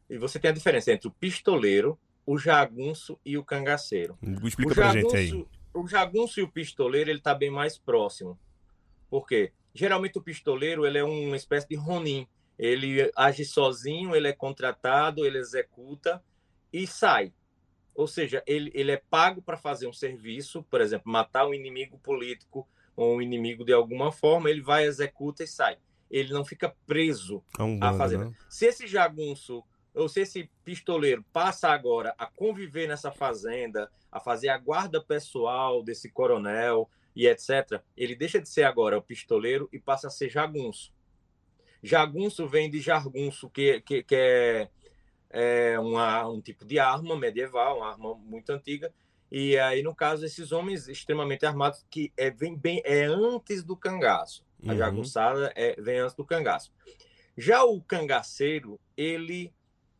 e 0.09 0.17
você 0.17 0.39
tem 0.39 0.51
a 0.51 0.53
diferença 0.53 0.91
entre 0.93 1.07
o 1.07 1.11
pistoleiro, 1.11 1.99
o 2.25 2.37
jagunço 2.37 3.19
e 3.25 3.37
o 3.37 3.43
cangaceiro. 3.43 4.17
Explica 4.43 4.71
o 4.71 4.75
pra 4.75 4.91
gente 4.93 5.15
aí. 5.15 5.45
o 5.73 5.87
jagunço 5.87 6.39
e 6.39 6.43
o 6.43 6.47
pistoleiro, 6.47 7.09
ele 7.09 7.19
tá 7.19 7.33
bem 7.35 7.49
mais 7.49 7.77
próximo. 7.77 8.39
Por 9.09 9.27
quê? 9.27 9.51
Geralmente 9.73 10.17
o 10.17 10.21
pistoleiro, 10.21 10.85
ele 10.85 10.97
é 10.97 11.03
uma 11.03 11.35
espécie 11.35 11.67
de 11.67 11.75
ronin. 11.75 12.27
Ele 12.57 13.09
age 13.15 13.45
sozinho, 13.45 14.15
ele 14.15 14.27
é 14.27 14.33
contratado, 14.33 15.25
ele 15.25 15.37
executa 15.37 16.21
e 16.73 16.85
sai. 16.85 17.33
Ou 17.95 18.07
seja, 18.07 18.43
ele, 18.45 18.71
ele 18.73 18.91
é 18.91 19.01
pago 19.09 19.41
para 19.41 19.57
fazer 19.57 19.87
um 19.87 19.93
serviço, 19.93 20.63
por 20.63 20.81
exemplo, 20.81 21.11
matar 21.11 21.47
um 21.47 21.53
inimigo 21.53 21.97
político 21.99 22.67
ou 22.95 23.15
um 23.15 23.21
inimigo 23.21 23.63
de 23.63 23.71
alguma 23.71 24.11
forma, 24.11 24.49
ele 24.49 24.61
vai, 24.61 24.85
executa 24.85 25.43
e 25.43 25.47
sai. 25.47 25.77
Ele 26.11 26.33
não 26.33 26.43
fica 26.43 26.75
preso 26.85 27.43
É 27.57 27.85
a 27.85 27.93
fazer. 27.93 28.17
né? 28.17 28.33
Se 28.49 28.65
esse 28.65 28.87
jagunço 28.87 29.63
ou 29.93 30.09
se 30.09 30.21
esse 30.21 30.49
pistoleiro 30.63 31.23
passa 31.31 31.69
agora 31.69 32.13
a 32.17 32.25
conviver 32.25 32.87
nessa 32.87 33.11
fazenda, 33.11 33.89
a 34.11 34.19
fazer 34.19 34.49
a 34.49 34.57
guarda 34.57 35.01
pessoal 35.01 35.83
desse 35.83 36.09
coronel 36.09 36.89
e 37.19 37.27
etc., 37.27 37.81
ele 37.97 38.15
deixa 38.15 38.39
de 38.39 38.47
ser 38.47 38.63
agora 38.63 38.97
o 38.97 39.01
pistoleiro 39.01 39.67
e 39.73 39.77
passa 39.77 40.07
a 40.07 40.09
ser 40.09 40.29
jagunço. 40.29 40.93
Jagunço 41.83 42.47
vem 42.47 42.69
de 42.69 42.79
jargunço, 42.79 43.49
que, 43.49 43.81
que, 43.81 44.03
que 44.03 44.15
é, 44.15 44.69
é 45.29 45.79
uma, 45.81 46.25
um 46.29 46.39
tipo 46.39 46.63
de 46.63 46.79
arma 46.79 47.17
medieval, 47.17 47.79
uma 47.79 47.91
arma 47.91 48.15
muito 48.15 48.49
antiga. 48.51 48.93
E 49.29 49.59
aí, 49.59 49.83
no 49.83 49.93
caso, 49.93 50.25
esses 50.25 50.53
homens 50.53 50.87
extremamente 50.87 51.45
armados, 51.45 51.85
que 51.89 52.13
é, 52.15 52.31
vem 52.31 52.55
bem, 52.55 52.81
é 52.85 53.03
antes 53.03 53.65
do 53.65 53.75
cangaço. 53.75 54.45
A 54.65 54.71
Uhum. 54.71 54.77
jagunçada 54.77 55.51
é, 55.57 55.75
vem 55.81 55.99
antes 55.99 56.15
do 56.15 56.23
cangaço. 56.23 56.71
Já 57.37 57.65
o 57.65 57.81
cangaceiro, 57.81 58.79
ele 58.95 59.53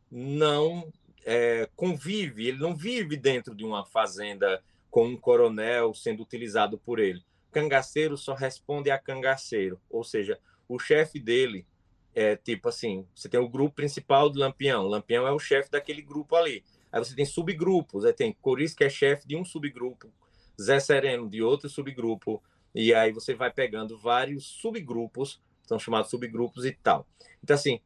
não 0.10 0.90
é, 1.26 1.70
convive, 1.76 2.48
ele 2.48 2.60
não 2.60 2.74
vive 2.74 3.18
dentro 3.18 3.54
de 3.54 3.66
uma 3.66 3.86
fazenda 3.86 4.64
com 4.90 5.08
um 5.08 5.18
coronel 5.18 5.94
sendo 5.94 6.24
utilizado 6.24 6.78
por 6.78 7.00
ele. 7.00 7.24
Cangaceiro 7.52 8.18
só 8.18 8.34
responde 8.34 8.92
a 8.92 9.00
cangaceiro, 9.00 9.80
ou 9.90 10.04
seja, 10.04 10.40
o 10.68 10.78
chefe 10.78 11.20
dele 11.20 11.66
é 12.14 12.36
tipo 12.36 12.70
assim: 12.70 13.08
você 13.16 13.28
tem 13.28 13.40
o 13.40 13.50
grupo 13.50 13.76
principal 13.76 14.30
do 14.30 14.40
Lampião, 14.40 14.88
Lampião 14.88 15.28
é 15.28 15.32
o 15.32 15.40
chefe 15.40 15.72
daquele 15.72 16.02
grupo 16.02 16.36
ali. 16.36 16.64
Aí 16.92 17.00
você 17.00 17.16
tem 17.16 17.26
subgrupos, 17.26 18.04
aí 18.04 18.14
tem 18.14 18.34
Coris, 18.34 18.74
que 18.74 18.84
é 18.84 18.90
chefe 18.90 19.28
de 19.28 19.36
um 19.36 19.46
subgrupo, 19.46 20.12
Zé 20.60 20.80
Sereno 20.80 21.30
de 21.30 21.42
outro 21.42 21.70
subgrupo, 21.70 22.42
e 22.74 22.94
aí 22.94 23.12
você 23.12 23.34
vai 23.34 23.52
pegando 23.52 23.98
vários 23.98 24.46
subgrupos, 24.46 25.40
são 25.64 25.78
chamados 25.78 26.10
subgrupos 26.10 26.66
e 26.66 26.72
tal. 26.72 27.08
Então, 27.44 27.56
assim, 27.56 27.80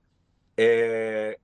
é, 0.57 1.37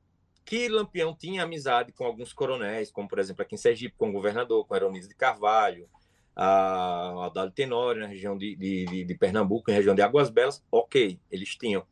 que 0.49 0.67
Lampião 0.67 1.13
tinha 1.13 1.43
amizade 1.43 1.91
com 1.91 2.03
alguns 2.03 2.33
coronéis, 2.33 2.89
como, 2.91 3.07
por 3.07 3.19
exemplo, 3.19 3.43
aqui 3.43 3.53
em 3.53 3.57
Sergipe, 3.59 3.95
com 3.95 4.09
o 4.09 4.11
governador, 4.11 4.65
com 4.65 4.73
Aeronísio 4.73 5.07
de 5.07 5.13
Carvalho, 5.13 5.87
a 6.35 7.27
Adalho 7.27 7.51
Tenório, 7.51 8.01
na 8.01 8.07
região 8.07 8.35
de, 8.35 8.55
de, 8.55 9.05
de, 9.05 9.15
Pernambuco, 9.15 9.69
em 9.69 9.75
região 9.75 9.93
de 9.93 10.01
Águas 10.01 10.31
Belas, 10.31 10.63
ok, 10.71 11.19
eles 11.29 11.55
tinham. 11.55 11.85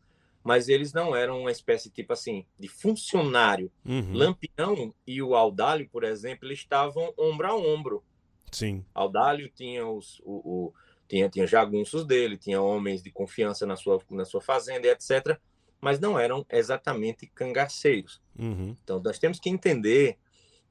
Mas 0.43 0.69
eles 0.69 0.91
não 0.91 1.15
eram 1.15 1.39
uma 1.39 1.51
espécie, 1.51 1.91
tipo 1.91 2.11
assim, 2.13 2.47
de 2.59 2.67
funcionário. 2.67 3.71
Uhum. 3.86 4.13
Lampião 4.15 4.91
e 5.05 5.21
o 5.21 5.36
Audálio, 5.36 5.88
por 5.91 6.03
exemplo, 6.03 6.47
eles 6.47 6.57
estavam 6.57 7.13
ombro 7.15 7.45
a 7.45 7.55
ombro. 7.55 8.03
Sim. 8.51 8.84
Audálio 8.91 9.51
tinha 9.53 9.86
os, 9.88 10.19
o, 10.25 10.31
o- 10.71 10.73
tinha, 11.07 11.29
tinha 11.29 11.45
jagunços 11.45 12.03
dele, 12.07 12.38
tinha 12.39 12.59
homens 12.59 13.03
de 13.03 13.11
confiança 13.11 13.67
na 13.67 13.75
sua, 13.75 14.01
na 14.09 14.25
sua 14.25 14.41
fazenda, 14.41 14.88
e 14.88 14.89
etc. 14.89 15.39
Mas 15.80 15.99
não 15.99 16.19
eram 16.19 16.45
exatamente 16.51 17.28
cangaceiros. 17.28 18.21
Uhum. 18.38 18.75
Então, 18.84 19.01
nós 19.01 19.19
temos 19.19 19.39
que 19.39 19.49
entender 19.49 20.17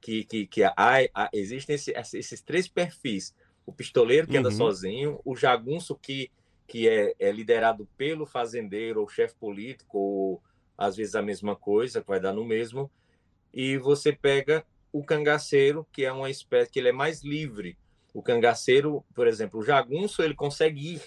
que, 0.01 0.25
que, 0.25 0.47
que 0.47 0.63
existem 1.33 1.75
esse- 1.77 1.93
esses 1.93 2.41
três 2.43 2.69
perfis. 2.69 3.35
O 3.65 3.73
pistoleiro 3.73 4.27
que 4.27 4.37
anda 4.37 4.49
Uhum. 4.49 4.57
sozinho, 4.57 5.21
o 5.25 5.35
jagunço 5.37 5.95
que, 5.97 6.31
que 6.67 6.89
é, 6.89 7.15
é 7.19 7.31
liderado 7.33 7.89
pelo 7.97 8.27
fazendeiro 8.27 9.01
ou 9.01 9.09
chefe 9.09 9.35
político, 9.37 9.99
ou 9.99 10.43
às 10.77 10.97
vezes 10.97 11.15
a 11.15 11.23
mesma 11.23 11.57
coisa, 11.57 12.01
que 12.01 12.07
vai 12.09 12.21
dar 12.21 12.33
no 12.33 12.45
mesmo, 12.45 12.91
e 13.53 13.79
você 13.79 14.13
pega 14.13 14.65
o 14.93 15.03
cangaceiro, 15.05 15.87
que 15.93 16.05
é 16.05 16.13
uma 16.13 16.31
espécie 16.31 16.71
que 16.71 16.79
ele 16.79 16.89
é 16.89 16.93
mais 16.93 17.23
livre. 17.23 17.77
O 18.15 18.23
cangaceiro, 18.23 19.05
por 19.15 19.27
exemplo, 19.27 19.61
o 19.61 19.65
jagunço, 19.65 20.23
ele 20.23 20.35
consegue 20.35 20.95
ir 20.95 21.03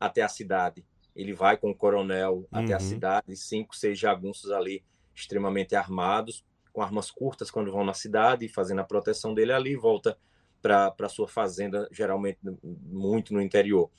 até 0.00 0.22
a 0.22 0.28
cidade. 0.28 0.84
Ele 1.14 1.32
vai 1.32 1.56
com 1.56 1.70
o 1.70 1.74
coronel 1.74 2.38
uhum. 2.38 2.46
até 2.50 2.74
a 2.74 2.78
uhum. 2.78 2.82
cidade, 2.82 3.36
cinco, 3.36 3.76
seis 3.76 3.98
jagunços 3.98 4.50
ali 4.50 4.84
extremamente 5.14 5.76
armados, 5.76 6.44
com 6.72 6.82
armas 6.82 7.10
curtas 7.10 7.50
quando 7.50 7.70
vão 7.70 7.84
na 7.84 7.94
cidade, 7.94 8.48
fazendo 8.48 8.80
a 8.80 8.84
proteção 8.84 9.32
dele 9.32 9.52
ali, 9.52 9.76
volta 9.76 10.18
para 10.60 11.08
sua 11.08 11.28
fazenda, 11.28 11.86
geralmente 11.92 12.38
muito 12.62 13.32
no 13.32 13.40
interior. 13.40 13.90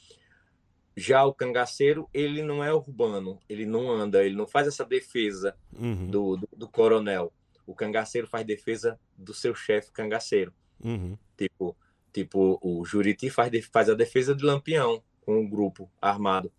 Já 0.98 1.26
o 1.26 1.34
cangaceiro, 1.34 2.10
ele 2.14 2.42
não 2.42 2.64
é 2.64 2.74
urbano, 2.74 3.40
ele 3.48 3.66
não 3.66 3.92
anda, 3.92 4.24
ele 4.26 4.36
não 4.36 4.48
faz 4.48 4.68
essa 4.68 4.84
defesa 4.84 5.56
uhum. 5.78 6.10
do, 6.10 6.38
do, 6.38 6.50
do, 6.56 6.70
coronel. 6.70 7.32
O 7.68 7.76
cangaceiro 7.76 8.28
faz 8.28 8.46
defesa 8.46 9.00
do 9.16 9.34
seu 9.34 9.54
chefe 9.54 9.92
cangaceiro. 9.92 10.54
Uhum. 10.84 11.18
Tipo, 11.38 11.76
tipo, 12.14 12.58
o 12.62 12.84
Juriti 12.86 13.30
faz, 13.30 13.52
faz 13.66 13.90
a 13.90 13.94
defesa 13.94 14.34
de 14.34 14.44
Lampião 14.44 15.04
com 15.22 15.44
o 15.44 15.48
grupo 15.48 15.92
armado. 16.02 16.52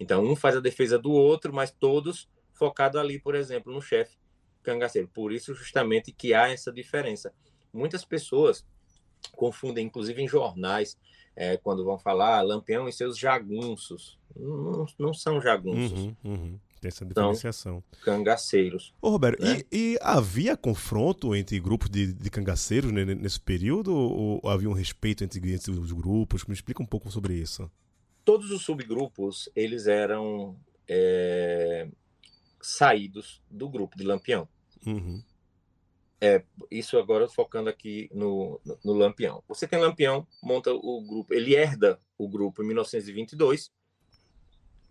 Então, 0.00 0.24
um 0.24 0.34
faz 0.34 0.56
a 0.56 0.60
defesa 0.60 0.98
do 0.98 1.12
outro, 1.12 1.52
mas 1.52 1.70
todos 1.70 2.26
focados 2.54 2.98
ali, 2.98 3.20
por 3.20 3.34
exemplo, 3.34 3.72
no 3.72 3.82
chefe 3.82 4.16
cangaceiro. 4.62 5.08
Por 5.08 5.30
isso, 5.30 5.54
justamente, 5.54 6.10
que 6.10 6.32
há 6.32 6.48
essa 6.48 6.72
diferença. 6.72 7.32
Muitas 7.72 8.04
pessoas 8.04 8.64
confundem, 9.36 9.86
inclusive 9.86 10.22
em 10.22 10.28
jornais, 10.28 10.98
é, 11.36 11.56
quando 11.58 11.84
vão 11.84 11.98
falar 11.98 12.40
Lampião 12.42 12.88
e 12.88 12.92
seus 12.92 13.18
jagunços. 13.18 14.18
Não, 14.34 14.86
não 14.98 15.14
são 15.14 15.40
jagunços. 15.40 15.98
Uhum, 15.98 16.16
uhum. 16.24 16.60
Tem 16.80 16.88
essa 16.88 17.04
diferenciação. 17.04 17.84
São 17.92 18.02
cangaceiros. 18.02 18.94
Ô, 19.02 19.10
Roberto, 19.10 19.42
né? 19.42 19.60
e, 19.70 19.92
e, 19.92 19.98
havia 20.00 20.56
confronto 20.56 21.34
entre 21.36 21.60
grupos 21.60 21.90
de, 21.90 22.12
de 22.14 22.30
cangaceiros 22.30 22.90
né, 22.90 23.04
nesse 23.04 23.38
período? 23.38 23.94
Ou, 23.94 24.40
ou, 24.42 24.50
havia 24.50 24.68
um 24.68 24.72
respeito 24.72 25.22
entre, 25.22 25.52
entre 25.52 25.70
os 25.72 25.92
grupos? 25.92 26.46
Me 26.46 26.54
explica 26.54 26.82
um 26.82 26.86
pouco 26.86 27.10
sobre 27.10 27.34
isso. 27.34 27.70
Todos 28.24 28.50
os 28.50 28.62
subgrupos, 28.62 29.48
eles 29.54 29.86
eram 29.86 30.58
é, 30.88 31.88
saídos 32.60 33.42
do 33.50 33.68
grupo 33.68 33.96
de 33.96 34.04
Lampião. 34.04 34.48
Uhum. 34.86 35.22
É, 36.20 36.44
isso 36.70 36.98
agora 36.98 37.26
focando 37.28 37.70
aqui 37.70 38.10
no, 38.12 38.60
no, 38.64 38.78
no, 38.84 38.92
Lampião. 38.92 39.42
Você 39.48 39.66
tem 39.66 39.78
Lampião, 39.78 40.26
monta 40.42 40.70
o 40.70 41.00
grupo, 41.00 41.32
ele 41.32 41.54
herda 41.54 41.98
o 42.18 42.28
grupo 42.28 42.62
em 42.62 42.66
1922, 42.66 43.70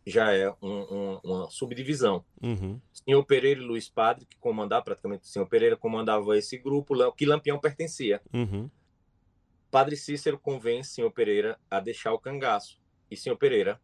já 0.08 0.34
é 0.34 0.50
um, 0.60 0.68
um, 0.70 1.20
uma 1.24 1.50
subdivisão. 1.52 2.26
Uhum. 2.42 2.82
Senhor 2.92 3.24
Pereira 3.26 3.62
e 3.62 3.64
Luiz 3.64 3.88
Padre, 3.88 4.26
que 4.26 4.38
comandava, 4.40 4.86
praticamente 4.86 5.26
o 5.26 5.28
senhor 5.28 5.46
Pereira 5.46 5.78
comandava 5.78 6.36
esse 6.36 6.58
grupo, 6.58 6.96
que 7.12 7.28
Lampião 7.28 7.60
pertencia. 7.60 8.20
Uhum. 8.34 8.68
Padre 9.70 9.96
Cícero 9.96 10.40
convence 10.40 10.96
senhor 10.96 11.12
Pereira 11.12 11.60
a 11.70 11.80
deixar 11.80 12.12
o 12.12 12.20
cangaço. 12.20 12.79
E 13.10 13.18
senhor 13.18 13.36
Pereira 13.36 13.80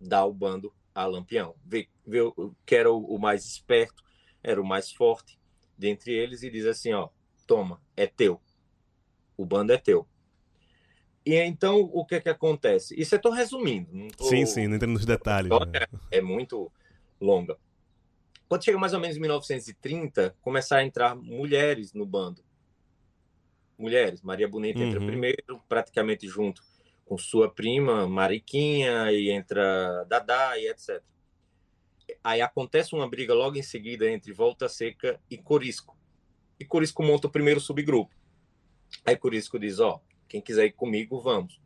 dá 0.00 0.24
o 0.24 0.32
bando 0.32 0.72
a 0.94 1.06
Lampião. 1.06 1.54
Vê, 1.64 1.88
vê 2.06 2.20
que 2.64 2.74
era 2.74 2.90
o, 2.90 3.04
o 3.04 3.18
mais 3.18 3.44
esperto, 3.44 4.02
era 4.42 4.60
o 4.60 4.66
mais 4.66 4.92
forte 4.92 5.38
dentre 5.76 6.12
eles 6.12 6.42
e 6.42 6.50
diz 6.50 6.66
assim, 6.66 6.92
ó, 6.92 7.08
toma, 7.46 7.80
é 7.96 8.06
teu. 8.06 8.40
O 9.36 9.44
bando 9.44 9.72
é 9.72 9.78
teu. 9.78 10.06
E 11.24 11.34
então, 11.36 11.80
o 11.80 12.04
que 12.04 12.16
é 12.16 12.20
que 12.20 12.28
acontece? 12.28 13.00
Isso 13.00 13.14
eu 13.14 13.16
estou 13.16 13.32
resumindo. 13.32 14.08
Tô... 14.16 14.24
Sim, 14.24 14.44
sim, 14.44 14.66
não 14.66 14.76
entrando 14.76 14.92
nos 14.92 15.06
detalhes. 15.06 15.50
Né? 15.50 15.86
É, 16.10 16.18
é 16.18 16.20
muito 16.20 16.70
longa. 17.20 17.56
Quando 18.48 18.64
chega 18.64 18.78
mais 18.78 18.92
ou 18.92 19.00
menos 19.00 19.16
em 19.16 19.20
1930, 19.20 20.36
começar 20.42 20.78
a 20.78 20.84
entrar 20.84 21.14
mulheres 21.14 21.92
no 21.92 22.04
bando. 22.04 22.44
Mulheres. 23.78 24.20
Maria 24.20 24.48
Bonita 24.48 24.80
uhum. 24.80 24.86
entra 24.86 25.00
primeiro, 25.00 25.62
praticamente 25.68 26.28
junto 26.28 26.62
com 27.04 27.18
sua 27.18 27.50
prima 27.50 28.08
Mariquinha, 28.08 29.10
e 29.12 29.30
entra 29.30 30.04
Dadá 30.04 30.58
e 30.58 30.68
etc. 30.68 31.02
Aí 32.22 32.40
acontece 32.40 32.94
uma 32.94 33.08
briga 33.08 33.34
logo 33.34 33.56
em 33.56 33.62
seguida 33.62 34.08
entre 34.10 34.32
Volta 34.32 34.68
Seca 34.68 35.20
e 35.30 35.36
Corisco. 35.36 35.96
E 36.58 36.64
Corisco 36.64 37.02
monta 37.02 37.26
o 37.26 37.30
primeiro 37.30 37.60
subgrupo. 37.60 38.14
Aí 39.04 39.16
Corisco 39.16 39.58
diz: 39.58 39.80
Ó, 39.80 40.00
quem 40.28 40.40
quiser 40.40 40.66
ir 40.66 40.72
comigo, 40.72 41.20
vamos. 41.20 41.60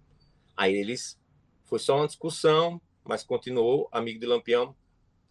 Aí 0.56 0.74
eles. 0.74 1.18
Foi 1.64 1.80
só 1.80 1.96
uma 1.96 2.06
discussão, 2.06 2.80
mas 3.04 3.24
continuou, 3.24 3.88
amigo 3.90 4.20
de 4.20 4.26
Lampião. 4.26 4.74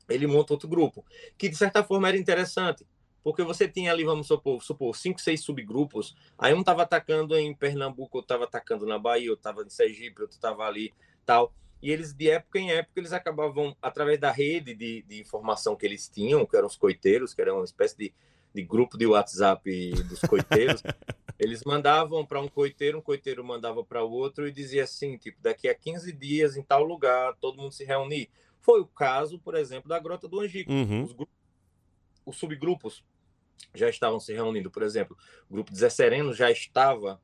Ele 0.08 0.28
monta 0.28 0.54
outro 0.54 0.68
grupo, 0.68 1.04
que 1.38 1.50
de 1.50 1.56
certa 1.56 1.84
forma 1.84 2.08
era 2.08 2.18
interessante, 2.18 2.86
porque 3.26 3.44
você 3.44 3.68
tinha 3.68 3.92
ali, 3.92 4.06
vamos 4.06 4.28
supor, 4.28 4.64
supor 4.64 4.96
cinco, 4.96 5.20
seis 5.20 5.42
subgrupos. 5.42 6.16
Aí 6.38 6.54
um 6.54 6.60
estava 6.60 6.84
atacando 6.84 7.36
em 7.36 7.54
Pernambuco, 7.56 8.20
outro 8.20 8.36
estava 8.36 8.44
atacando 8.44 8.86
na 8.86 9.00
Bahia, 9.00 9.32
outro 9.32 9.42
estava 9.42 9.64
em 9.64 9.70
Sergipe, 9.70 10.22
outro 10.22 10.38
estava 10.38 10.64
ali, 10.64 10.94
tal 11.26 11.52
e 11.86 11.92
eles, 11.92 12.14
de 12.14 12.30
época 12.32 12.58
em 12.58 12.72
época, 12.72 13.00
eles 13.00 13.14
acabavam, 13.14 13.78
através 13.80 14.20
da 14.20 14.32
rede 14.32 14.74
de, 14.74 15.04
de 15.04 15.22
informação 15.22 15.76
que 15.76 15.86
eles 15.86 16.10
tinham, 16.10 16.44
que 16.44 16.58
eram 16.58 16.66
os 16.66 16.76
coiteiros, 16.76 17.34
que 17.34 17.42
era 17.42 17.54
uma 17.54 17.64
espécie 17.64 17.96
de, 17.96 18.14
de 18.54 18.64
grupo 18.64 18.98
de 18.98 19.06
WhatsApp 19.06 19.92
dos 20.10 20.20
coiteiros, 20.22 20.82
eles 21.38 21.64
mandavam 21.64 22.26
para 22.26 22.42
um 22.42 22.48
coiteiro, 22.48 22.98
um 22.98 23.02
coiteiro 23.02 23.44
mandava 23.44 23.84
para 23.84 24.04
o 24.04 24.10
outro 24.10 24.48
e 24.48 24.52
dizia 24.52 24.84
assim, 24.84 25.16
tipo, 25.18 25.40
daqui 25.42 25.68
a 25.68 25.76
15 25.76 26.12
dias, 26.14 26.58
em 26.58 26.64
tal 26.64 26.84
lugar, 26.84 27.36
todo 27.36 27.58
mundo 27.58 27.72
se 27.72 27.84
reunir. 27.84 28.30
Foi 28.62 28.82
o 28.82 28.88
caso, 28.88 29.38
por 29.38 29.54
exemplo, 29.54 29.88
da 29.88 30.00
Grota 30.00 30.28
do 30.28 30.40
Angico. 30.40 30.72
Uhum. 30.72 31.04
Os, 31.04 31.16
os 32.26 32.38
subgrupos 32.38 33.04
já 33.74 33.90
estavam 33.90 34.20
se 34.20 34.34
reunindo, 34.34 34.72
por 34.72 34.84
exemplo, 34.84 35.18
o 35.50 35.54
grupo 35.54 35.72
de 35.72 35.80
Zé 35.80 35.90
Sereno 35.90 36.34
já 36.34 36.50
estava 36.52 37.22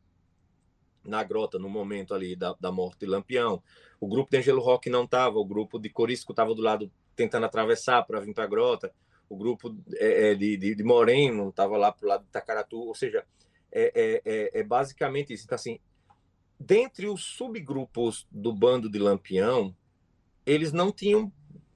na 1.03 1.23
grota 1.23 1.57
no 1.57 1.69
momento 1.69 2.13
ali 2.13 2.35
da, 2.35 2.55
da 2.59 2.71
morte 2.71 2.99
de 2.99 3.05
Lampião. 3.05 3.61
O 3.99 4.07
grupo 4.07 4.29
de 4.29 4.37
Angelo 4.37 4.61
Rock 4.61 4.89
não 4.89 5.05
estava, 5.05 5.37
o 5.37 5.45
grupo 5.45 5.79
de 5.79 5.89
Corisco 5.89 6.31
estava 6.31 6.53
do 6.53 6.61
lado 6.61 6.91
tentando 7.15 7.45
atravessar 7.45 8.03
para 8.03 8.19
vir 8.19 8.33
para 8.33 8.43
a 8.43 8.47
grota, 8.47 8.93
o 9.29 9.37
grupo 9.37 9.75
é, 9.95 10.31
é, 10.31 10.35
de, 10.35 10.57
de, 10.57 10.75
de, 10.75 10.83
Moreno 10.83 11.49
estava 11.49 11.77
lá 11.77 11.91
para 11.91 12.05
o 12.05 12.09
lado 12.09 12.25
de 12.25 12.29
Tacaratu, 12.29 12.79
ou 12.79 12.93
seja, 12.93 13.25
é, 13.71 13.91
é, 13.95 14.21
é, 14.25 14.59
é, 14.59 14.63
basicamente 14.63 15.33
isso. 15.33 15.45
Então, 15.45 15.55
assim, 15.55 15.79
dentre 16.59 17.07
os 17.07 17.23
subgrupos 17.23 18.27
do 18.29 18.51
bando 18.51 18.89
de 18.89 18.99
Lampião, 18.99 19.73
eles 20.45 20.73
não 20.73 20.91
tinham 20.91 21.31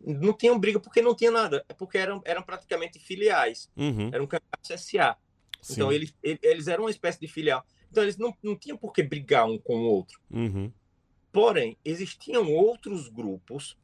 não 0.05 0.33
tinham 0.33 0.59
briga 0.59 0.79
porque 0.79 1.01
não 1.01 1.15
tinha 1.15 1.31
nada, 1.31 1.65
é 1.67 1.73
porque 1.73 1.97
eram, 1.97 2.21
eram 2.25 2.43
praticamente 2.43 2.99
filiais, 2.99 3.69
uhum. 3.75 4.09
eram 4.13 4.25
um 4.25 4.27
candidatos 4.27 4.81
SA. 4.81 5.17
Então, 5.67 5.91
eles, 5.91 6.13
eles 6.21 6.67
eram 6.67 6.83
uma 6.83 6.91
espécie 6.91 7.19
de 7.19 7.27
filial. 7.27 7.65
Então 7.89 8.03
eles 8.03 8.17
não, 8.17 8.35
não 8.43 8.55
tinham 8.55 8.77
por 8.77 8.93
que 8.93 9.01
brigar 9.01 9.47
um 9.47 9.57
com 9.57 9.77
o 9.77 9.85
outro. 9.85 10.19
Uhum. 10.29 10.71
Porém, 11.31 11.77
existiam 11.83 12.51
outros 12.53 13.09
grupos, 13.09 13.77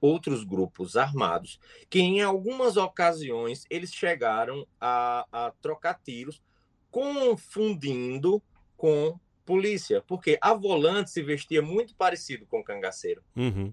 outros 0.00 0.44
grupos 0.44 0.96
armados, 0.96 1.60
que 1.88 2.00
em 2.00 2.20
algumas 2.20 2.76
ocasiões 2.76 3.64
eles 3.70 3.92
chegaram 3.92 4.66
a, 4.80 5.26
a 5.30 5.50
trocar 5.60 6.00
tiros, 6.02 6.42
confundindo 6.90 8.42
com 8.76 9.18
polícia, 9.44 10.02
porque 10.02 10.38
a 10.40 10.52
volante 10.52 11.10
se 11.10 11.22
vestia 11.22 11.62
muito 11.62 11.94
parecido 11.94 12.46
com 12.46 12.62
cangaceiro. 12.62 13.22
Uhum. 13.36 13.72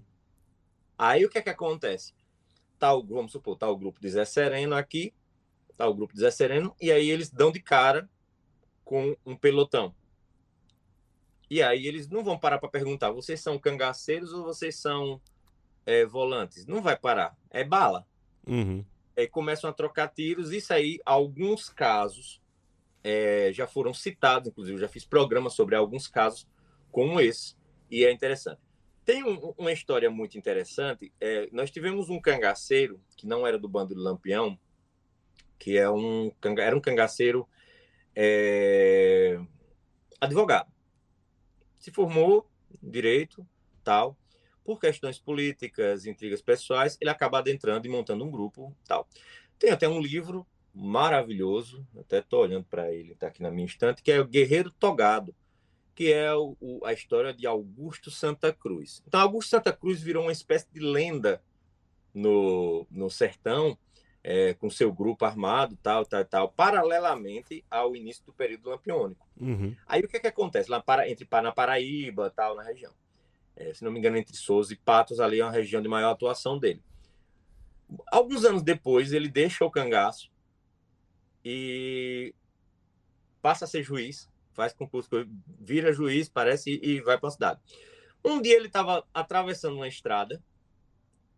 Aí 0.98 1.24
o 1.24 1.28
que 1.28 1.38
é 1.38 1.42
que 1.42 1.50
acontece? 1.50 2.14
Tá 2.78 2.94
o, 2.94 3.04
vamos 3.04 3.32
supor, 3.32 3.56
tá 3.56 3.68
o 3.68 3.76
grupo 3.76 4.00
de 4.00 4.08
Zé 4.10 4.24
Sereno 4.24 4.74
aqui, 4.74 5.12
tá 5.76 5.86
o 5.86 5.94
grupo 5.94 6.14
de 6.14 6.20
Zé 6.20 6.30
Sereno, 6.30 6.74
e 6.80 6.90
aí 6.90 7.10
eles 7.10 7.30
dão 7.30 7.50
de 7.50 7.60
cara 7.60 8.08
com 8.84 9.16
um 9.24 9.36
pelotão. 9.36 9.94
E 11.48 11.62
aí 11.62 11.86
eles 11.86 12.08
não 12.08 12.24
vão 12.24 12.38
parar 12.38 12.58
para 12.58 12.68
perguntar: 12.68 13.10
vocês 13.10 13.40
são 13.40 13.58
cangaceiros 13.58 14.32
ou 14.32 14.44
vocês 14.44 14.76
são 14.76 15.20
é, 15.84 16.04
volantes? 16.04 16.66
Não 16.66 16.82
vai 16.82 16.96
parar, 16.96 17.36
é 17.50 17.64
bala. 17.64 18.06
Uhum. 18.46 18.84
Aí 19.16 19.26
começam 19.26 19.70
a 19.70 19.72
trocar 19.72 20.08
tiros. 20.08 20.52
Isso 20.52 20.72
aí, 20.72 21.00
alguns 21.04 21.68
casos 21.68 22.40
é, 23.02 23.50
já 23.52 23.66
foram 23.66 23.94
citados, 23.94 24.48
inclusive, 24.48 24.78
já 24.78 24.88
fiz 24.88 25.04
programa 25.04 25.48
sobre 25.48 25.76
alguns 25.76 26.08
casos 26.08 26.46
como 26.90 27.20
esse, 27.20 27.54
e 27.90 28.04
é 28.04 28.10
interessante. 28.10 28.60
Tem 29.06 29.22
um, 29.22 29.54
uma 29.56 29.72
história 29.72 30.10
muito 30.10 30.36
interessante. 30.36 31.12
É, 31.20 31.48
nós 31.52 31.70
tivemos 31.70 32.10
um 32.10 32.20
cangaceiro 32.20 33.00
que 33.16 33.24
não 33.24 33.46
era 33.46 33.56
do 33.56 33.68
bando 33.68 33.94
de 33.94 34.00
Lampião, 34.00 34.58
que 35.56 35.78
é 35.78 35.88
um, 35.88 36.32
era 36.58 36.76
um 36.76 36.80
cangaceiro 36.80 37.48
é, 38.16 39.38
advogado. 40.20 40.72
Se 41.78 41.92
formou 41.92 42.50
direito, 42.82 43.46
tal. 43.84 44.18
Por 44.64 44.80
questões 44.80 45.20
políticas, 45.20 46.04
intrigas 46.04 46.42
pessoais, 46.42 46.98
ele 47.00 47.08
acaba 47.08 47.38
adentrando 47.38 47.86
e 47.86 47.90
montando 47.90 48.24
um 48.24 48.30
grupo, 48.30 48.76
tal. 48.84 49.08
Tem 49.56 49.70
até 49.70 49.88
um 49.88 50.00
livro 50.00 50.44
maravilhoso, 50.74 51.86
até 51.96 52.18
estou 52.18 52.42
olhando 52.42 52.64
para 52.64 52.92
ele, 52.92 53.12
está 53.12 53.28
aqui 53.28 53.40
na 53.40 53.52
minha 53.52 53.66
estante, 53.66 54.02
que 54.02 54.10
é 54.10 54.18
o 54.18 54.26
Guerreiro 54.26 54.72
Togado, 54.72 55.32
que 55.96 56.12
é 56.12 56.32
o, 56.34 56.54
o, 56.60 56.84
a 56.84 56.92
história 56.92 57.32
de 57.32 57.46
Augusto 57.46 58.10
Santa 58.10 58.52
Cruz. 58.52 59.02
Então, 59.08 59.18
Augusto 59.18 59.48
Santa 59.48 59.72
Cruz 59.72 60.00
virou 60.02 60.24
uma 60.24 60.30
espécie 60.30 60.68
de 60.70 60.78
lenda 60.78 61.42
no, 62.14 62.86
no 62.90 63.10
sertão, 63.10 63.78
é, 64.22 64.52
com 64.52 64.68
seu 64.68 64.92
grupo 64.92 65.24
armado, 65.24 65.74
tal, 65.82 66.04
tal, 66.04 66.24
tal, 66.26 66.48
paralelamente 66.50 67.64
ao 67.70 67.96
início 67.96 68.22
do 68.26 68.32
período 68.32 68.68
lampiônico. 68.68 69.26
Uhum. 69.40 69.74
Aí 69.86 70.02
o 70.02 70.08
que, 70.08 70.20
que 70.20 70.26
acontece? 70.26 70.70
Lá 70.70 70.82
para, 70.82 71.08
entre, 71.08 71.26
na 71.42 71.50
Paraíba, 71.50 72.28
tal, 72.28 72.54
na 72.54 72.62
região. 72.62 72.92
É, 73.56 73.72
se 73.72 73.82
não 73.82 73.90
me 73.90 73.98
engano, 73.98 74.18
entre 74.18 74.36
Souza 74.36 74.74
e 74.74 74.76
Patos, 74.76 75.18
ali 75.18 75.40
é 75.40 75.44
uma 75.44 75.52
região 75.52 75.80
de 75.80 75.88
maior 75.88 76.10
atuação 76.10 76.58
dele. 76.58 76.82
Alguns 78.12 78.44
anos 78.44 78.62
depois, 78.62 79.14
ele 79.14 79.30
deixa 79.30 79.64
o 79.64 79.70
cangaço 79.70 80.30
e 81.42 82.34
passa 83.40 83.64
a 83.64 83.68
ser 83.68 83.82
juiz, 83.82 84.28
faz 84.56 84.72
concurso, 84.72 85.10
vira 85.60 85.92
juiz, 85.92 86.28
parece, 86.28 86.80
e, 86.82 86.96
e 86.96 87.00
vai 87.00 87.18
para 87.18 87.28
a 87.28 87.32
cidade. 87.32 87.60
Um 88.24 88.40
dia 88.42 88.56
ele 88.56 88.66
estava 88.66 89.06
atravessando 89.14 89.76
uma 89.76 89.86
estrada, 89.86 90.42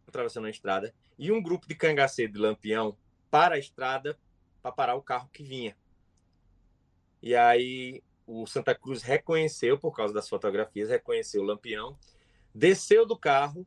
atravessando 0.06 0.44
uma 0.44 0.50
estrada, 0.50 0.94
e 1.18 1.30
um 1.30 1.42
grupo 1.42 1.68
de 1.68 1.74
cangaceiro 1.74 2.32
de 2.32 2.38
Lampião 2.38 2.96
para 3.30 3.56
a 3.56 3.58
estrada 3.58 4.18
para 4.62 4.72
parar 4.72 4.94
o 4.94 5.02
carro 5.02 5.28
que 5.32 5.42
vinha. 5.42 5.76
E 7.20 7.34
aí 7.34 8.02
o 8.26 8.46
Santa 8.46 8.74
Cruz 8.74 9.02
reconheceu, 9.02 9.78
por 9.78 9.94
causa 9.94 10.14
das 10.14 10.28
fotografias, 10.28 10.88
reconheceu 10.88 11.42
o 11.42 11.44
Lampião, 11.44 11.98
desceu 12.54 13.04
do 13.04 13.18
carro, 13.18 13.66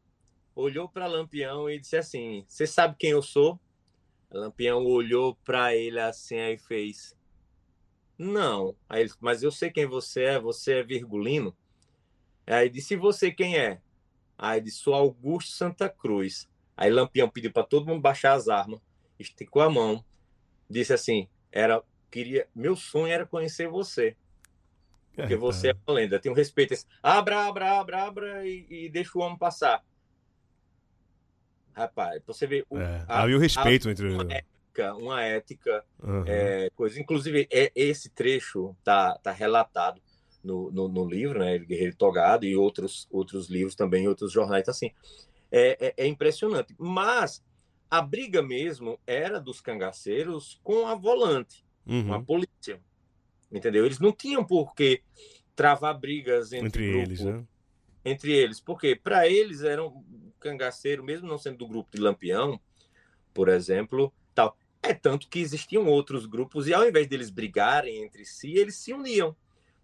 olhou 0.55 0.87
para 0.87 1.07
Lampião 1.07 1.69
e 1.69 1.79
disse 1.79 1.97
assim: 1.97 2.45
Você 2.47 2.65
sabe 2.65 2.95
quem 2.97 3.11
eu 3.11 3.21
sou? 3.21 3.59
Lampião 4.31 4.85
olhou 4.85 5.35
para 5.43 5.75
ele 5.75 5.99
assim 5.99 6.39
aí 6.39 6.57
fez: 6.57 7.15
Não. 8.21 8.75
Aí 8.87 9.01
ele, 9.01 9.11
mas 9.19 9.41
eu 9.41 9.51
sei 9.51 9.71
quem 9.71 9.87
você 9.87 10.23
é, 10.23 10.39
você 10.39 10.73
é 10.73 10.83
Virgulino. 10.83 11.57
Aí 12.45 12.69
disse: 12.69 12.93
E 12.93 12.97
você 12.97 13.31
quem 13.31 13.57
é? 13.57 13.81
Aí 14.37 14.61
disse: 14.61 14.77
Sou 14.77 14.93
Augusto 14.93 15.51
Santa 15.51 15.89
Cruz. 15.89 16.47
Aí 16.77 16.91
Lampião 16.91 17.27
pediu 17.27 17.51
para 17.51 17.63
todo 17.63 17.87
mundo 17.87 17.99
baixar 17.99 18.33
as 18.33 18.47
armas, 18.47 18.79
esticou 19.17 19.63
a 19.63 19.71
mão, 19.71 20.05
disse 20.69 20.93
assim: 20.93 21.27
era 21.51 21.83
queria, 22.11 22.47
meu 22.53 22.75
sonho 22.75 23.11
era 23.11 23.25
conhecer 23.25 23.67
você. 23.67 24.15
Porque 25.15 25.35
você 25.35 25.69
é 25.69 25.75
uma 25.87 25.95
lenda, 25.95 26.19
tem 26.19 26.31
um 26.31 26.35
respeito. 26.35 26.75
Esse, 26.75 26.85
abra, 27.01 27.47
abra, 27.47 27.79
abra, 27.79 28.03
abra 28.03 28.47
e, 28.47 28.67
e 28.69 28.89
deixa 28.89 29.17
o 29.17 29.21
homem 29.21 29.37
passar. 29.37 29.83
Rapaz, 31.73 32.21
você 32.25 32.45
vê. 32.45 32.65
O, 32.69 32.77
é, 32.77 33.03
a, 33.07 33.23
havia 33.23 33.35
o 33.35 33.39
respeito 33.39 33.87
a, 33.87 33.91
entre. 33.91 34.09
Uma 34.09 34.25
ética, 34.71 34.95
uma 34.95 35.21
ética 35.21 35.83
uhum. 36.01 36.23
é, 36.25 36.69
coisa. 36.75 36.99
Inclusive, 36.99 37.47
é, 37.51 37.71
esse 37.75 38.09
trecho 38.09 38.75
tá, 38.83 39.17
tá 39.21 39.31
relatado 39.31 40.01
no, 40.43 40.71
no, 40.71 40.87
no 40.87 41.05
livro, 41.05 41.39
né? 41.39 41.59
Guerreiro 41.59 41.95
Togado 41.95 42.45
e 42.45 42.55
outros, 42.55 43.07
outros 43.11 43.49
livros 43.49 43.75
também, 43.75 44.07
outros 44.07 44.31
jornais. 44.31 44.67
Assim, 44.67 44.91
é, 45.51 45.87
é, 45.87 46.05
é 46.05 46.07
impressionante. 46.07 46.73
Mas 46.77 47.43
a 47.89 48.01
briga 48.01 48.41
mesmo 48.41 48.97
era 49.05 49.39
dos 49.39 49.59
cangaceiros 49.59 50.59
com 50.63 50.87
a 50.87 50.95
volante, 50.95 51.63
uhum. 51.85 52.07
com 52.07 52.13
a 52.13 52.23
polícia. 52.23 52.81
Entendeu? 53.51 53.85
Eles 53.85 53.99
não 53.99 54.13
tinham 54.13 54.45
por 54.45 54.73
que 54.73 55.01
travar 55.55 55.99
brigas 55.99 56.53
entre, 56.53 56.67
entre 56.67 56.91
grupo, 56.91 57.03
eles, 57.03 57.21
né? 57.21 57.43
Entre 58.03 58.31
eles, 58.31 58.59
porque 58.59 58.95
para 58.95 59.27
eles 59.27 59.61
eram 59.61 60.03
cangaceiro, 60.39 61.03
mesmo 61.03 61.27
não 61.27 61.37
sendo 61.37 61.57
do 61.57 61.67
grupo 61.67 61.89
de 61.95 62.01
Lampião, 62.01 62.59
por 63.33 63.49
exemplo. 63.49 64.11
É 64.83 64.93
tanto 64.93 65.29
que 65.29 65.39
existiam 65.39 65.85
outros 65.87 66.25
grupos 66.25 66.67
e 66.67 66.73
ao 66.73 66.87
invés 66.87 67.07
deles 67.07 67.29
brigarem 67.29 68.03
entre 68.03 68.25
si, 68.25 68.53
eles 68.53 68.75
se 68.75 68.93
uniam. 68.93 69.35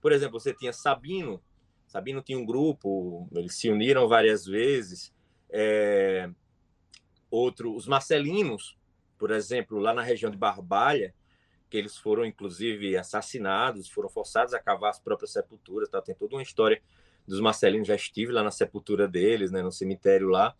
Por 0.01 0.11
exemplo, 0.11 0.39
você 0.39 0.53
tinha 0.53 0.73
Sabino, 0.73 1.41
Sabino 1.87 2.21
tinha 2.21 2.37
um 2.37 2.45
grupo, 2.45 3.27
eles 3.33 3.55
se 3.55 3.69
uniram 3.69 4.07
várias 4.07 4.45
vezes 4.45 5.13
é, 5.49 6.29
outro, 7.29 7.75
os 7.75 7.87
Marcelinos, 7.87 8.77
por 9.17 9.31
exemplo, 9.31 9.79
lá 9.79 9.93
na 9.93 10.01
região 10.01 10.31
de 10.31 10.37
Barbalha, 10.37 11.13
que 11.69 11.77
eles 11.77 11.97
foram 11.97 12.25
inclusive 12.25 12.97
assassinados, 12.97 13.89
foram 13.89 14.09
forçados 14.09 14.53
a 14.53 14.59
cavar 14.59 14.89
as 14.89 14.99
próprias 14.99 15.31
sepulturas, 15.31 15.89
tá? 15.89 16.01
tem 16.01 16.15
toda 16.15 16.35
uma 16.35 16.41
história 16.41 16.81
dos 17.27 17.39
Marcelinos, 17.39 17.87
já 17.87 17.95
estive 17.95 18.31
lá 18.31 18.41
na 18.41 18.51
sepultura 18.51 19.07
deles, 19.07 19.51
né, 19.51 19.61
no 19.61 19.71
cemitério 19.71 20.29
lá 20.29 20.55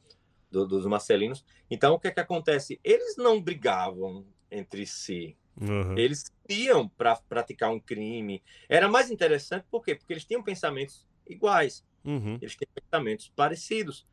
do, 0.50 0.66
dos 0.66 0.86
Marcelinos. 0.86 1.45
Então, 1.70 1.93
o 1.93 2.00
que 2.00 2.08
é 2.08 2.12
que 2.12 2.20
acontece? 2.20 2.80
Eles 2.84 3.18
não 3.18 3.41
brigavam 3.41 4.26
entre 4.50 4.86
si, 4.86 5.36
uhum. 5.60 5.98
eles 5.98 6.32
iam 6.48 6.88
para 6.88 7.16
praticar 7.16 7.70
um 7.72 7.80
crime. 7.80 8.41
Era 8.70 8.88
mais 8.88 9.12
interessante, 9.12 9.66
por 9.70 9.84
quê? 9.84 9.95
Porque 9.95 10.14
eles 10.14 10.26
tinham 10.26 10.41
pensamentos 10.41 11.06
iguais, 11.28 11.84
uhum. 12.06 12.38
eles 12.41 12.56
tinham 12.56 12.70
pensamentos 12.74 13.32
parecidos. 13.36 14.08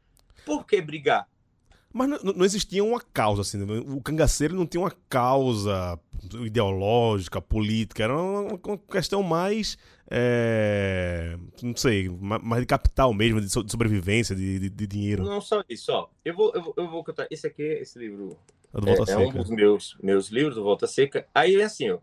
Por 0.44 0.66
que 0.66 0.80
brigar? 0.80 1.28
Mas 1.94 2.08
não, 2.08 2.18
não, 2.34 2.44
existia 2.44 2.82
uma 2.82 3.00
causa, 3.00 3.42
assim. 3.42 3.56
Né? 3.56 3.78
O 3.86 4.00
cangaceiro 4.00 4.52
não 4.52 4.66
tinha 4.66 4.80
uma 4.80 4.90
causa 5.08 5.96
ideológica, 6.44 7.40
política. 7.40 8.02
Era 8.02 8.20
uma, 8.20 8.60
uma 8.66 8.78
questão 8.78 9.22
mais. 9.22 9.78
É, 10.10 11.38
não 11.62 11.76
sei, 11.76 12.08
mais 12.08 12.62
de 12.62 12.66
capital 12.66 13.14
mesmo, 13.14 13.40
de, 13.40 13.48
sobrevivência, 13.48 14.34
de, 14.34 14.58
de, 14.58 14.70
de, 14.70 14.86
dinheiro. 14.88 15.22
Não 15.22 15.40
só 15.40 15.62
isso, 15.68 15.92
ó. 15.92 16.08
Eu 16.24 16.34
vou, 16.34 16.52
eu 16.52 16.62
vou, 16.62 16.74
eu 16.76 16.90
vou 16.90 17.04
contar. 17.04 17.28
Esse 17.30 17.46
aqui, 17.46 17.62
esse 17.62 17.96
livro. 17.96 18.36
É, 18.74 19.12
é, 19.12 19.14
é 19.14 19.18
um 19.18 19.32
dos 19.32 19.50
meus, 19.50 19.96
meus 20.02 20.30
livros 20.30 20.56
do 20.56 20.64
Volta 20.64 20.88
Seca. 20.88 21.28
Aí, 21.32 21.62
assim, 21.62 21.90
ó. 21.90 22.00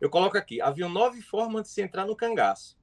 Eu 0.00 0.08
coloco 0.08 0.38
aqui: 0.38 0.60
havia 0.60 0.88
nove 0.88 1.20
formas 1.20 1.64
de 1.64 1.70
se 1.70 1.82
entrar 1.82 2.06
no 2.06 2.14
cangaço. 2.14 2.78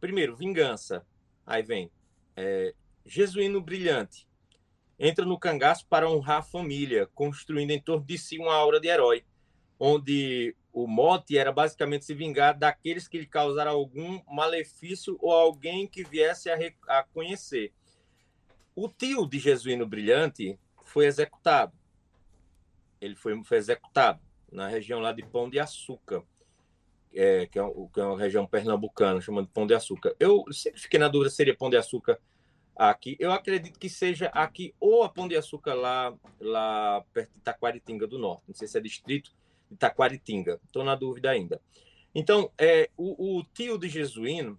Primeiro, 0.00 0.36
vingança. 0.36 1.04
Aí 1.44 1.64
vem. 1.64 1.90
É, 2.36 2.72
Jesuíno 3.04 3.60
brilhante. 3.60 4.30
Entra 5.04 5.24
no 5.24 5.36
cangaço 5.36 5.84
para 5.88 6.08
honrar 6.08 6.38
a 6.38 6.42
família, 6.42 7.08
construindo 7.12 7.72
em 7.72 7.80
torno 7.80 8.06
de 8.06 8.16
si 8.16 8.38
uma 8.38 8.54
aura 8.54 8.78
de 8.78 8.86
herói, 8.86 9.24
onde 9.76 10.54
o 10.72 10.86
mote 10.86 11.36
era 11.36 11.50
basicamente 11.50 12.04
se 12.04 12.14
vingar 12.14 12.56
daqueles 12.56 13.08
que 13.08 13.18
lhe 13.18 13.26
causaram 13.26 13.72
algum 13.72 14.22
malefício 14.30 15.18
ou 15.20 15.32
alguém 15.32 15.88
que 15.88 16.04
viesse 16.04 16.48
a, 16.48 16.56
a 16.86 17.02
conhecer. 17.02 17.72
O 18.76 18.88
tio 18.88 19.26
de 19.26 19.40
Jesuíno 19.40 19.84
Brilhante 19.88 20.56
foi 20.84 21.06
executado. 21.06 21.72
Ele 23.00 23.16
foi, 23.16 23.42
foi 23.42 23.56
executado 23.56 24.20
na 24.52 24.68
região 24.68 25.00
lá 25.00 25.10
de 25.10 25.24
Pão 25.24 25.50
de 25.50 25.58
Açúcar, 25.58 26.22
é, 27.12 27.46
que, 27.46 27.58
é, 27.58 27.64
que, 27.92 28.00
é, 28.00 28.04
uma 28.04 28.16
região 28.16 28.46
pernambucana, 28.46 29.20
chamando 29.20 29.46
de 29.48 29.52
Pão 29.52 29.66
de 29.66 29.74
Açúcar. 29.74 30.14
Eu 30.20 30.44
sempre 30.52 30.80
fiquei 30.80 31.00
na 31.00 31.08
dúvida 31.08 31.28
se 31.28 31.34
seria 31.34 31.56
Pão 31.56 31.68
de 31.68 31.76
Açúcar 31.76 32.20
aqui. 32.76 33.16
Eu 33.18 33.32
acredito 33.32 33.78
que 33.78 33.88
seja 33.88 34.26
aqui 34.26 34.74
ou 34.80 35.02
a 35.02 35.08
Pão 35.08 35.28
de 35.28 35.36
Açúcar 35.36 35.74
lá, 35.74 36.14
lá 36.40 37.04
perto 37.12 37.32
de 37.34 37.40
Taquaritinga 37.40 38.06
do 38.06 38.18
Norte. 38.18 38.44
Não 38.48 38.54
sei 38.54 38.68
se 38.68 38.78
é 38.78 38.80
distrito 38.80 39.30
de 39.70 39.76
Taquaritinga. 39.76 40.60
Estou 40.64 40.84
na 40.84 40.94
dúvida 40.94 41.30
ainda. 41.30 41.60
Então, 42.14 42.50
é, 42.58 42.90
o, 42.96 43.38
o 43.38 43.44
tio 43.54 43.78
de 43.78 43.88
Jesuíno, 43.88 44.58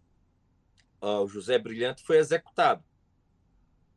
o 1.01 1.27
José 1.27 1.59
Brilhante, 1.59 2.03
foi 2.03 2.17
executado. 2.17 2.83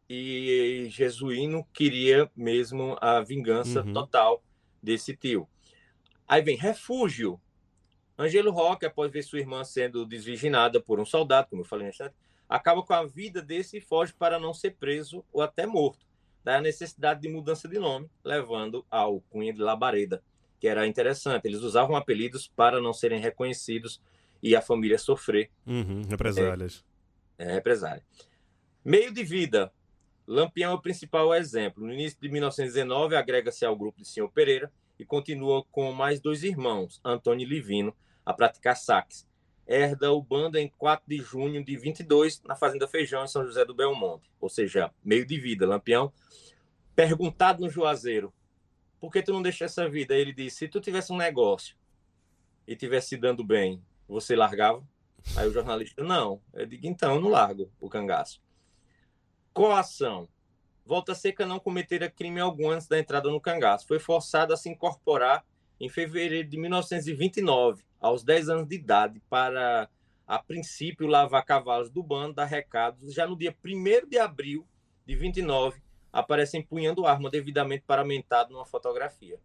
E 0.08 0.86
Jesuíno 0.90 1.64
queria 1.72 2.30
mesmo 2.36 2.96
a 3.00 3.20
vingança 3.20 3.82
uhum. 3.82 3.92
total 3.92 4.42
desse 4.82 5.16
tio. 5.16 5.48
Aí 6.28 6.42
vem 6.42 6.56
refúgio. 6.56 7.40
Angelo 8.18 8.50
Roque, 8.50 8.86
após 8.86 9.10
ver 9.10 9.22
sua 9.22 9.40
irmã 9.40 9.62
sendo 9.64 10.06
desvirginada 10.06 10.80
por 10.80 10.98
um 10.98 11.04
soldado, 11.04 11.48
como 11.48 11.62
eu 11.62 11.66
falei 11.66 11.88
instante, 11.88 12.14
acaba 12.48 12.82
com 12.82 12.92
a 12.92 13.04
vida 13.04 13.42
desse 13.42 13.78
e 13.78 13.80
foge 13.80 14.12
para 14.12 14.38
não 14.38 14.54
ser 14.54 14.76
preso 14.76 15.24
ou 15.32 15.42
até 15.42 15.66
morto. 15.66 16.06
Daí 16.44 16.56
a 16.56 16.60
necessidade 16.60 17.20
de 17.20 17.28
mudança 17.28 17.66
de 17.66 17.78
nome, 17.78 18.08
levando 18.24 18.86
ao 18.90 19.20
Cunha 19.22 19.52
de 19.52 19.60
Labareda, 19.60 20.22
que 20.60 20.68
era 20.68 20.86
interessante. 20.86 21.46
Eles 21.46 21.60
usavam 21.60 21.96
apelidos 21.96 22.46
para 22.46 22.80
não 22.80 22.92
serem 22.92 23.20
reconhecidos 23.20 24.00
e 24.42 24.54
a 24.54 24.62
família 24.62 24.98
sofrer. 24.98 25.50
Uhum, 25.66 26.02
represálias. 26.08 26.84
É, 27.36 27.48
é, 27.48 27.52
represália. 27.54 28.04
Meio 28.84 29.12
de 29.12 29.24
vida. 29.24 29.72
Lampião 30.26 30.72
é 30.72 30.74
o 30.74 30.80
principal 30.80 31.34
exemplo. 31.34 31.84
No 31.84 31.92
início 31.92 32.18
de 32.20 32.28
1919, 32.28 33.16
agrega-se 33.16 33.64
ao 33.64 33.76
grupo 33.76 34.00
de 34.00 34.08
Senhor 34.08 34.28
Pereira 34.30 34.72
e 34.98 35.04
continua 35.04 35.64
com 35.70 35.92
mais 35.92 36.20
dois 36.20 36.42
irmãos, 36.42 37.00
Antônio 37.04 37.44
e 37.44 37.48
Livino, 37.48 37.94
a 38.24 38.32
praticar 38.32 38.76
saques 38.76 39.26
herda 39.66 40.12
o 40.12 40.22
bando 40.22 40.58
em 40.58 40.68
4 40.68 41.04
de 41.08 41.18
junho 41.18 41.62
de 41.64 41.76
22 41.76 42.42
na 42.44 42.54
Fazenda 42.54 42.86
Feijão, 42.86 43.24
em 43.24 43.28
São 43.28 43.44
José 43.44 43.64
do 43.64 43.74
Belmonte. 43.74 44.30
Ou 44.40 44.48
seja, 44.48 44.92
meio 45.04 45.26
de 45.26 45.38
vida. 45.38 45.66
Lampião, 45.66 46.12
perguntado 46.94 47.62
no 47.62 47.68
Juazeiro, 47.68 48.32
por 49.00 49.12
que 49.12 49.22
tu 49.22 49.32
não 49.32 49.42
deixa 49.42 49.64
essa 49.64 49.88
vida? 49.88 50.14
Ele 50.14 50.32
disse, 50.32 50.58
se 50.58 50.68
tu 50.68 50.80
tivesse 50.80 51.12
um 51.12 51.16
negócio 51.16 51.76
e 52.66 52.76
tivesse 52.76 53.08
se 53.08 53.16
dando 53.16 53.44
bem, 53.44 53.82
você 54.08 54.36
largava? 54.36 54.86
Aí 55.34 55.48
o 55.48 55.52
jornalista, 55.52 56.04
não. 56.04 56.40
Eu 56.52 56.66
digo, 56.66 56.86
então, 56.86 57.16
eu 57.16 57.20
não 57.20 57.28
largo 57.28 57.70
o 57.80 57.88
cangaço. 57.88 58.40
Coação. 59.52 60.28
Volta 60.84 61.16
Seca 61.16 61.44
não 61.44 61.58
cometera 61.58 62.08
crime 62.08 62.38
algum 62.38 62.70
antes 62.70 62.86
da 62.86 62.98
entrada 62.98 63.28
no 63.28 63.40
cangaço. 63.40 63.88
Foi 63.88 63.98
forçado 63.98 64.52
a 64.52 64.56
se 64.56 64.68
incorporar 64.68 65.44
em 65.80 65.88
fevereiro 65.88 66.48
de 66.48 66.56
1929 66.56 67.85
aos 68.00 68.22
10 68.22 68.48
anos 68.48 68.68
de 68.68 68.76
idade, 68.76 69.20
para 69.28 69.88
a 70.26 70.38
princípio, 70.42 71.06
lavar 71.06 71.44
cavalos 71.44 71.90
do 71.90 72.02
bando, 72.02 72.34
dar 72.34 72.44
recados. 72.44 73.14
Já 73.14 73.26
no 73.26 73.36
dia 73.36 73.54
1 73.64 74.06
de 74.08 74.18
abril 74.18 74.66
de 75.06 75.14
29, 75.14 75.80
aparece 76.12 76.56
empunhando 76.58 77.06
arma 77.06 77.30
devidamente 77.30 77.84
paramentado 77.86 78.52
numa 78.52 78.66
fotografia. 78.66 79.40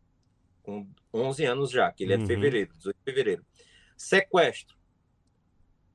Com 0.64 0.88
11 1.14 1.46
anos 1.46 1.70
já, 1.72 1.92
que 1.92 2.04
ele 2.04 2.14
é 2.14 2.18
de 2.18 2.24
Uhum. 2.24 2.28
fevereiro, 2.28 2.74
18 2.78 2.98
de 2.98 3.04
fevereiro. 3.04 3.46
Sequestro. 3.98 4.76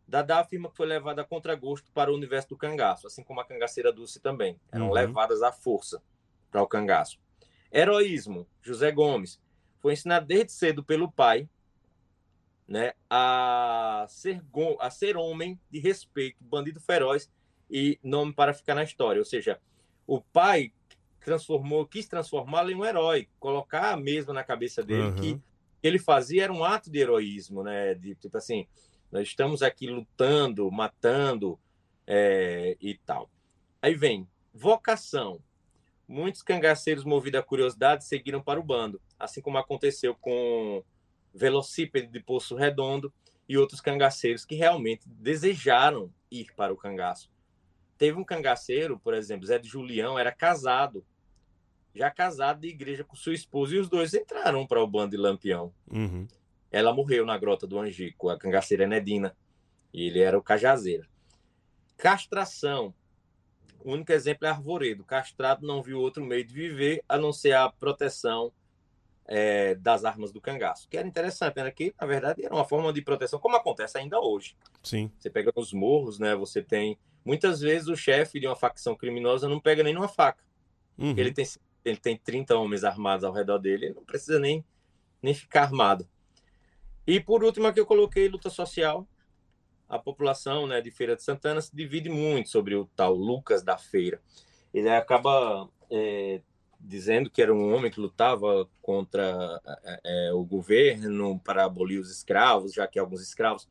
Dadá 0.09 0.39
afirma 0.41 0.71
que 0.71 0.77
foi 0.77 0.87
levada 0.87 1.23
a 1.23 1.25
contragosto 1.25 1.91
para 1.93 2.13
o 2.13 2.15
universo 2.15 2.51
do 2.51 2.57
cangaço, 2.57 3.07
assim 3.09 3.25
como 3.25 3.41
a 3.41 3.45
cangaceira 3.45 3.93
Dulce 3.93 4.21
também. 4.21 4.61
Eram 4.71 4.87
Uhum. 4.87 4.93
levadas 4.93 5.43
à 5.43 5.51
força 5.51 6.01
para 6.51 6.63
o 6.63 6.67
cangaço. 6.67 7.19
Heroísmo. 7.73 8.47
José 8.63 8.93
Gomes. 8.93 9.41
Foi 9.81 9.93
ensinado 9.93 10.27
desde 10.27 10.53
cedo 10.53 10.85
pelo 10.85 11.11
pai 11.11 11.49
né, 12.67 12.93
a, 13.09 14.07
ser 14.09 14.43
a 14.81 14.91
ser 14.91 15.17
homem 15.17 15.59
de 15.71 15.79
respeito, 15.79 16.37
bandido 16.41 16.81
feroz 16.81 17.31
e 17.71 17.99
nome 18.03 18.33
para 18.33 18.53
ficar 18.53 18.75
na 18.75 18.83
história. 18.83 19.21
Ou 19.21 19.25
seja, 19.25 19.61
o 20.07 20.21
pai 20.21 20.73
transformou, 21.21 21.87
quis 21.87 22.07
transformá-lo 22.07 22.71
em 22.71 22.75
um 22.75 22.85
herói, 22.85 23.29
colocar 23.39 23.97
mesmo 23.97 24.33
na 24.33 24.45
cabeça 24.45 24.83
dele 24.83 25.09
Uhum. 25.09 25.14
que 25.17 25.41
ele 25.83 25.99
fazia 25.99 26.45
era 26.45 26.53
um 26.53 26.64
ato 26.64 26.91
de 26.91 26.99
heroísmo, 26.99 27.62
né? 27.62 27.95
De 27.95 28.14
tipo 28.14 28.37
assim, 28.37 28.67
nós 29.11 29.29
estamos 29.29 29.62
aqui 29.62 29.87
lutando, 29.87 30.71
matando 30.71 31.59
é, 32.07 32.77
e 32.81 32.97
tal. 32.99 33.31
Aí 33.81 33.95
vem 33.95 34.29
vocação. 34.53 35.41
Muitos 36.09 36.43
cangaceiros 36.43 37.05
movidos 37.05 37.41
à 37.41 37.43
curiosidade 37.43 38.05
seguiram 38.05 38.41
para 38.41 38.61
o 38.61 38.62
bando, 38.62 39.01
assim 39.19 39.41
como 39.41 39.59
aconteceu 39.59 40.14
com 40.14 40.83
Velocípede 41.37 42.09
de 42.09 42.20
Poço 42.20 42.57
Redondo 42.57 43.12
e 43.49 43.57
outros 43.59 43.80
cangaceiros 43.80 44.45
que 44.45 44.55
realmente 44.55 45.07
desejaram 45.07 46.12
ir 46.30 46.53
para 46.57 46.72
o 46.72 46.76
cangaço. 46.76 47.30
Teve 47.99 48.18
um 48.18 48.24
cangaceiro, 48.24 48.99
por 48.99 49.14
exemplo, 49.14 49.47
Zé 49.47 49.59
de 49.59 49.68
Julião, 49.68 50.18
era 50.18 50.32
casado, 50.32 51.05
já 51.95 52.11
casado 52.11 52.61
de 52.61 52.68
igreja 52.68 53.05
com 53.05 53.16
sua 53.16 53.34
esposa, 53.34 53.74
e 53.74 53.78
os 53.78 53.89
dois 53.89 54.12
entraram 54.12 54.66
para 54.66 54.82
o 54.82 54.87
bando 54.87 55.12
de 55.12 55.16
Lampião. 55.16 55.72
Uhum. 55.91 56.26
Ela 56.70 56.93
morreu 56.93 57.24
na 57.24 57.39
Grota 57.39 57.66
do 57.66 57.78
Angico, 57.78 58.28
a 58.28 58.39
cangaceira 58.39 58.87
Nedina, 58.87 59.37
e 59.93 60.09
ele 60.09 60.20
era 60.20 60.39
o 60.39 60.43
cajazeiro. 60.43 61.09
Castração. 61.97 62.95
O 63.82 63.93
único 63.93 64.12
exemplo 64.12 64.47
é 64.47 64.51
Arvoredo. 64.51 65.05
Castrado 65.05 65.66
não 65.66 65.82
viu 65.82 66.01
outro 66.01 66.24
meio 66.24 66.45
de 66.45 66.53
viver 66.53 67.03
a 67.09 67.16
não 67.16 67.32
ser 67.32 67.53
a 67.53 67.70
proteção 67.70 68.53
é, 69.29 69.74
das 69.74 70.05
armas 70.05 70.33
do 70.33 70.41
cangaço, 70.41 70.89
que 70.89 70.97
era 70.97 71.07
interessante, 71.07 71.57
né? 71.57 71.70
que 71.70 71.93
na 72.01 72.07
verdade 72.07 72.45
era 72.45 72.55
uma 72.55 72.64
forma 72.64 72.93
de 72.93 73.03
proteção, 73.03 73.39
como 73.39 73.57
acontece 73.57 73.99
ainda 73.99 74.20
hoje. 74.20 74.57
Sim. 74.83 75.11
Você 75.18 75.29
pega 75.29 75.53
nos 75.55 75.72
morros, 75.72 76.18
né? 76.18 76.35
Você 76.37 76.62
tem. 76.62 76.99
Muitas 77.24 77.61
vezes 77.61 77.89
o 77.89 77.97
chefe 77.97 78.39
de 78.39 78.47
uma 78.47 78.55
facção 78.55 78.95
criminosa 78.95 79.49
não 79.49 79.61
pega 79.61 79.83
nem 79.83 79.93
numa 79.93 80.07
faca. 80.07 80.45
Uhum. 80.97 81.14
Ele 81.16 81.33
tem, 81.33 81.45
ele 81.85 81.97
tem 81.97 82.16
30 82.16 82.57
homens 82.57 82.85
armados 82.85 83.24
ao 83.24 83.33
redor 83.33 83.59
dele, 83.59 83.87
ele 83.87 83.95
não 83.95 84.05
precisa 84.05 84.39
nem, 84.39 84.64
nem 85.20 85.35
ficar 85.35 85.64
armado. 85.64 86.09
E 87.05 87.18
por 87.18 87.43
último, 87.43 87.66
aqui 87.66 87.81
eu 87.81 87.87
coloquei 87.87 88.29
luta 88.29 88.49
social. 88.49 89.07
A 89.89 89.99
população 89.99 90.66
né, 90.66 90.81
de 90.81 90.91
Feira 90.91 91.14
de 91.14 91.22
Santana 91.22 91.61
se 91.61 91.74
divide 91.74 92.09
muito 92.09 92.49
sobre 92.49 92.74
o 92.74 92.87
tal 92.97 93.14
Lucas 93.14 93.62
da 93.62 93.79
Feira. 93.79 94.20
Ele 94.74 94.89
acaba 94.89 95.68
é, 95.91 96.41
dizendo 96.87 97.28
que 97.28 97.43
era 97.43 97.53
um 97.53 97.74
homem 97.74 97.91
que 97.91 98.01
lutava 98.01 98.68
contra 98.80 99.61
é, 99.84 100.01
é, 100.05 100.32
o 100.32 100.45
governo 100.45 101.39
para 101.41 101.64
abolir 101.64 101.99
os 101.99 102.11
escravos, 102.11 102.72
já 102.72 102.87
que 102.87 102.99
alguns 102.99 103.20
escravos 103.20 103.68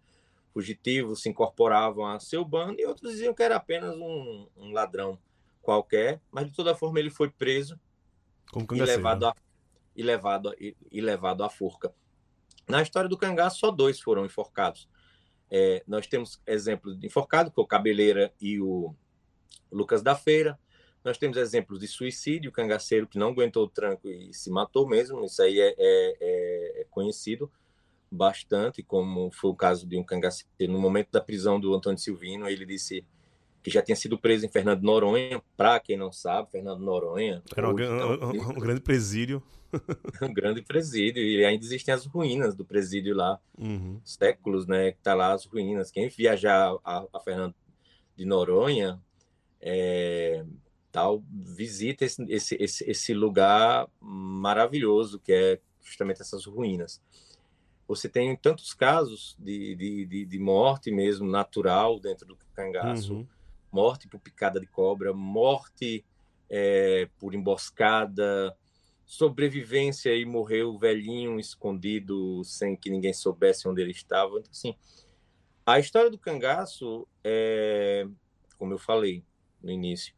fugitivos 0.53 1.22
se 1.22 1.30
incorporavam 1.30 2.05
a 2.05 2.20
seu 2.20 2.43
bando, 2.43 2.80
e 2.80 2.86
outros 2.86 3.11
diziam 3.11 3.34
que 3.34 3.41
era 3.41 3.55
apenas 3.55 3.95
um, 3.95 4.47
um 4.57 4.72
ladrão 4.72 5.18
qualquer, 5.61 6.22
mas 6.30 6.45
de 6.45 6.53
toda 6.53 6.76
forma 6.76 6.99
ele 6.99 7.09
foi 7.09 7.30
preso 7.30 7.80
Como 8.51 8.68
e 8.74 8.82
levado, 8.82 9.28
a, 9.28 9.36
e, 9.95 10.03
levado, 10.03 10.53
e, 10.59 10.76
e 10.91 11.01
levado 11.01 11.43
à 11.43 11.49
forca. 11.49 11.93
Na 12.68 12.82
história 12.82 13.09
do 13.09 13.18
cangaço, 13.18 13.59
só 13.59 13.72
dois 13.72 13.99
foram 13.99 14.26
enforcados. 14.26 14.89
É, 15.49 15.84
nós 15.88 16.07
temos 16.07 16.41
exemplos 16.45 16.99
de 16.99 17.07
enforcado, 17.07 17.51
que 17.51 17.59
é 17.59 17.63
o 17.63 17.68
Cabeleira 17.68 18.34
e 18.41 18.59
o 18.59 18.93
Lucas 19.72 20.01
da 20.01 20.16
Feira. 20.16 20.59
Nós 21.06 21.20
temos 21.20 21.38
exemplos 21.38 21.80
de 21.80 21.88
suicídio, 21.88 22.51
cangaceiro 22.51 23.06
que 23.08 23.20
não 23.20 23.28
aguentou 23.30 23.66
o 23.66 23.70
tranco 23.70 24.10
e 24.10 24.34
se 24.34 24.49
matou 24.49 24.88
mesmo. 24.88 25.24
Isso 25.24 25.39
aí 25.41 25.60
é, 25.62 25.76
é- 25.78 26.18
é- 26.20 26.82
é 26.82 26.86
conhecido 26.89 27.49
bastante, 28.12 28.82
como 28.82 29.30
foi 29.32 29.51
o 29.51 29.56
caso 29.56 29.88
de 29.88 29.97
um 29.97 30.03
cangaceiro. 30.03 30.74
No 30.74 30.80
momento 30.80 31.10
da 31.12 31.22
prisão 31.22 31.60
do 31.60 31.74
Antônio 31.76 31.99
Silvino, 31.99 32.49
ele 32.49 32.66
disse 32.66 33.06
que 33.62 33.70
já 33.70 33.82
tinha 33.82 33.95
sido 33.95 34.18
preso 34.18 34.45
em 34.45 34.49
Fernando 34.49 34.82
Noronha. 34.82 35.41
Para 35.56 35.80
quem 35.80 35.95
não 35.95 36.12
sabe, 36.12 36.49
Fernando 36.51 36.80
Noronha 36.82 37.43
Era 37.56 37.70
um, 37.70 37.74
hoje 37.74 37.86
tá 37.86 38.06
um- 38.08 38.32
um- 38.32 38.49
um 38.51 38.60
grande 38.60 38.82
presídio. 38.82 39.43
um 40.22 40.34
grande 40.34 40.62
presídio 40.62 41.22
e 41.22 41.43
ainda 41.45 41.64
existem 41.66 41.93
as 41.93 42.06
ruínas 42.06 42.56
do 42.56 42.64
presídio 42.66 43.16
lá, 43.16 43.39
Uhum. 43.58 43.99
séculos, 44.03 44.66
né? 44.66 44.91
Que 44.93 44.99
tá 45.01 45.14
lá 45.14 45.34
as 45.34 45.45
ruínas. 45.45 45.91
Quem 45.91 46.08
viajar 46.10 46.76
a, 46.84 47.06
a 47.14 47.20
Fernando 47.20 47.53
de 48.16 48.24
Noronha, 48.26 48.99
é, 49.60 50.45
tal, 50.96 51.22
visita 51.30 52.06
esse, 52.06 52.24
esse, 52.30 52.56
esse, 52.58 52.89
esse 52.89 53.14
lugar 53.14 53.86
maravilhoso 54.00 55.20
que 55.20 55.34
é 55.34 55.60
justamente 55.84 56.22
essas 56.22 56.46
ruínas. 56.46 57.02
Você 57.86 58.08
tem 58.08 58.34
tantos 58.34 58.74
casos 58.74 59.36
de, 59.38 59.76
de, 59.76 60.06
de, 60.06 60.26
de 60.26 60.39
morte 60.39 60.89
mesmo 60.91 61.28
natural 61.28 62.00
dentro 62.00 62.26
do 62.26 62.38
cangaço 62.54 63.14
Uhum. 63.14 63.28
morte 63.70 64.08
por 64.08 64.22
picada 64.22 64.58
de 64.58 64.68
cobra, 64.68 65.14
morte 65.14 66.06
é, 66.50 67.10
por 67.20 67.36
emboscada, 67.36 68.58
sobrevivência 69.06 70.16
e 70.16 70.24
morreu 70.24 70.78
velhinho, 70.78 71.38
escondido, 71.38 72.41
sem 72.46 72.78
que 72.78 72.89
ninguém 72.89 73.12
soubesse 73.12 73.68
onde 73.68 73.82
ele 73.82 73.91
estava. 73.91 74.39
Então, 74.39 74.50
assim, 74.50 74.74
a 75.66 75.78
história 75.78 76.10
do 76.10 76.18
cangaço, 76.18 77.06
é, 77.22 78.08
como 78.58 78.72
eu 78.74 78.80
falei 78.80 79.26
no 79.62 79.70
início, 79.70 80.16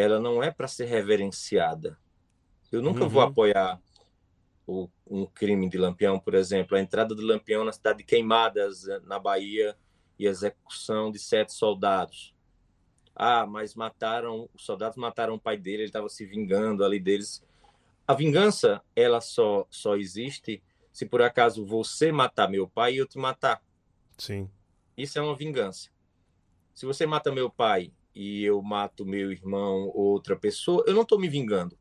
ela 0.00 0.18
não 0.18 0.42
é 0.42 0.50
para 0.50 0.66
ser 0.68 0.86
reverenciada. 0.86 1.98
Eu 2.72 2.80
nunca 2.82 3.06
vou 3.06 3.22
Uhum. 3.22 3.28
apoiar 3.28 3.80
o- 4.66 4.88
um 5.06 5.26
crime 5.26 5.68
de 5.68 5.76
Lampião, 5.76 6.18
por 6.18 6.34
exemplo, 6.34 6.76
a 6.76 6.80
entrada 6.80 7.14
de 7.14 7.22
Lampião 7.22 7.64
na 7.64 7.72
cidade 7.72 7.98
de 7.98 8.04
Queimadas, 8.04 8.84
na 9.04 9.18
Bahia, 9.18 9.76
e 10.18 10.26
a 10.28 10.30
execução 10.30 11.10
de 11.10 11.18
sete 11.18 11.52
soldados. 11.52 12.34
Ah, 13.14 13.44
mas 13.46 13.74
mataram, 13.74 14.48
os 14.54 14.64
soldados 14.64 14.96
mataram 14.96 15.34
o 15.34 15.40
pai 15.40 15.56
dele, 15.56 15.78
ele 15.78 15.84
estava 15.84 16.08
se 16.08 16.24
vingando 16.24 16.84
ali 16.84 17.00
deles. 17.00 17.42
A 18.06 18.14
vingança, 18.14 18.82
ela 18.94 19.20
só, 19.20 19.66
só 19.70 19.96
existe 19.96 20.62
se 20.92 21.06
por 21.06 21.22
acaso 21.22 21.64
você 21.64 22.12
matar 22.12 22.48
meu 22.48 22.68
pai 22.68 22.94
e 22.94 22.96
eu 22.98 23.06
te 23.06 23.18
matar. 23.18 23.62
Sim. 24.18 24.50
Isso 24.96 25.18
é 25.18 25.22
uma 25.22 25.34
vingança. 25.34 25.88
Se 26.74 26.84
você 26.86 27.06
mata 27.06 27.32
meu 27.32 27.50
pai 27.50 27.92
e 28.20 28.44
eu 28.44 28.60
mato 28.60 29.06
meu 29.06 29.32
irmão 29.32 29.90
ou 29.94 30.08
outra 30.08 30.36
pessoa, 30.36 30.84
eu 30.86 30.92
não 30.92 31.00
estou 31.02 31.18
me 31.18 31.26
vingando. 31.26 31.74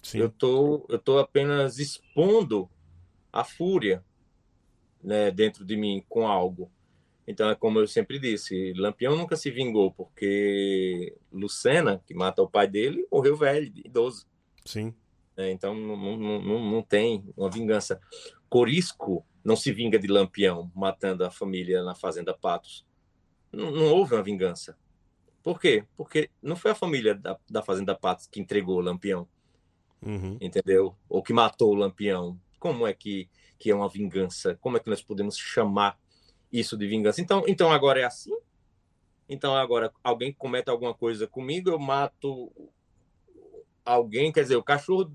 Sim. 0.00 0.18
Eu 0.18 0.30
tô, 0.30 0.86
eu 0.88 0.96
tô 0.96 1.18
apenas 1.18 1.80
expondo 1.80 2.70
a 3.32 3.42
fúria 3.42 4.04
né, 5.02 5.28
dentro 5.32 5.64
de 5.64 5.76
mim 5.76 6.04
com 6.08 6.28
algo. 6.28 6.70
Então, 7.26 7.50
é 7.50 7.56
como 7.56 7.80
eu 7.80 7.88
sempre 7.88 8.20
disse, 8.20 8.72
Lampião 8.76 9.16
nunca 9.16 9.34
se 9.34 9.50
vingou, 9.50 9.90
porque 9.90 11.16
Lucena, 11.32 12.00
que 12.06 12.14
mata 12.14 12.40
o 12.40 12.48
pai 12.48 12.68
dele, 12.68 13.04
morreu 13.10 13.36
velho, 13.36 13.72
idoso. 13.84 14.24
Sim. 14.64 14.94
né? 15.36 15.50
Então, 15.50 15.74
não, 15.74 15.96
não, 15.96 16.16
não, 16.16 16.70
não 16.70 16.82
tem 16.82 17.24
uma 17.36 17.50
vingança. 17.50 18.00
Corisco 18.48 19.26
não 19.44 19.56
se 19.56 19.72
vinga 19.72 19.98
de 19.98 20.06
Lampião, 20.06 20.70
matando 20.76 21.24
a 21.24 21.30
família 21.30 21.82
na 21.82 21.96
Fazenda 21.96 22.32
Patos. 22.32 22.86
Não, 23.50 23.72
não 23.72 23.86
houve 23.86 24.14
uma 24.14 24.22
vingança. 24.22 24.78
Por 25.46 25.60
quê? 25.60 25.84
Porque 25.96 26.28
não 26.42 26.56
foi 26.56 26.72
a 26.72 26.74
família 26.74 27.14
da, 27.14 27.38
da 27.48 27.62
Fazenda 27.62 27.94
Patos 27.94 28.26
que 28.26 28.40
entregou 28.40 28.78
o 28.78 28.80
Lampião 28.80 29.28
Uhum. 30.04 30.36
entendeu? 30.40 30.96
Ou 31.08 31.22
que 31.22 31.32
matou 31.32 31.70
o 31.70 31.74
Lampião. 31.76 32.36
Como 32.58 32.84
é 32.84 32.92
que, 32.92 33.28
que 33.56 33.70
é 33.70 33.74
uma 33.74 33.88
vingança? 33.88 34.56
Como 34.60 34.76
é 34.76 34.80
que 34.80 34.90
nós 34.90 35.00
podemos 35.00 35.38
chamar 35.38 35.96
isso 36.52 36.76
de 36.76 36.88
vingança? 36.88 37.20
Então, 37.20 37.44
então 37.46 37.70
agora 37.70 38.00
é 38.00 38.02
assim? 38.02 38.36
Então 39.28 39.54
agora 39.54 39.92
alguém 40.02 40.32
comete 40.32 40.68
alguma 40.68 40.92
coisa 40.92 41.28
comigo, 41.28 41.70
eu 41.70 41.78
mato 41.78 42.52
alguém, 43.84 44.32
quer 44.32 44.42
dizer, 44.42 44.56
o 44.56 44.64
cachorro 44.64 45.12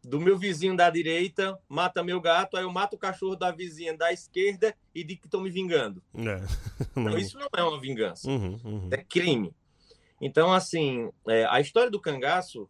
do 0.00 0.20
meu 0.20 0.38
vizinho 0.38 0.76
da 0.76 0.88
direita 0.90 1.58
mata 1.68 2.04
meu 2.04 2.20
gato, 2.20 2.56
aí 2.56 2.62
eu 2.62 2.70
mato 2.70 2.94
o 2.94 2.98
cachorro 2.98 3.34
da 3.34 3.50
vizinha 3.50 3.96
da 3.96 4.12
esquerda 4.12 4.76
e 4.94 5.02
digo 5.02 5.22
que 5.22 5.26
estou 5.26 5.40
me 5.40 5.50
vingando. 5.50 6.00
É. 6.14 6.40
Não, 6.94 7.18
isso 7.18 7.36
não 7.36 7.48
é 7.52 7.62
uma 7.64 7.80
vingança 7.80 8.30
Uhum, 8.30 8.60
uhum. 8.64 8.88
é 8.92 8.98
crime. 8.98 9.52
Então, 10.22 10.52
assim, 10.52 11.10
é, 11.28 11.44
a 11.46 11.60
história 11.60 11.90
do 11.90 12.00
cangaço, 12.00 12.68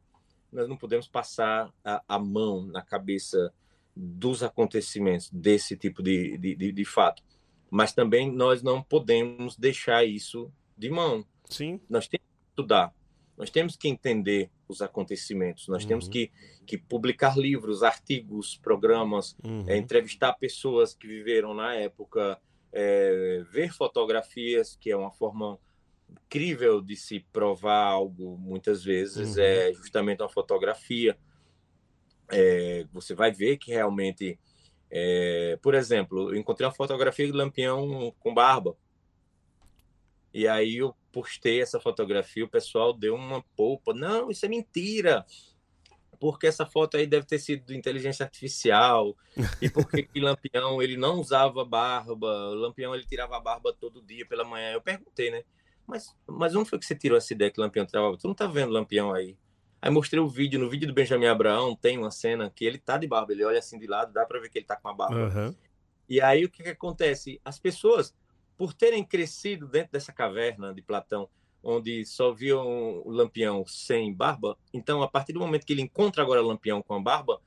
nós 0.50 0.66
não 0.68 0.76
podemos 0.76 1.06
passar 1.06 1.70
a, 1.84 2.02
a 2.08 2.18
mão 2.18 2.62
na 2.66 2.80
cabeça 2.82 3.52
dos 3.94 4.42
acontecimentos 4.42 5.28
desse 5.30 5.76
tipo 5.76 6.02
de, 6.02 6.38
de, 6.38 6.54
de, 6.56 6.72
de 6.72 6.84
fato. 6.86 7.22
mas 7.70 7.92
também 7.92 8.30
nós 8.32 8.62
não 8.62 8.82
podemos 8.82 9.56
deixar 9.56 10.04
isso 10.04 10.50
de 10.76 10.90
mão. 10.90 11.24
Sim. 11.48 11.78
Nós 11.88 12.08
temos 12.08 12.26
que 12.26 12.48
estudar, 12.50 12.94
nós 13.36 13.50
temos 13.50 13.76
que 13.76 13.88
entender 13.88 14.50
os 14.68 14.80
acontecimentos, 14.82 15.68
nós 15.68 15.84
temos 15.84 16.06
Uhum. 16.06 16.10
que, 16.10 16.30
que 16.66 16.76
publicar 16.78 17.36
livros, 17.38 17.82
artigos, 17.82 18.58
programas, 18.62 19.36
Uhum. 19.44 19.64
é, 19.68 19.76
entrevistar 19.76 20.32
pessoas 20.34 20.94
que 20.94 21.06
viveram 21.06 21.52
na 21.54 21.74
época, 21.74 22.38
é, 22.72 23.42
ver 23.50 23.70
fotografias, 23.72 24.76
que 24.80 24.90
é 24.90 24.96
uma 24.96 25.10
forma 25.10 25.58
incrível 26.26 26.80
de 26.80 26.96
se 26.96 27.20
provar 27.32 27.84
algo, 27.84 28.36
muitas 28.38 28.82
vezes, 28.84 29.36
Uhum. 29.36 29.42
é 29.42 29.72
justamente 29.72 30.22
uma 30.22 30.28
fotografia. 30.28 31.16
É, 32.30 32.86
você 32.92 33.14
vai 33.14 33.30
ver 33.32 33.58
que 33.58 33.70
realmente, 33.70 34.38
é, 34.90 35.58
por 35.62 35.74
exemplo, 35.74 36.30
eu 36.30 36.36
encontrei 36.36 36.66
uma 36.66 36.74
fotografia 36.74 37.26
de 37.26 37.32
Lampião 37.32 38.14
com 38.18 38.32
barba. 38.32 38.76
E 40.32 40.48
aí 40.48 40.76
eu 40.78 40.94
postei 41.12 41.60
essa 41.60 41.78
fotografia, 41.78 42.44
o 42.44 42.48
pessoal 42.48 42.92
deu 42.94 43.14
uma 43.14 43.42
polpa. 43.54 43.92
Não, 43.92 44.30
isso 44.30 44.46
é 44.46 44.48
mentira! 44.48 45.26
Porque 46.18 46.46
essa 46.46 46.64
foto 46.64 46.96
aí 46.96 47.04
deve 47.06 47.26
ter 47.26 47.38
sido 47.40 47.66
de 47.66 47.76
inteligência 47.76 48.22
artificial. 48.24 49.14
E 49.60 49.68
porque 49.68 50.04
que 50.04 50.20
Lampião 50.20 50.80
ele 50.80 50.96
não 50.96 51.20
usava 51.20 51.64
barba? 51.64 52.50
O 52.50 52.54
Lampião 52.54 52.94
ele 52.94 53.04
tirava 53.04 53.36
a 53.36 53.40
barba 53.40 53.72
todo 53.78 54.00
dia 54.00 54.24
pela 54.24 54.44
manhã. 54.44 54.70
Eu 54.72 54.80
perguntei, 54.80 55.32
né? 55.32 55.42
Mas, 55.86 56.14
mas 56.26 56.54
onde 56.54 56.68
foi 56.68 56.78
que 56.78 56.86
você 56.86 56.94
tirou 56.94 57.18
essa 57.18 57.32
ideia 57.32 57.50
que 57.50 57.60
Lampião 57.60 57.86
barba? 57.92 58.16
Tu 58.16 58.26
não 58.26 58.34
tá 58.34 58.46
vendo 58.46 58.72
Lampião 58.72 59.12
aí? 59.12 59.36
Aí 59.80 59.90
mostrei 59.90 60.20
o 60.20 60.28
vídeo, 60.28 60.60
no 60.60 60.70
vídeo 60.70 60.86
do 60.86 60.94
Benjamin 60.94 61.26
Abraão 61.26 61.74
tem 61.74 61.98
uma 61.98 62.10
cena 62.10 62.48
que 62.54 62.64
ele 62.64 62.78
tá 62.78 62.96
de 62.96 63.06
barba, 63.06 63.32
ele 63.32 63.44
olha 63.44 63.58
assim 63.58 63.78
de 63.78 63.86
lado, 63.86 64.12
dá 64.12 64.24
para 64.24 64.38
ver 64.38 64.48
que 64.48 64.58
ele 64.58 64.64
tá 64.64 64.76
com 64.76 64.88
a 64.88 64.94
barba. 64.94 65.16
Aham. 65.16 65.56
E 66.08 66.20
aí 66.20 66.44
o 66.44 66.50
que, 66.50 66.62
que 66.62 66.68
acontece? 66.68 67.40
As 67.44 67.58
pessoas, 67.58 68.14
por 68.56 68.72
terem 68.72 69.04
crescido 69.04 69.66
dentro 69.66 69.92
dessa 69.92 70.12
caverna 70.12 70.72
de 70.72 70.82
Platão, 70.82 71.28
onde 71.62 72.04
só 72.04 72.32
viam 72.32 73.02
o 73.04 73.10
Lampião 73.10 73.64
sem 73.66 74.12
barba, 74.12 74.56
então 74.72 75.02
a 75.02 75.08
partir 75.08 75.32
do 75.32 75.40
momento 75.40 75.64
que 75.64 75.72
ele 75.72 75.82
encontra 75.82 76.22
agora 76.22 76.42
o 76.42 76.46
Lampião 76.46 76.82
com 76.82 76.94
a 76.94 77.00
barba, 77.00 77.40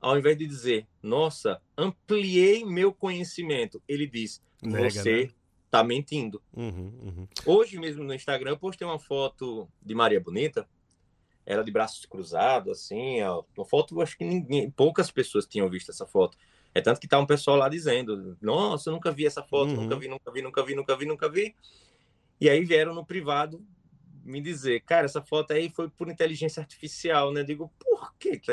ao 0.00 0.18
invés 0.18 0.36
de 0.36 0.46
dizer, 0.46 0.86
nossa, 1.02 1.60
ampliei 1.76 2.64
meu 2.64 2.92
conhecimento, 2.92 3.82
ele 3.86 4.06
diz, 4.06 4.42
Nega, 4.62 4.90
você 4.90 5.24
né? 5.26 5.30
Tá 5.70 5.82
mentindo. 5.84 6.42
Uhum, 6.54 6.92
uhum. 7.02 7.28
Hoje 7.46 7.78
mesmo 7.78 8.02
no 8.04 8.14
Instagram 8.14 8.50
eu 8.52 8.58
postei 8.58 8.86
uma 8.86 8.98
foto 8.98 9.68
de 9.82 9.94
Maria 9.94 10.20
Bonita, 10.20 10.68
ela 11.44 11.64
de 11.64 11.70
braços 11.70 12.04
cruzados, 12.06 12.72
assim, 12.72 13.22
ó, 13.22 13.42
uma 13.56 13.64
foto 13.64 14.00
acho 14.02 14.16
que 14.18 14.24
ninguém, 14.24 14.70
poucas 14.70 15.10
pessoas 15.10 15.46
tinham 15.46 15.68
visto 15.68 15.90
essa 15.90 16.06
foto. 16.06 16.36
É 16.74 16.80
tanto 16.80 17.00
que 17.00 17.08
tá 17.08 17.18
um 17.18 17.26
pessoal 17.26 17.56
lá 17.56 17.68
dizendo, 17.68 18.36
nossa, 18.40 18.90
eu 18.90 18.92
nunca 18.94 19.10
vi 19.10 19.26
essa 19.26 19.42
foto, 19.42 19.70
Uhum. 19.70 19.82
nunca 19.82 19.96
vi, 19.96 20.08
nunca 20.08 20.30
vi, 20.30 20.42
nunca 20.42 20.62
vi, 20.64 20.74
nunca 20.74 20.96
vi, 20.96 21.06
nunca 21.06 21.28
vi. 21.28 21.54
E 22.40 22.48
aí 22.48 22.64
vieram 22.64 22.94
no 22.94 23.04
privado 23.04 23.64
me 24.22 24.40
dizer, 24.42 24.80
cara, 24.82 25.06
essa 25.06 25.22
foto 25.22 25.52
aí 25.52 25.70
foi 25.70 25.88
por 25.88 26.08
inteligência 26.10 26.60
artificial, 26.60 27.32
né? 27.32 27.40
Eu 27.40 27.44
digo, 27.44 27.72
por 27.78 28.14
que? 28.18 28.38
tá 28.38 28.52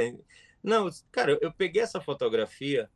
Não, 0.63 0.89
cara, 1.11 1.31
eu- 1.33 1.39
eu 1.41 1.51
peguei 1.51 1.81
essa 1.81 1.99
fotografia 1.99 2.89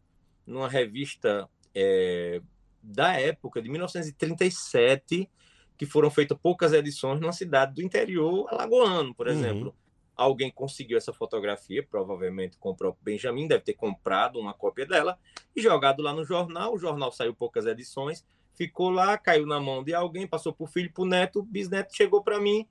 numa 0.48 0.68
revista 0.70 1.48
é, 1.76 2.42
da 2.82 3.14
época, 3.20 3.62
de 3.62 3.70
1937, 3.70 5.30
que 5.78 5.86
foram 5.86 6.10
feitas 6.10 6.38
poucas 6.42 6.74
edições 6.74 7.20
numa 7.20 7.32
cidade 7.32 7.74
do 7.76 7.82
interior 7.82 8.48
alagoano, 8.50 9.14
por 9.14 9.28
Uhum. 9.28 9.34
exemplo. 9.34 9.76
Alguém 10.16 10.52
conseguiu 10.52 10.98
essa 10.98 11.14
fotografia, 11.14 11.82
provavelmente 11.82 12.58
com 12.58 12.72
o 12.72 12.76
próprio 12.76 13.02
Benjamin, 13.04 13.48
deve 13.48 13.64
ter 13.64 13.74
comprado 13.74 14.38
uma 14.38 14.54
cópia 14.54 14.86
dela 14.86 15.18
e 15.56 15.62
jogado 15.62 16.04
lá 16.04 16.12
no 16.14 16.26
jornal. 16.26 16.74
O 16.74 16.78
jornal 16.78 17.10
saiu 17.12 17.34
poucas 17.34 17.66
edições, 17.66 18.26
ficou 18.54 18.90
lá, 18.90 19.18
caiu 19.18 19.46
na 19.46 19.62
mão 19.62 19.82
de 19.82 19.94
alguém, 19.94 20.28
passou 20.28 20.52
por 20.52 20.68
filho, 20.68 20.92
por 20.92 21.06
neto, 21.06 21.42
bisneto 21.44 21.96
chegou 21.96 22.22
para 22.22 22.38
mim 22.42 22.68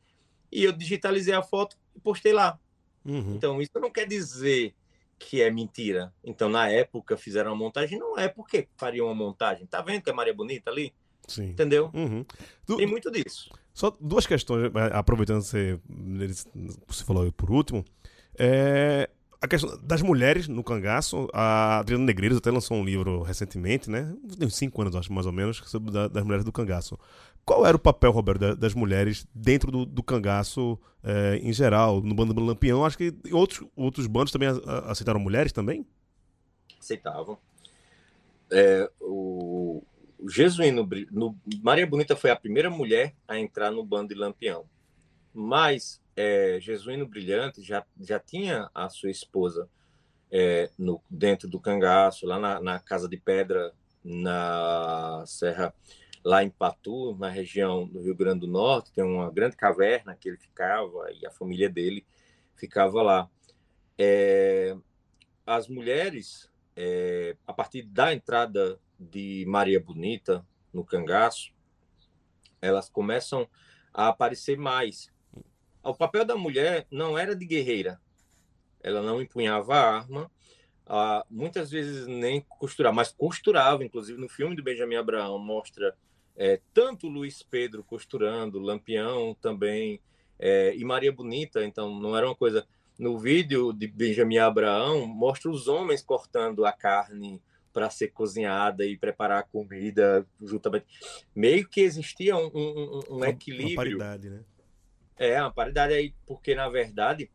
e 0.52 0.64
eu 0.64 0.72
digitalizei 0.72 1.32
a 1.32 1.42
foto 1.42 1.78
e 1.96 2.00
postei 2.00 2.34
lá. 2.34 2.59
Uhum. 3.02 3.36
Então, 3.36 3.62
isso 3.62 3.72
não 3.80 3.90
quer 3.90 4.06
dizer 4.06 4.74
que 5.18 5.42
é 5.42 5.50
mentira. 5.50 6.12
Então, 6.24 6.48
na 6.48 6.68
época, 6.68 7.16
fizeram 7.16 7.50
uma 7.52 7.56
montagem. 7.56 7.98
Não 7.98 8.16
é 8.18 8.28
porque 8.28 8.68
fariam 8.76 9.06
uma 9.06 9.14
montagem. 9.14 9.66
Tá 9.66 9.82
vendo 9.82 10.02
que 10.02 10.10
a 10.10 10.14
Maria 10.14 10.32
é 10.32 10.36
bonita 10.36 10.70
ali? 10.70 10.92
Sim. 11.26 11.50
Entendeu? 11.50 11.90
Uhum. 11.92 12.24
Du- 12.66 12.76
Tem 12.76 12.86
muito 12.86 13.10
disso. 13.10 13.50
Só 13.74 13.96
duas 14.00 14.26
questões, 14.26 14.64
eh, 14.74 14.90
aproveitando 14.92 15.40
que 15.42 15.46
você, 15.48 15.80
você 16.86 17.04
falou 17.04 17.30
por 17.32 17.50
último. 17.50 17.84
É, 18.38 19.08
a 19.40 19.46
questão 19.46 19.78
das 19.82 20.02
mulheres 20.02 20.48
no 20.48 20.64
cangaço. 20.64 21.28
A 21.32 21.78
Adriana 21.78 22.04
Negreiros 22.04 22.38
até 22.38 22.50
lançou 22.50 22.76
um 22.76 22.84
livro 22.84 23.22
recentemente, 23.22 23.88
né? 23.90 24.12
Tem 24.38 24.46
uns 24.48 24.56
cinco 24.56 24.80
anos, 24.82 24.96
acho, 24.96 25.12
mais 25.12 25.26
ou 25.26 25.32
menos, 25.32 25.58
sobre 25.66 25.92
da- 25.92 26.08
das 26.08 26.24
mulheres 26.24 26.44
do 26.44 26.52
cangaço. 26.52 26.98
Qual 27.49 27.64
era 27.64 27.74
o 27.74 27.80
papel, 27.80 28.11
Roberto, 28.11 28.40
da- 28.40 28.55
das 28.55 28.74
mulheres 28.74 29.26
dentro 29.34 29.72
do, 29.72 29.86
do 29.86 30.03
cangaço 30.03 30.78
eh, 31.03 31.40
em 31.42 31.51
geral? 31.51 32.03
No 32.03 32.14
bando 32.14 32.34
do 32.34 32.44
Lampião, 32.44 32.84
acho 32.84 32.99
que 32.99 33.11
outros, 33.32 33.66
outros 33.74 34.07
bandos 34.07 34.30
também 34.30 34.51
aceitaram 34.84 35.18
mulheres 35.18 35.51
também? 35.51 35.86
Aceitavam. 36.78 37.38
É, 38.53 38.90
o, 39.01 39.82
o 40.18 40.28
Jesuíno, 40.28 40.86
no, 41.11 41.34
Maria 41.62 41.86
Bonita 41.86 42.14
foi 42.14 42.28
a 42.30 42.36
primeira 42.36 42.68
mulher 42.68 43.14
a 43.26 43.38
entrar 43.38 43.70
no 43.70 43.82
bando 43.82 44.09
de 44.12 44.20
Lampião. 44.20 44.66
Mas 45.32 46.03
é, 46.14 46.59
Jesuíno 46.61 47.07
Brilhante 47.07 47.62
já, 47.62 47.82
já 47.99 48.20
tinha 48.20 48.68
a 48.74 48.90
sua 48.90 49.11
esposa 49.11 49.66
é, 50.30 50.68
no, 50.78 51.01
dentro 51.09 51.49
do 51.49 51.59
cangaço, 51.59 52.26
lá 52.26 52.38
na, 52.38 52.61
na 52.61 52.78
Casa 52.78 53.09
de 53.09 53.16
Pedra, 53.16 53.72
na 54.05 55.24
Serra, 55.26 55.72
lá 56.28 56.44
em 56.44 56.50
Patu, 56.50 57.16
na 57.16 57.30
região 57.30 57.86
do 57.88 58.02
Rio 58.02 58.14
Grande 58.14 58.40
do 58.40 58.46
Norte, 58.46 58.92
tem 58.92 59.02
uma 59.02 59.30
grande 59.30 59.56
caverna 59.56 60.14
que 60.14 60.28
ele 60.28 60.36
ficava 60.36 61.10
e 61.10 61.26
a 61.26 61.30
família 61.30 61.70
dele 61.70 62.06
ficava 62.54 63.00
lá. 63.00 63.30
É, 63.96 64.76
as 65.46 65.68
mulheres, 65.68 66.50
é, 66.76 67.34
a 67.46 67.52
partir 67.54 67.80
da 67.80 68.12
entrada 68.12 68.78
de 69.00 69.46
Maria 69.48 69.80
Bonita 69.80 70.46
no 70.70 70.84
cangaço, 70.84 71.50
elas 72.60 72.90
começam 72.90 73.48
a 73.94 74.08
aparecer 74.08 74.58
mais. 74.58 75.10
O 75.82 75.94
papel 75.94 76.26
da 76.26 76.36
mulher 76.36 76.86
não 76.90 77.16
era 77.16 77.34
de 77.34 77.46
guerreira. 77.46 77.98
Ela 78.82 79.00
não 79.00 79.22
empunhava 79.22 79.74
a 79.74 79.96
arma, 79.96 80.30
muitas 81.30 81.70
vezes 81.70 82.06
nem 82.06 82.42
costurava, 82.42 82.96
mas 82.96 83.12
costurava. 83.12 83.82
Inclusive, 83.82 84.20
no 84.20 84.28
filme 84.28 84.54
do 84.54 84.62
Benjamin 84.62 84.96
Abraão, 84.96 85.38
mostra 85.38 85.96
é, 86.39 86.61
tanto 86.72 87.09
Luiz 87.09 87.43
Pedro 87.43 87.82
costurando, 87.82 88.61
Lampião 88.61 89.36
também, 89.43 90.01
é, 90.39 90.72
e 90.76 90.84
Maria 90.84 91.11
Bonita. 91.12 91.64
Então, 91.64 91.99
não 92.01 92.16
era 92.16 92.26
uma 92.26 92.34
coisa. 92.36 92.64
No 92.99 93.18
vídeo 93.18 93.72
de 93.72 93.86
Benjamin 93.89 94.39
Abraão, 94.39 95.05
mostra 95.07 95.51
os 95.51 95.66
homens 95.68 96.01
cortando 96.03 96.64
a 96.64 96.72
carne 96.72 97.43
para 97.72 97.91
ser 97.91 98.09
cozinhada 98.09 98.84
e 98.86 98.97
preparar 98.97 99.41
a 99.41 99.43
comida 99.43 100.26
juntamente. 100.41 100.86
Meio 101.34 101.68
que 101.68 101.80
existia 101.80 102.36
um, 102.36 102.51
um- 102.55 103.01
um 103.18 103.24
equilíbrio. 103.24 103.97
Uma 103.99 104.05
paridade, 104.05 104.30
né? 104.30 104.45
É, 105.16 105.41
uma 105.41 105.53
paridade 105.53 105.93
aí, 105.93 106.14
porque 106.26 106.55
na 106.55 106.68
verdade 106.68 107.28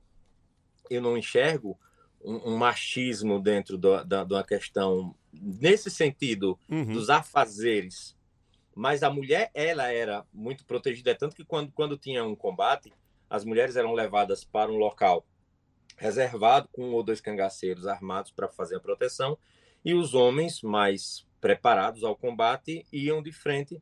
eu 0.90 1.02
não 1.02 1.18
enxergo 1.18 1.78
um, 2.24 2.52
um 2.54 2.58
machismo 2.58 3.40
dentro 3.42 3.78
do- 3.78 4.04
da, 4.06 4.24
de 4.24 4.34
uma 4.34 4.44
questão 4.44 5.14
nesse 5.32 5.90
sentido 5.92 6.58
Uhum. 6.70 6.94
dos 6.94 7.10
afazeres. 7.10 8.16
Mas 8.76 9.04
a 9.04 9.10
mulher, 9.10 9.52
ela 9.54 9.92
era 9.92 10.26
muito 10.34 10.66
protegida, 10.66 11.12
é 11.12 11.16
tanto 11.16 11.36
que 11.36 11.46
quando, 11.46 11.72
quando 11.72 11.98
tinha 11.98 12.24
um 12.24 12.36
combate, 12.36 12.92
as 13.30 13.46
mulheres 13.46 13.76
eram 13.76 13.94
levadas 13.94 14.44
para 14.44 14.72
um 14.72 14.78
local 14.78 15.26
reservado 15.98 16.68
com 16.72 16.90
um 16.90 16.94
ou 16.94 17.04
dois 17.04 17.22
cangaceiros 17.22 17.86
armados 17.88 18.32
para 18.32 18.48
fazer 18.48 18.78
a 18.78 18.80
proteção 18.80 19.38
e 19.86 19.94
os 19.94 20.14
homens 20.14 20.62
mais 20.62 21.28
preparados 21.40 22.04
ao 22.04 22.16
combate 22.16 22.86
iam 22.92 23.22
de 23.22 23.32
frente 23.32 23.82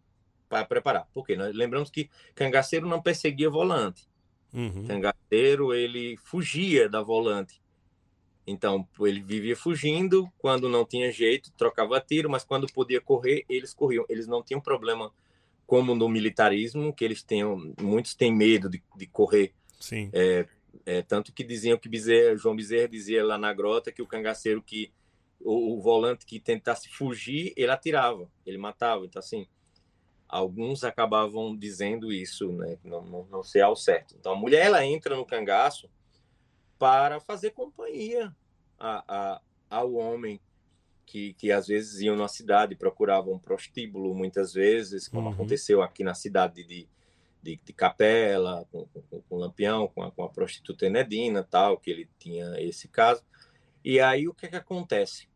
para 0.50 0.66
preparar. 0.66 1.08
Por 1.14 1.26
quê? 1.26 1.36
Nós 1.36 1.56
lembramos 1.56 1.90
que 1.90 2.10
cangaceiro 2.36 2.88
não 2.88 3.02
perseguia 3.02 3.50
volante. 3.50 4.10
Uhum. 4.54 4.86
Cangaceiro, 4.86 5.74
ele 5.74 6.18
fugia 6.18 6.90
da 6.90 7.02
volante. 7.02 7.61
Então, 8.46 8.88
ele 9.02 9.22
vivia 9.22 9.56
fugindo, 9.56 10.32
quando 10.38 10.68
não 10.68 10.86
tinha 10.86 11.12
jeito, 11.12 11.52
trocava 11.52 12.00
tiro, 12.02 12.30
mas 12.30 12.44
quando 12.44 12.72
podia 12.72 13.00
correr, 13.00 13.46
eles 13.48 13.74
corriam. 13.74 14.06
Eles 14.10 14.28
não 14.28 14.44
tinham 14.44 14.60
problema 14.60 15.12
como 15.68 15.96
no 15.96 16.10
militarismo, 16.10 16.94
que 16.94 17.06
eles 17.06 17.24
tinham, 17.24 17.74
muitos 17.80 18.16
têm 18.16 18.36
medo 18.36 18.70
de, 18.70 18.84
de 18.98 19.08
correr. 19.08 19.54
Sim. 19.80 20.10
É, 20.86 21.02
tanto 21.02 21.34
que 21.34 21.44
diziam 21.44 21.78
que 21.78 21.90
Bezerra, 21.90 22.36
João 22.36 22.56
Bezerra 22.56 22.88
dizia 22.88 23.24
lá 23.24 23.38
na 23.38 23.54
grota 23.54 23.92
que 23.92 24.02
o 24.02 24.08
cangaceiro 24.08 24.62
que 24.62 24.92
o, 25.40 25.76
o 25.76 25.82
volante 25.82 26.26
que 26.26 26.40
tentasse 26.40 26.90
fugir, 26.90 27.54
ele 27.56 27.72
atirava, 27.72 28.30
ele 28.46 28.58
matava. 28.58 29.06
Então, 29.06 29.20
assim, 29.20 29.48
alguns 30.28 30.84
acabavam 30.84 31.56
dizendo 31.56 32.12
isso, 32.12 32.52
né? 32.52 32.78
Não, 32.84 33.02
não, 33.04 33.26
não 33.26 33.44
sei 33.44 33.62
ao 33.62 33.76
certo. 33.76 34.16
Então, 34.20 34.34
a 34.34 34.36
mulher 34.36 34.66
ela 34.66 34.86
entra 34.86 35.16
no 35.16 35.26
cangaço 35.26 35.90
para 36.82 37.20
fazer 37.20 37.52
companhia 37.52 38.36
a, 38.80 39.04
a, 39.08 39.42
ao 39.70 39.94
homem 39.94 40.42
que, 41.06 41.34
que 41.34 41.52
às 41.52 41.68
vezes 41.68 42.02
iam 42.02 42.16
na 42.16 42.28
cidade, 42.28 42.76
procuravam 42.76 43.36
um 43.36 43.40
prostíbulo 43.40 44.16
muitas 44.16 44.52
vezes, 44.52 45.08
como 45.08 45.28
Uhum. 45.28 45.34
aconteceu 45.36 45.84
aqui 45.84 46.04
na 46.04 46.16
cidade 46.16 46.64
de, 46.64 46.88
de, 47.44 47.60
de 47.64 47.72
Capela, 47.74 48.66
com, 48.72 48.88
com, 48.88 49.22
com 49.22 49.36
o 49.36 49.38
Lampião, 49.38 49.88
com 49.90 50.02
a, 50.02 50.10
com 50.10 50.24
a 50.24 50.30
prostituta 50.30 50.88
Enedina, 50.88 51.44
tal, 51.44 51.78
que 51.78 51.92
ele 51.92 52.10
tinha 52.18 52.60
esse 52.60 52.88
caso. 52.88 53.24
E 53.86 54.00
aí 54.00 54.28
o 54.28 54.34
que, 54.34 54.48
que 54.48 54.56
acontece? 54.56 55.30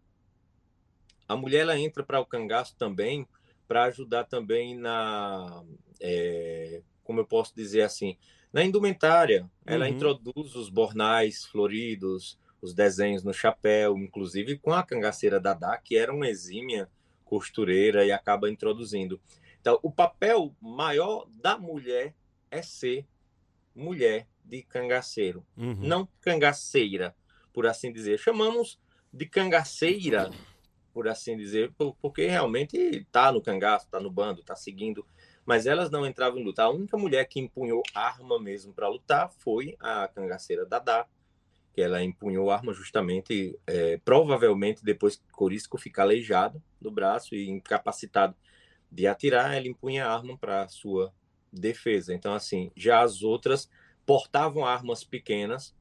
A 1.27 1.35
mulher 1.35 1.59
ela 1.59 1.77
entra 1.77 2.01
para 2.01 2.19
o 2.19 2.25
cangaço 2.25 2.75
também 2.75 3.27
para 3.67 3.83
ajudar 3.83 4.23
também 4.23 4.75
na, 4.75 5.63
é, 6.01 6.81
como 7.03 7.19
eu 7.19 7.25
posso 7.27 7.55
dizer 7.55 7.83
assim, 7.83 8.17
na 8.55 8.63
indumentária. 8.63 9.51
Ela 9.65 9.83
Uhum. 9.85 9.91
introduz 9.91 10.55
os 10.55 10.69
bornais 10.69 11.43
floridos, 11.43 12.39
os 12.61 12.73
desenhos 12.73 13.21
no 13.21 13.33
chapéu, 13.33 13.97
inclusive 13.97 14.57
com 14.57 14.71
a 14.71 14.81
cangaceira 14.81 15.41
Dadá, 15.41 15.77
que 15.77 15.97
era 15.97 16.13
uma 16.13 16.29
exímia 16.29 16.89
costureira 17.25 18.05
e 18.05 18.13
acaba 18.13 18.49
introduzindo. 18.49 19.19
Então, 19.59 19.77
o 19.83 19.91
papel 19.91 20.55
maior 20.61 21.27
da 21.41 21.57
mulher 21.57 22.15
é 22.49 22.61
ser 22.61 23.05
mulher 23.75 24.25
de 24.45 24.63
cangaceiro, 24.63 25.45
Uhum. 25.57 25.75
não 25.81 26.07
cangaceira, 26.21 27.13
por 27.51 27.67
assim 27.67 27.91
dizer. 27.91 28.17
Chamamos 28.19 28.79
de 29.11 29.25
cangaceira, 29.25 30.31
por 30.93 31.09
assim 31.09 31.35
dizer, 31.35 31.73
por- 31.77 31.93
porque 32.01 32.25
realmente 32.25 32.77
está 32.77 33.33
no 33.33 33.41
cangaço, 33.41 33.85
está 33.85 33.99
no 33.99 34.09
bando, 34.09 34.39
está 34.39 34.55
seguindo. 34.55 35.05
Mas 35.45 35.67
elas 35.67 35.91
não 35.91 36.05
entravam 36.05 36.39
em 36.39 36.43
luta. 36.43 36.63
A 36.63 36.69
única 36.69 36.97
mulher 36.97 37.25
que 37.25 37.39
empunhou 37.39 37.83
arma 37.93 38.39
mesmo 38.39 38.73
para 38.73 38.87
lutar 38.89 39.31
foi 39.37 39.75
a 39.79 40.07
cangaceira 40.07 40.65
Dadá, 40.65 41.05
que 41.73 41.81
ela 41.81 42.03
empunhou 42.03 42.49
arma 42.49 42.73
justamente, 42.73 43.59
é, 43.67 43.97
provavelmente 44.03 44.83
depois 44.83 45.17
que 45.17 45.31
Corisco 45.31 45.77
fica 45.77 46.01
aleijado 46.01 46.61
do 46.81 46.89
braço 46.89 47.35
e 47.35 47.49
incapacitado 47.49 48.35
de 48.91 49.05
atirar, 49.07 49.53
ela 49.53 49.67
empunha 49.67 50.07
arma 50.07 50.37
para 50.37 50.67
sua 50.67 51.13
defesa. 51.51 52.13
Então, 52.13 52.33
assim, 52.33 52.71
já 52.75 53.01
as 53.01 53.21
outras 53.21 53.69
portavam 54.05 54.65
armas 54.65 55.03
pequenas, 55.03 55.75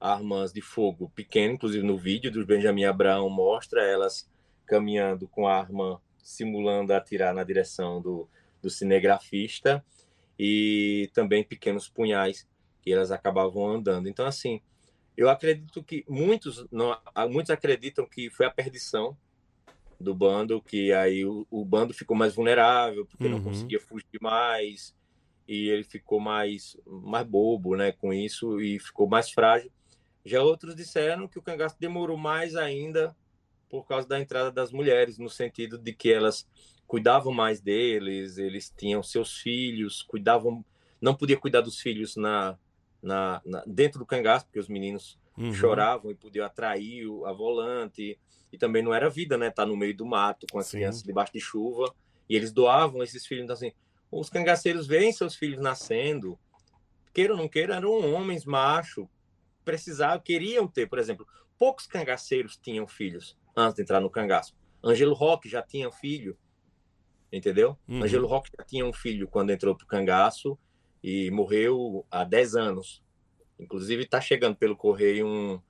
armas 0.00 0.52
de 0.52 0.60
fogo 0.60 1.10
pequenas, 1.14 1.54
inclusive 1.54 1.84
no 1.84 1.96
vídeo 1.96 2.30
do 2.30 2.44
Benjamin 2.44 2.84
Abraão 2.84 3.30
mostra 3.30 3.82
elas 3.82 4.28
caminhando 4.66 5.28
com 5.28 5.46
arma, 5.46 6.00
simulando 6.22 6.92
atirar 6.92 7.34
na 7.34 7.44
direção 7.44 8.00
do, 8.00 8.28
do 8.64 8.70
cinegrafista, 8.70 9.84
e 10.38 11.10
também 11.14 11.44
pequenos 11.44 11.88
punhais 11.88 12.48
que 12.82 12.92
elas 12.92 13.12
acabavam 13.12 13.68
andando. 13.68 14.08
Então, 14.08 14.26
assim, 14.26 14.60
eu 15.16 15.28
acredito 15.28 15.82
que 15.84 16.04
muitos, 16.08 16.66
não, 16.72 16.98
muitos 17.30 17.50
acreditam 17.50 18.06
que 18.08 18.30
foi 18.30 18.46
a 18.46 18.50
perdição 18.50 19.16
do 20.00 20.14
bando, 20.14 20.60
que 20.62 20.92
aí 20.92 21.24
o, 21.24 21.46
o 21.50 21.64
bando 21.64 21.94
ficou 21.94 22.16
mais 22.16 22.34
vulnerável, 22.34 23.06
porque 23.06 23.28
não 23.28 23.38
Uhum. 23.38 23.44
conseguia 23.44 23.80
fugir 23.80 24.18
mais, 24.20 24.94
e 25.46 25.68
ele 25.68 25.84
ficou 25.84 26.18
mais, 26.18 26.76
mais 26.86 27.26
bobo 27.26 27.76
né, 27.76 27.92
com 27.92 28.12
isso 28.12 28.60
e 28.60 28.78
ficou 28.80 29.06
mais 29.08 29.30
frágil. 29.30 29.70
Já 30.24 30.42
outros 30.42 30.74
disseram 30.74 31.28
que 31.28 31.38
o 31.38 31.42
cangaço 31.42 31.76
demorou 31.78 32.16
mais 32.16 32.56
ainda 32.56 33.14
por 33.68 33.86
causa 33.86 34.08
da 34.08 34.18
entrada 34.20 34.50
das 34.50 34.72
mulheres, 34.72 35.18
no 35.18 35.28
sentido 35.28 35.78
de 35.78 35.92
que 35.92 36.12
elas 36.12 36.48
cuidavam 36.94 37.32
mais 37.32 37.60
deles, 37.60 38.38
eles 38.38 38.72
tinham 38.78 39.02
seus 39.02 39.36
filhos, 39.38 40.00
cuidavam, 40.00 40.64
não 41.00 41.12
podia 41.12 41.36
cuidar 41.36 41.60
dos 41.60 41.80
filhos 41.80 42.14
na, 42.14 42.56
na, 43.02 43.42
na 43.44 43.64
dentro 43.66 43.98
do 43.98 44.06
cangaço, 44.06 44.44
porque 44.46 44.60
os 44.60 44.68
meninos 44.68 45.18
Uhum. 45.36 45.52
choravam 45.52 46.12
e 46.12 46.14
podiam 46.14 46.46
atrair 46.46 47.08
o- 47.08 47.26
a 47.26 47.32
volante. 47.32 48.16
E 48.52 48.56
também 48.56 48.80
não 48.80 48.94
era 48.94 49.10
vida, 49.10 49.36
né? 49.36 49.50
Tá 49.50 49.66
no 49.66 49.76
meio 49.76 49.96
do 49.96 50.06
mato 50.06 50.46
com 50.52 50.60
as 50.60 50.66
Sim. 50.68 50.76
crianças 50.78 51.02
debaixo 51.02 51.32
de 51.32 51.40
chuva. 51.40 51.92
E 52.30 52.36
eles 52.36 52.52
doavam 52.52 53.02
esses 53.02 53.26
filhos. 53.26 53.42
Então, 53.42 53.54
assim, 53.54 53.72
os 54.12 54.30
cangaceiros 54.30 54.86
veem 54.86 55.12
seus 55.12 55.34
filhos 55.34 55.60
nascendo. 55.60 56.38
Queira 57.12 57.32
ou 57.32 57.38
não 57.40 57.48
queira, 57.48 57.74
eram 57.74 57.90
homens 58.14 58.44
machos. 58.44 59.08
Precisavam, 59.64 60.20
queriam 60.20 60.68
ter, 60.68 60.86
por 60.88 61.00
exemplo, 61.00 61.26
poucos 61.58 61.88
cangaceiros 61.88 62.56
tinham 62.56 62.86
filhos 62.86 63.36
antes 63.56 63.74
de 63.74 63.82
entrar 63.82 63.98
no 64.00 64.08
cangaço. 64.08 64.54
Ângelo 64.84 65.14
Roque 65.14 65.48
já 65.48 65.60
tinha 65.60 65.90
filho, 65.90 66.38
entendeu? 67.36 67.76
Uhum. 67.88 68.02
Ângelo 68.02 68.26
Roque 68.26 68.50
já 68.56 68.64
tinha 68.64 68.86
um 68.86 68.92
filho 68.92 69.26
quando 69.28 69.50
entrou 69.50 69.74
pro 69.74 69.86
cangaço 69.86 70.58
e 71.02 71.30
morreu 71.30 72.06
há 72.10 72.24
10 72.24 72.54
anos. 72.56 73.02
Inclusive, 73.58 74.04
está 74.04 74.20
chegando 74.20 74.56
pelo 74.56 74.76
correio 74.76 75.26
um, 75.26 75.60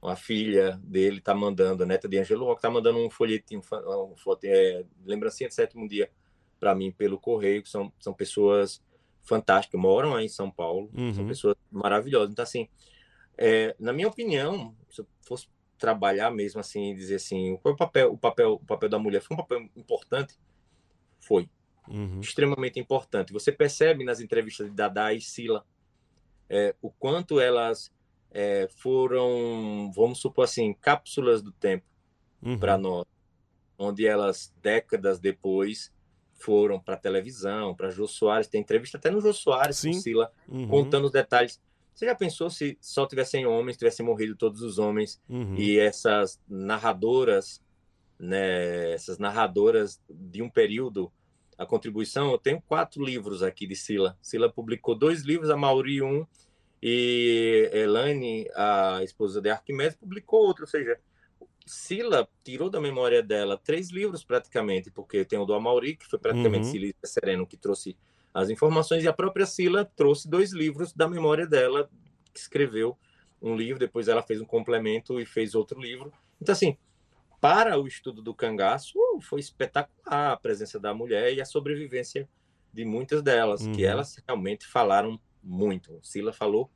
uma 0.00 0.16
filha 0.16 0.80
dele, 0.82 1.18
está 1.18 1.34
mandando, 1.34 1.82
a 1.82 1.86
neta 1.86 2.08
de 2.08 2.18
Ângelo 2.18 2.44
Roque, 2.44 2.58
está 2.58 2.70
mandando 2.70 2.98
um 2.98 3.10
folhetinho, 3.10 3.60
um 3.72 4.14
é, 4.44 4.84
lembrancinha 5.04 5.48
de 5.48 5.54
sétimo 5.54 5.88
dia 5.88 6.10
para 6.58 6.74
mim 6.74 6.90
pelo 6.90 7.18
correio, 7.18 7.62
que 7.62 7.68
são, 7.68 7.92
são 7.98 8.14
pessoas 8.14 8.82
fantásticas, 9.22 9.80
moram 9.80 10.14
aí 10.14 10.26
em 10.26 10.28
São 10.28 10.50
Paulo, 10.50 10.90
são 10.94 11.22
Uhum. 11.22 11.28
pessoas 11.28 11.56
maravilhosas. 11.70 12.30
Então, 12.30 12.42
assim, 12.42 12.68
é, 13.36 13.74
na 13.78 13.92
minha 13.92 14.08
opinião, 14.08 14.74
se 14.88 15.00
eu 15.00 15.06
fosse 15.20 15.48
trabalhar 15.78 16.30
mesmo 16.30 16.60
assim, 16.60 16.94
dizer 16.94 17.16
assim, 17.16 17.58
o 17.62 17.76
papel, 17.76 18.12
o 18.12 18.16
papel, 18.16 18.52
o 18.54 18.64
papel 18.64 18.88
da 18.88 18.98
mulher 18.98 19.20
foi 19.20 19.34
um 19.34 19.38
papel 19.38 19.68
importante? 19.76 20.38
Foi 21.26 21.48
Uhum. 21.88 22.20
extremamente 22.20 22.80
importante. 22.80 23.32
Você 23.32 23.52
percebe 23.52 24.04
nas 24.04 24.20
entrevistas 24.20 24.68
de 24.68 24.74
Dada 24.74 25.12
e 25.14 25.20
Sila 25.20 25.64
é, 26.48 26.74
o 26.82 26.90
quanto 26.90 27.38
elas 27.40 27.92
é, 28.30 28.68
foram, 28.68 29.90
vamos 29.94 30.18
supor 30.20 30.44
assim, 30.44 30.74
cápsulas 30.74 31.42
do 31.42 31.52
tempo 31.52 31.84
Uhum. 32.42 32.58
para 32.58 32.76
nós, 32.76 33.04
onde 33.78 34.06
elas 34.06 34.52
décadas 34.60 35.18
depois 35.18 35.92
foram 36.34 36.78
para 36.78 36.96
televisão, 36.96 37.74
para 37.74 37.88
Jô 37.90 38.06
Soares, 38.06 38.46
tem 38.46 38.60
entrevista 38.60 38.98
até 38.98 39.10
no 39.10 39.20
Jô 39.20 39.32
Soares 39.32 39.80
com 39.80 39.92
Sim. 39.92 40.00
Sila 40.00 40.30
Uhum. 40.48 40.68
contando 40.68 41.06
os 41.06 41.12
detalhes. 41.12 41.60
Você 41.94 42.04
já 42.06 42.14
pensou 42.14 42.50
se 42.50 42.76
só 42.80 43.06
tivessem 43.06 43.46
homens, 43.46 43.76
tivessem 43.78 44.04
morrido 44.04 44.36
todos 44.36 44.60
os 44.60 44.78
homens 44.78 45.20
Uhum. 45.28 45.54
e 45.56 45.78
essas 45.78 46.38
narradoras, 46.46 47.62
né, 48.18 48.92
essas 48.92 49.18
narradoras 49.18 50.00
de 50.08 50.42
um 50.42 50.48
período, 50.48 51.12
a 51.58 51.64
contribuição, 51.64 52.30
eu 52.30 52.38
tenho 52.38 52.60
quatro 52.60 53.04
livros 53.04 53.42
aqui 53.42 53.66
de 53.66 53.76
Sila. 53.76 54.16
Sila 54.20 54.50
publicou 54.50 54.94
dois 54.94 55.22
livros, 55.22 55.50
a 55.50 55.56
Mauri 55.56 56.02
um, 56.02 56.26
e 56.82 57.70
Elaine, 57.72 58.46
a 58.54 59.00
esposa 59.02 59.40
de 59.40 59.50
Arquimedes, 59.50 59.96
publicou 59.96 60.40
outro, 60.40 60.64
ou 60.64 60.68
seja, 60.68 60.98
Sila 61.66 62.28
tirou 62.44 62.70
da 62.70 62.80
memória 62.80 63.22
dela 63.22 63.58
três 63.58 63.90
livros 63.90 64.22
praticamente, 64.22 64.90
porque 64.90 65.24
tem 65.24 65.38
o 65.38 65.44
do 65.44 65.54
Amauri, 65.54 65.96
que 65.96 66.06
foi 66.06 66.18
praticamente 66.18 66.66
Uhum. 66.66 66.72
Sila 66.72 66.92
Sereno 67.04 67.46
que 67.46 67.56
trouxe 67.56 67.96
as 68.32 68.50
informações, 68.50 69.02
e 69.02 69.08
a 69.08 69.12
própria 69.12 69.46
Sila 69.46 69.84
trouxe 69.96 70.28
dois 70.28 70.52
livros 70.52 70.92
da 70.92 71.08
memória 71.08 71.46
dela, 71.46 71.90
que 72.32 72.38
escreveu 72.38 72.96
um 73.40 73.56
livro, 73.56 73.80
depois 73.80 74.08
ela 74.08 74.22
fez 74.22 74.40
um 74.40 74.44
complemento 74.44 75.18
e 75.18 75.26
fez 75.26 75.54
outro 75.54 75.80
livro. 75.80 76.12
Então, 76.40 76.52
assim, 76.52 76.76
para 77.46 77.78
o 77.78 77.86
estudo 77.86 78.20
do 78.20 78.34
cangaço, 78.34 78.98
foi 79.22 79.38
espetacular 79.38 80.32
a 80.32 80.36
presença 80.36 80.80
da 80.80 80.92
mulher 80.92 81.32
e 81.32 81.40
a 81.40 81.44
sobrevivência 81.44 82.28
de 82.72 82.84
muitas 82.84 83.22
delas, 83.22 83.62
Uhum. 83.62 83.72
que 83.72 83.84
elas 83.84 84.16
realmente 84.26 84.66
falaram 84.66 85.20
muito. 85.42 86.00
Sila 86.02 86.32
falou 86.32 86.68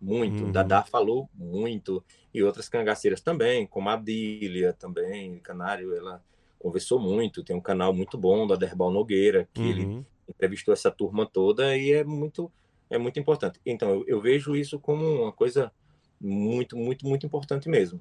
muito, 0.00 0.44
Uhum. 0.44 0.50
Dadá 0.52 0.82
falou 0.82 1.30
muito, 1.32 2.04
e 2.34 2.42
outras 2.42 2.68
cangaceiras 2.68 3.20
também, 3.20 3.66
como 3.68 3.88
a 3.88 3.96
Dília 3.96 4.72
também, 4.72 5.38
Canário, 5.38 5.94
ela 5.94 6.20
conversou 6.58 6.98
muito, 6.98 7.44
tem 7.44 7.54
um 7.54 7.60
canal 7.60 7.94
muito 7.94 8.18
bom 8.18 8.46
da 8.48 8.56
Derbal 8.56 8.90
Nogueira, 8.90 9.48
que 9.54 9.60
ele 9.62 9.84
Uhum. 9.84 10.04
entrevistou 10.28 10.74
essa 10.74 10.90
turma 10.90 11.24
toda 11.24 11.76
e 11.76 11.92
é 11.92 12.02
muito 12.04 12.50
é 12.90 12.98
muito 12.98 13.18
importante. 13.20 13.60
Então 13.64 13.90
eu, 13.90 14.04
eu 14.08 14.20
vejo 14.20 14.54
isso 14.56 14.78
como 14.80 15.04
uma 15.22 15.32
coisa 15.32 15.72
muito 16.20 16.76
muito 16.76 17.06
muito 17.06 17.24
importante 17.26 17.68
mesmo. 17.68 17.98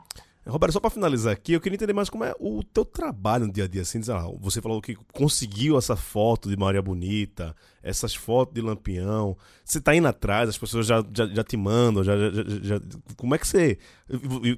Roberto, 0.48 0.74
só 0.74 0.80
pra 0.80 0.92
finalizar 0.92 1.34
aqui, 1.34 1.54
eu 1.54 1.60
queria 1.62 1.76
entender 1.76 1.94
mais 1.94 2.10
como 2.10 2.24
é 2.24 2.34
o 2.40 2.64
teu 2.64 2.86
trabalho 2.86 3.48
no 3.48 3.52
dia 3.54 3.64
a 3.64 3.68
dia. 3.68 3.82
Assim, 3.82 4.00
você 4.40 4.62
falou 4.62 4.80
que 4.80 4.96
conseguiu 5.12 5.76
essa 5.78 5.96
foto 5.96 6.48
de 6.50 6.56
Maria 6.56 6.84
Bonita, 6.84 7.56
essas 7.82 8.14
fotos 8.14 8.54
de 8.54 8.62
Lampião. 8.62 9.36
Você 9.64 9.82
tá 9.82 9.96
indo 9.96 10.08
atrás, 10.08 10.48
as 10.48 10.58
pessoas 10.58 10.86
já, 10.86 11.04
já, 11.12 11.26
já 11.28 11.44
te 11.44 11.58
mandam, 11.58 12.04
já, 12.04 12.16
já, 12.16 12.30
já- 12.62 12.82
Como 13.18 13.34
é 13.34 13.40
que 13.40 13.48
você. 13.48 13.80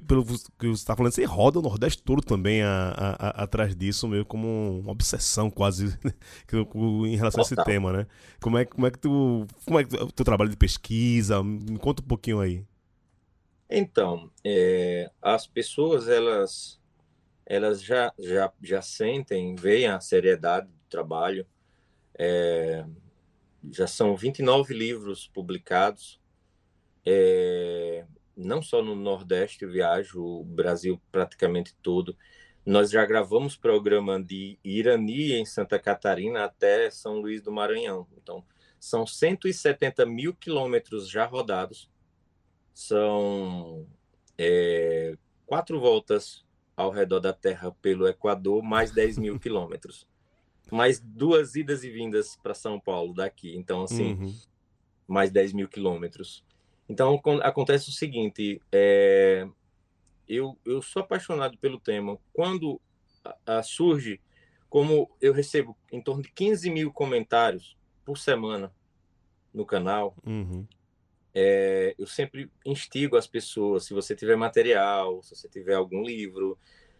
Pelo 0.06 0.26
que 0.58 0.68
você 0.68 0.84
tá 0.84 0.94
falando, 0.94 1.12
você 1.12 1.24
roda 1.24 1.58
o 1.58 1.62
Nordeste 1.62 2.02
todo 2.02 2.20
também 2.22 2.62
a- 2.62 2.92
a- 2.94 3.26
a- 3.28 3.42
atrás 3.44 3.74
disso, 3.74 4.06
meio 4.06 4.26
como 4.26 4.80
uma 4.80 4.92
obsessão 4.92 5.50
quase 5.50 5.86
em 7.06 7.16
relação 7.16 7.40
a 7.40 7.44
esse 7.46 7.56
tema, 7.64 7.92
né? 7.92 8.06
Como 8.42 8.58
é, 8.58 8.64
como 8.66 8.86
é 8.86 8.90
que 8.90 8.98
tu. 8.98 9.46
Como 9.64 9.78
é 9.80 9.84
que 9.84 9.90
tu- 9.96 10.04
o 10.04 10.12
teu 10.12 10.24
trabalho 10.24 10.50
de 10.50 10.56
pesquisa? 10.56 11.42
Me 11.42 11.78
conta 11.78 12.02
um 12.02 12.06
pouquinho 12.06 12.40
aí. 12.40 12.62
Então, 13.70 14.30
é, 14.44 15.10
as 15.20 15.46
pessoas 15.46 16.08
elas 16.08 16.80
elas 17.44 17.82
já 17.82 18.12
já 18.18 18.52
já 18.62 18.82
sentem, 18.82 19.54
veem 19.54 19.86
a 19.86 20.00
seriedade 20.00 20.68
do 20.68 20.88
trabalho. 20.88 21.46
É, 22.18 22.84
já 23.70 23.86
são 23.86 24.16
29 24.16 24.74
livros 24.74 25.26
publicados. 25.28 26.20
É, 27.06 28.04
não 28.36 28.62
só 28.62 28.82
no 28.82 28.94
Nordeste, 28.94 29.64
eu 29.64 29.70
viajo 29.70 30.22
o 30.22 30.44
Brasil 30.44 31.00
praticamente 31.10 31.74
todo. 31.82 32.16
Nós 32.64 32.90
já 32.90 33.04
gravamos 33.06 33.56
programa 33.56 34.22
de 34.22 34.58
Irani 34.62 35.32
em 35.32 35.44
Santa 35.46 35.78
Catarina 35.78 36.44
até 36.44 36.90
São 36.90 37.18
Luís 37.18 37.40
do 37.42 37.50
Maranhão. 37.50 38.06
Então, 38.16 38.44
são 38.78 39.06
170 39.06 40.04
mil 40.06 40.34
quilômetros 40.34 41.08
já 41.08 41.24
rodados. 41.24 41.90
São 42.78 43.88
é, 44.38 45.18
quatro 45.44 45.80
voltas 45.80 46.46
ao 46.76 46.92
redor 46.92 47.18
da 47.18 47.32
Terra 47.32 47.72
pelo 47.82 48.06
Equador, 48.06 48.62
mais 48.62 48.92
10 48.92 49.18
mil 49.18 49.36
quilômetros. 49.40 50.06
Mais 50.70 51.00
duas 51.00 51.56
idas 51.56 51.82
e 51.82 51.90
vindas 51.90 52.36
para 52.36 52.54
São 52.54 52.78
Paulo 52.78 53.12
daqui. 53.12 53.56
Então, 53.56 53.82
assim, 53.82 54.12
Uhum. 54.12 54.32
mais 55.08 55.32
10 55.32 55.52
mil 55.52 55.68
quilômetros. 55.68 56.44
Então, 56.88 57.18
con- 57.18 57.40
acontece 57.42 57.88
o 57.88 57.92
seguinte: 57.92 58.62
é, 58.70 59.44
eu, 60.28 60.56
eu 60.64 60.80
sou 60.80 61.02
apaixonado 61.02 61.58
pelo 61.58 61.80
tema. 61.80 62.16
Quando 62.32 62.80
a- 63.24 63.58
a 63.58 63.62
surge, 63.64 64.20
como 64.70 65.10
eu 65.20 65.32
recebo 65.32 65.76
em 65.90 66.00
torno 66.00 66.22
de 66.22 66.30
15 66.30 66.70
mil 66.70 66.92
comentários 66.92 67.76
por 68.04 68.18
semana 68.18 68.72
no 69.52 69.66
canal, 69.66 70.14
Uhum. 70.24 70.64
É, 71.40 71.94
eu 71.96 72.04
sempre 72.04 72.50
instigo 72.66 73.16
as 73.16 73.28
pessoas, 73.28 73.84
se 73.84 73.94
você 73.94 74.12
tiver 74.16 74.34
material, 74.34 75.22
se 75.22 75.36
você 75.36 75.48
tiver 75.48 75.74
algum 75.74 76.02
livro, 76.02 76.58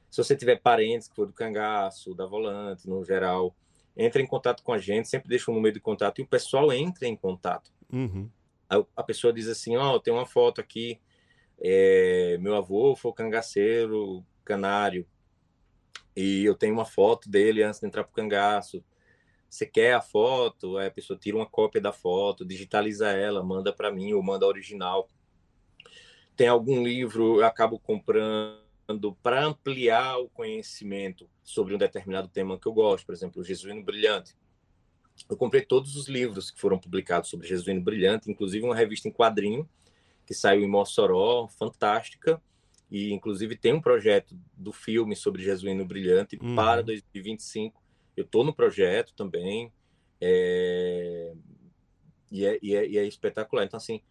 se 0.08 0.22
você 0.22 0.36
tiver 0.36 0.60
parentes 0.60 1.08
que 1.08 1.16
for 1.16 1.26
do 1.26 1.32
cangaço, 1.32 2.14
da 2.14 2.24
volante, 2.24 2.88
no 2.88 3.04
geral, 3.04 3.52
entre 3.96 4.22
em 4.22 4.26
contato 4.28 4.62
com 4.62 4.72
a 4.72 4.78
gente, 4.78 5.08
sempre 5.08 5.28
deixa 5.28 5.50
um 5.50 5.54
número 5.54 5.74
de 5.74 5.80
contato 5.80 6.20
e 6.20 6.22
o 6.22 6.26
pessoal 6.26 6.72
entra 6.72 7.08
em 7.08 7.16
contato. 7.16 7.72
Uhum. 7.92 8.30
A, 8.70 8.84
a 8.98 9.02
pessoa 9.02 9.32
diz 9.32 9.48
assim, 9.48 9.76
ó, 9.76 9.98
tem 9.98 10.14
uma 10.14 10.24
foto 10.24 10.60
aqui, 10.60 11.00
é, 11.60 12.38
meu 12.40 12.54
avô 12.54 12.94
foi 12.94 13.12
cangaceiro, 13.14 14.24
canário, 14.44 15.04
e 16.14 16.44
eu 16.44 16.54
tenho 16.54 16.74
uma 16.74 16.84
foto 16.84 17.28
dele 17.28 17.64
antes 17.64 17.80
de 17.80 17.86
entrar 17.88 18.04
pro 18.04 18.12
cangaço. 18.14 18.84
Você 19.48 19.64
quer 19.66 19.94
a 19.94 20.00
foto? 20.00 20.76
Aí 20.76 20.88
a 20.88 20.90
pessoa 20.90 21.18
tira 21.18 21.36
uma 21.36 21.46
cópia 21.46 21.80
da 21.80 21.92
foto, 21.92 22.44
digitaliza 22.44 23.08
ela, 23.10 23.42
manda 23.42 23.72
para 23.72 23.90
mim 23.90 24.12
ou 24.12 24.22
manda 24.22 24.44
a 24.44 24.48
original. 24.48 25.08
Tem 26.36 26.48
algum 26.48 26.82
livro, 26.84 27.40
eu 27.40 27.46
acabo 27.46 27.78
comprando 27.78 28.58
para 29.22 29.44
ampliar 29.44 30.18
o 30.18 30.28
conhecimento 30.28 31.28
sobre 31.42 31.74
um 31.74 31.78
determinado 31.78 32.28
tema 32.28 32.58
que 32.58 32.66
eu 32.66 32.72
gosto, 32.72 33.06
por 33.06 33.14
exemplo, 33.14 33.40
o 33.40 33.44
Jesuíno 33.44 33.82
Brilhante. 33.82 34.36
Eu 35.28 35.36
comprei 35.36 35.62
todos 35.62 35.96
os 35.96 36.08
livros 36.08 36.50
que 36.50 36.60
foram 36.60 36.78
publicados 36.78 37.28
sobre 37.28 37.48
Jesuíno 37.48 37.80
Brilhante, 37.80 38.30
inclusive 38.30 38.64
uma 38.64 38.76
revista 38.76 39.08
em 39.08 39.12
quadrinho 39.12 39.68
que 40.24 40.34
saiu 40.34 40.62
em 40.62 40.68
Mossoró, 40.68 41.48
fantástica, 41.48 42.40
e 42.90 43.12
inclusive 43.12 43.56
tem 43.56 43.72
um 43.72 43.80
projeto 43.80 44.38
do 44.54 44.72
filme 44.72 45.16
sobre 45.16 45.42
Jesuíno 45.42 45.84
Brilhante 45.84 46.38
Uhum. 46.40 46.54
para 46.54 46.82
2025. 46.82 47.82
Eu 48.18 48.24
estou 48.24 48.42
no 48.44 48.52
projeto 48.52 49.12
também, 49.14 49.72
é, 50.20 51.32
E, 52.30 52.44
é, 52.44 52.58
e, 52.60 52.74
é, 52.76 52.86
e 52.86 52.98
é 52.98 53.06
espetacular. 53.06 53.64
Então, 53.64 53.78
assim, 53.78 54.02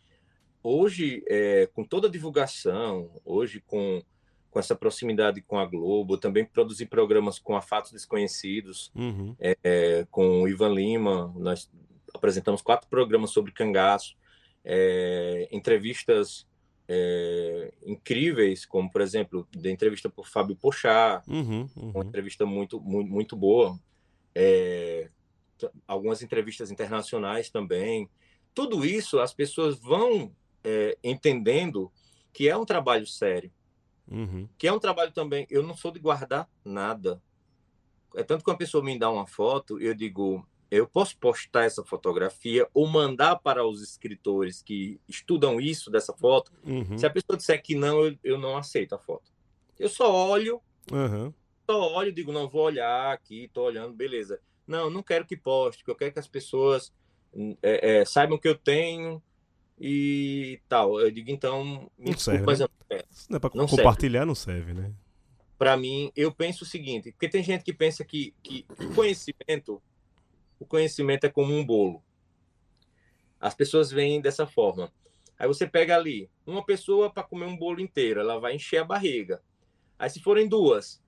hoje, 0.64 1.24
é, 1.28 1.68
com 1.74 1.84
toda 1.84 2.08
a 2.08 2.12
divulgação, 2.12 3.12
hoje 3.24 3.62
com, 3.62 4.02
com 4.50 4.60
essa 4.60 4.76
proximidade 4.76 5.42
com 5.42 5.60
a 5.60 5.66
Globo, 5.66 6.18
também 6.18 6.44
produzi 6.46 6.86
programas 6.86 7.38
com 7.38 7.56
a 7.56 7.62
Fatos 7.62 7.92
Desconhecidos, 7.92 8.92
Uhum. 8.96 9.36
é, 9.40 10.08
com 10.10 10.42
o 10.42 10.48
Ivan 10.48 10.70
Lima, 10.74 11.32
nós 11.38 11.70
apresentamos 12.14 12.62
quatro 12.64 12.90
programas 12.90 13.30
sobre 13.32 13.52
cangaço, 13.52 14.16
entrevistas 15.52 16.48
é, 16.90 17.74
incríveis, 17.86 18.66
como, 18.66 18.90
por 18.90 19.02
exemplo, 19.02 19.46
da 19.56 19.70
entrevista 19.70 20.10
por 20.10 20.28
Fábio 20.28 20.56
Pochá, 20.56 21.22
Uhum. 21.28 21.70
uma 21.76 22.00
Uhum. 22.00 22.08
entrevista 22.08 22.46
muito, 22.46 22.80
muito, 22.80 23.10
muito 23.12 23.36
boa. 23.36 23.78
É, 24.40 25.10
algumas 25.88 26.22
entrevistas 26.22 26.70
internacionais 26.70 27.50
também. 27.50 28.08
Tudo 28.54 28.86
isso 28.86 29.20
as 29.20 29.34
pessoas 29.34 29.80
vão 29.80 30.32
é, 30.64 30.96
entendendo 31.04 31.92
que 32.32 32.48
é 32.48 32.56
um 32.56 32.66
trabalho 32.66 33.08
sério, 33.08 33.52
Uhum. 34.10 34.48
que 34.58 34.68
é 34.68 34.72
um 34.72 34.80
trabalho 34.80 35.12
também. 35.12 35.48
Eu 35.50 35.64
não 35.64 35.76
sou 35.76 35.92
de 35.92 36.00
guardar 36.00 36.48
nada. 36.64 37.22
É 38.16 38.24
tanto 38.24 38.44
que 38.44 38.50
uma 38.50 38.58
pessoa 38.58 38.84
me 38.84 38.98
dá 38.98 39.10
uma 39.10 39.26
foto, 39.28 39.80
eu 39.82 39.94
digo, 39.94 40.48
eu 40.70 40.88
posso 40.88 41.18
postar 41.18 41.64
essa 41.66 41.84
fotografia 41.84 42.68
ou 42.74 42.88
mandar 42.88 43.38
para 43.38 43.66
os 43.66 43.82
escritores 43.82 44.62
que 44.62 45.00
estudam 45.08 45.60
isso 45.60 45.90
dessa 45.90 46.14
foto. 46.14 46.52
Uhum. 46.64 46.98
Se 46.98 47.06
a 47.06 47.10
pessoa 47.10 47.36
disser 47.38 47.62
que 47.62 47.74
não, 47.76 48.06
eu, 48.06 48.18
eu 48.24 48.38
não 48.38 48.56
aceito 48.56 48.94
a 48.94 49.00
foto. 49.00 49.32
Eu 49.80 49.90
só 49.90 50.14
olho 50.30 50.62
Uhum. 50.92 51.34
Só 51.70 51.94
olho 51.94 52.10
e 52.10 52.14
digo, 52.14 52.32
não 52.32 52.50
vou 52.50 52.64
olhar 52.64 53.12
aqui, 53.14 53.50
tô 53.54 53.64
olhando, 53.64 53.94
beleza. 53.94 54.40
Não, 54.66 54.90
não 54.90 55.04
quero 55.04 55.26
que 55.26 55.36
poste, 55.36 55.84
eu 55.86 55.96
quero 55.96 56.14
que 56.14 56.20
as 56.20 56.28
pessoas 56.28 56.94
hum, 57.34 57.56
é, 57.62 58.00
é, 58.00 58.06
saibam 58.06 58.38
que 58.38 58.48
eu 58.48 58.58
tenho 58.58 59.22
e 59.80 60.60
tal. 60.68 61.00
Eu 61.00 61.12
digo, 61.12 61.30
então, 61.30 61.64
me 61.98 62.06
Não 62.06 62.14
desculpe, 62.14 62.24
serve, 62.24 62.46
mas 62.46 62.60
né? 62.60 62.66
eu 62.66 62.70
não 62.70 62.88
quero. 62.88 63.08
Se 63.12 63.30
não 63.30 63.38
é 63.38 63.40
pra 63.40 63.52
Não 63.54 63.68
serve. 63.68 63.84
compartilhar, 63.84 64.26
não 64.26 64.36
serve, 64.36 64.74
né? 64.74 64.94
Pra 65.58 65.76
mim, 65.76 66.12
eu 66.16 66.32
penso 66.32 66.64
o 66.64 66.68
seguinte, 66.68 67.12
porque 67.12 67.28
tem 67.28 67.44
gente 67.44 67.64
que 67.64 67.74
pensa 67.74 68.06
que, 68.06 68.34
que 68.44 68.66
o 68.80 68.94
conhecimento, 68.94 69.82
o 70.60 70.66
conhecimento 70.66 71.26
é 71.26 71.30
como 71.30 71.54
um 71.54 71.66
bolo. 71.66 72.04
As 73.40 73.54
pessoas 73.54 73.92
veem 73.92 74.22
dessa 74.22 74.46
forma. 74.48 74.92
Aí 75.38 75.48
você 75.48 75.68
pega 75.68 75.96
ali, 75.96 76.30
uma 76.46 76.66
pessoa 76.66 77.12
para 77.12 77.24
comer 77.24 77.46
um 77.46 77.58
bolo 77.58 77.80
inteiro, 77.80 78.20
ela 78.20 78.40
vai 78.40 78.56
encher 78.56 78.78
a 78.78 78.86
barriga. 78.86 79.42
Aí 79.98 80.10
se 80.10 80.20
forem 80.20 80.48
duas, 80.48 81.02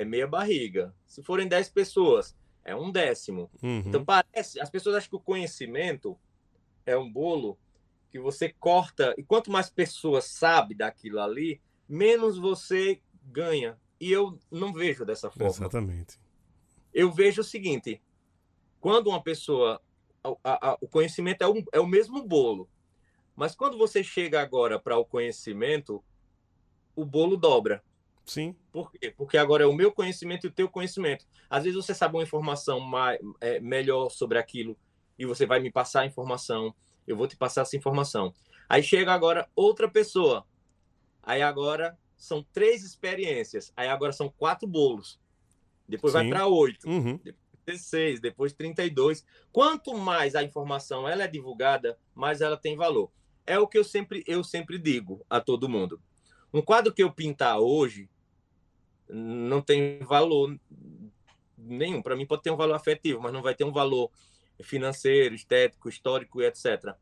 é 0.00 0.04
meia 0.04 0.26
barriga. 0.26 0.94
Se 1.06 1.22
forem 1.22 1.46
dez 1.48 1.68
pessoas, 1.68 2.36
é 2.64 2.74
um 2.74 2.90
décimo. 2.90 3.50
Uhum. 3.62 3.82
Então 3.86 4.04
parece, 4.04 4.60
as 4.60 4.70
pessoas 4.70 4.96
acham 4.96 5.10
que 5.10 5.16
o 5.16 5.20
conhecimento 5.20 6.18
é 6.86 6.96
um 6.96 7.10
bolo 7.10 7.58
que 8.10 8.18
você 8.18 8.48
corta 8.48 9.14
e 9.16 9.22
quanto 9.22 9.50
mais 9.50 9.70
pessoas 9.70 10.24
sabe 10.24 10.74
daquilo 10.74 11.20
ali, 11.20 11.60
menos 11.88 12.38
você 12.38 13.00
ganha. 13.24 13.78
E 14.00 14.10
eu 14.10 14.38
não 14.50 14.72
vejo 14.72 15.04
dessa 15.04 15.30
forma. 15.30 15.48
Exatamente. 15.48 16.18
Eu 16.92 17.12
vejo 17.12 17.42
o 17.42 17.44
seguinte: 17.44 18.00
quando 18.80 19.08
uma 19.08 19.22
pessoa, 19.22 19.80
a- 20.24 20.36
a- 20.42 20.70
a- 20.70 20.78
o 20.80 20.88
conhecimento 20.88 21.42
é, 21.42 21.48
um- 21.48 21.64
é 21.72 21.78
o 21.78 21.86
mesmo 21.86 22.22
bolo, 22.26 22.68
mas 23.36 23.54
quando 23.54 23.76
você 23.78 24.02
chega 24.02 24.40
agora 24.40 24.78
para 24.78 24.96
o 24.98 25.04
conhecimento, 25.04 26.02
o 26.96 27.04
bolo 27.04 27.36
dobra. 27.36 27.82
Sim. 28.30 28.54
Por 28.70 28.92
quê? 28.92 29.12
Porque 29.16 29.36
agora 29.36 29.64
é 29.64 29.66
o 29.66 29.72
meu 29.72 29.90
conhecimento 29.90 30.46
e 30.46 30.48
o 30.48 30.52
teu 30.52 30.68
conhecimento. 30.68 31.26
Às 31.48 31.64
vezes 31.64 31.76
você 31.76 31.92
sabe 31.92 32.14
uma 32.16 32.22
informação 32.22 32.78
mais, 32.78 33.18
é, 33.40 33.58
melhor 33.58 34.08
sobre 34.08 34.38
aquilo 34.38 34.78
e 35.18 35.26
você 35.26 35.44
vai 35.46 35.58
me 35.58 35.68
passar 35.68 36.02
a 36.02 36.06
informação, 36.06 36.72
eu 37.08 37.16
vou 37.16 37.26
te 37.26 37.36
passar 37.36 37.62
essa 37.62 37.76
informação. 37.76 38.32
Aí 38.68 38.84
chega 38.84 39.12
agora 39.12 39.48
outra 39.56 39.90
pessoa. 39.90 40.46
Aí 41.20 41.42
agora 41.42 41.98
são 42.16 42.46
três 42.52 42.84
experiências. 42.84 43.72
Aí 43.76 43.88
agora 43.88 44.12
são 44.12 44.28
quatro 44.28 44.68
bolos. 44.68 45.18
Depois 45.88 46.12
vai 46.12 46.22
Sim. 46.22 46.30
para 46.30 46.46
oito, 46.46 46.88
Uhum. 46.88 47.18
16, 47.66 48.20
depois 48.20 48.52
32. 48.52 49.24
Quanto 49.50 49.92
mais 49.98 50.36
a 50.36 50.42
informação 50.44 51.08
ela 51.08 51.24
é 51.24 51.28
divulgada, 51.28 51.98
mais 52.14 52.40
ela 52.40 52.56
tem 52.56 52.76
valor. 52.76 53.10
É 53.44 53.58
o 53.58 53.66
que 53.66 53.76
eu 53.76 53.82
sempre, 53.82 54.22
eu 54.24 54.44
sempre 54.44 54.78
digo 54.78 55.26
a 55.28 55.40
todo 55.40 55.68
mundo. 55.68 56.00
Um 56.54 56.62
quadro 56.62 56.92
que 56.92 57.02
eu 57.02 57.12
pintar 57.12 57.58
hoje 57.58 58.08
não 59.12 59.60
tem 59.60 59.98
valor 60.00 60.56
nenhum. 61.56 62.02
Para 62.02 62.16
mim 62.16 62.26
pode 62.26 62.42
ter 62.42 62.50
um 62.50 62.56
valor 62.56 62.74
afetivo, 62.74 63.20
mas 63.20 63.32
não 63.32 63.42
vai 63.42 63.54
ter 63.54 63.64
um 63.64 63.72
valor 63.72 64.10
financeiro, 64.62 65.34
estético, 65.34 65.88
histórico 65.88 66.40
e 66.40 66.46
etc. 66.46 66.94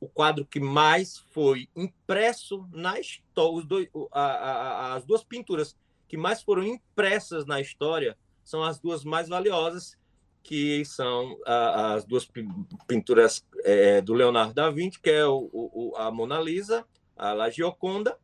O 0.00 0.08
quadro 0.08 0.44
que 0.44 0.60
mais 0.60 1.18
foi 1.30 1.68
impresso 1.74 2.68
na 2.72 2.98
história, 3.00 3.90
as 4.12 5.04
duas 5.04 5.24
pinturas 5.24 5.76
que 6.08 6.16
mais 6.16 6.42
foram 6.42 6.62
impressas 6.62 7.46
na 7.46 7.60
história 7.60 8.16
são 8.44 8.62
as 8.62 8.78
duas 8.78 9.04
mais 9.04 9.28
valiosas, 9.28 9.98
que 10.42 10.84
são 10.84 11.36
a- 11.44 11.94
as 11.94 12.04
duas 12.04 12.24
pi- 12.24 12.46
pinturas 12.86 13.44
é, 13.64 14.00
do 14.00 14.14
Leonardo 14.14 14.54
da 14.54 14.70
Vinci, 14.70 15.00
que 15.00 15.10
é 15.10 15.26
o- 15.26 15.50
o- 15.52 15.92
a 15.96 16.10
Mona 16.12 16.40
Lisa, 16.40 16.86
a 17.16 17.32
La 17.32 17.50
Gioconda, 17.50 18.16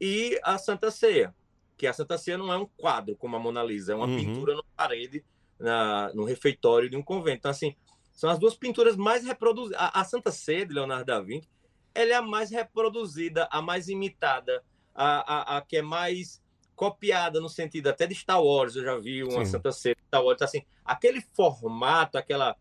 e 0.00 0.40
a 0.42 0.56
Santa 0.56 0.90
Ceia, 0.90 1.34
que 1.76 1.86
a 1.86 1.92
Santa 1.92 2.16
Ceia 2.18 2.38
não 2.38 2.52
é 2.52 2.56
um 2.56 2.66
quadro 2.76 3.16
como 3.16 3.36
a 3.36 3.38
Mona 3.38 3.62
Lisa, 3.62 3.92
é 3.92 3.96
uma 3.96 4.06
Uhum. 4.06 4.16
pintura 4.16 4.54
na 4.54 4.62
parede, 4.76 5.24
na, 5.58 6.10
no 6.14 6.24
refeitório 6.24 6.88
de 6.88 6.96
um 6.96 7.02
convento. 7.02 7.38
Então, 7.38 7.50
assim, 7.50 7.74
são 8.12 8.30
as 8.30 8.38
duas 8.38 8.54
pinturas 8.56 8.96
mais 8.96 9.24
reproduzidas. 9.24 9.78
A, 9.80 10.00
a 10.00 10.04
Santa 10.04 10.30
Ceia, 10.30 10.64
de 10.66 10.72
Leonardo 10.72 11.04
da 11.04 11.20
Vinci, 11.20 11.48
ela 11.94 12.10
é 12.12 12.14
a 12.14 12.22
mais 12.22 12.50
reproduzida, 12.50 13.48
a 13.50 13.60
mais 13.62 13.88
imitada, 13.88 14.62
a, 14.94 15.54
a, 15.54 15.56
a 15.58 15.60
que 15.62 15.76
é 15.76 15.82
mais 15.82 16.42
copiada 16.74 17.40
no 17.40 17.48
sentido 17.48 17.88
até 17.88 18.06
de 18.06 18.14
Star 18.14 18.42
Wars, 18.42 18.76
eu 18.76 18.84
já 18.84 18.96
vi 18.98 19.22
uma 19.22 19.44
Sim. 19.44 19.52
Santa 19.52 19.72
Ceia 19.72 19.94
de 19.94 20.02
Star 20.06 20.22
Wars, 20.22 20.36
então, 20.36 20.44
assim, 20.46 20.62
aquele 20.84 21.22
formato, 21.34 22.18
aquela, 22.18 22.54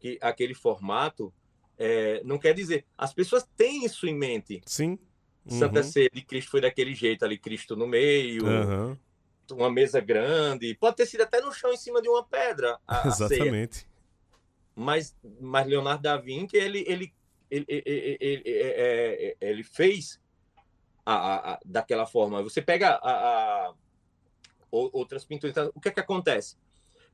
que, 0.00 0.18
aquele 0.22 0.54
formato, 0.54 1.32
é, 1.76 2.22
não 2.24 2.38
quer 2.38 2.54
dizer, 2.54 2.86
as 2.96 3.12
pessoas 3.12 3.46
têm 3.56 3.84
isso 3.84 4.06
em 4.06 4.14
mente, 4.14 4.62
Sim. 4.64 4.98
Santa 5.48 5.78
Uhum. 5.80 5.82
Ceia 5.84 6.10
de 6.12 6.22
Cristo 6.22 6.50
foi 6.50 6.60
daquele 6.60 6.94
jeito 6.94 7.24
ali, 7.24 7.38
Cristo 7.38 7.74
no 7.76 7.86
meio, 7.86 8.46
Aham. 8.46 8.98
uma 9.50 9.70
mesa 9.70 10.00
grande, 10.00 10.74
pode 10.74 10.96
ter 10.96 11.06
sido 11.06 11.22
até 11.22 11.40
no 11.40 11.52
chão 11.52 11.72
em 11.72 11.76
cima 11.76 12.02
de 12.02 12.08
uma 12.08 12.22
pedra. 12.24 12.78
A, 12.86 13.04
a. 13.04 13.08
Exatamente. 13.08 13.88
Mas, 14.74 15.16
mas 15.40 15.66
Leonardo 15.66 16.02
da 16.02 16.16
Vinci, 16.16 16.56
ele, 16.56 16.84
ele, 16.86 17.14
ele, 17.50 17.64
ele, 17.68 18.16
ele, 18.20 18.42
ele- 18.44 19.36
ele 19.40 19.62
fez 19.64 20.20
a, 21.04 21.14
a- 21.14 21.52
a- 21.54 21.60
daquela 21.64 22.06
forma. 22.06 22.42
Você 22.42 22.60
pega 22.62 22.90
a, 23.02 23.10
a- 23.10 23.74
outras 24.70 25.24
pinturas, 25.24 25.56
então, 25.56 25.72
o 25.74 25.80
que 25.80 25.88
é 25.88 25.92
que 25.92 26.00
acontece? 26.00 26.56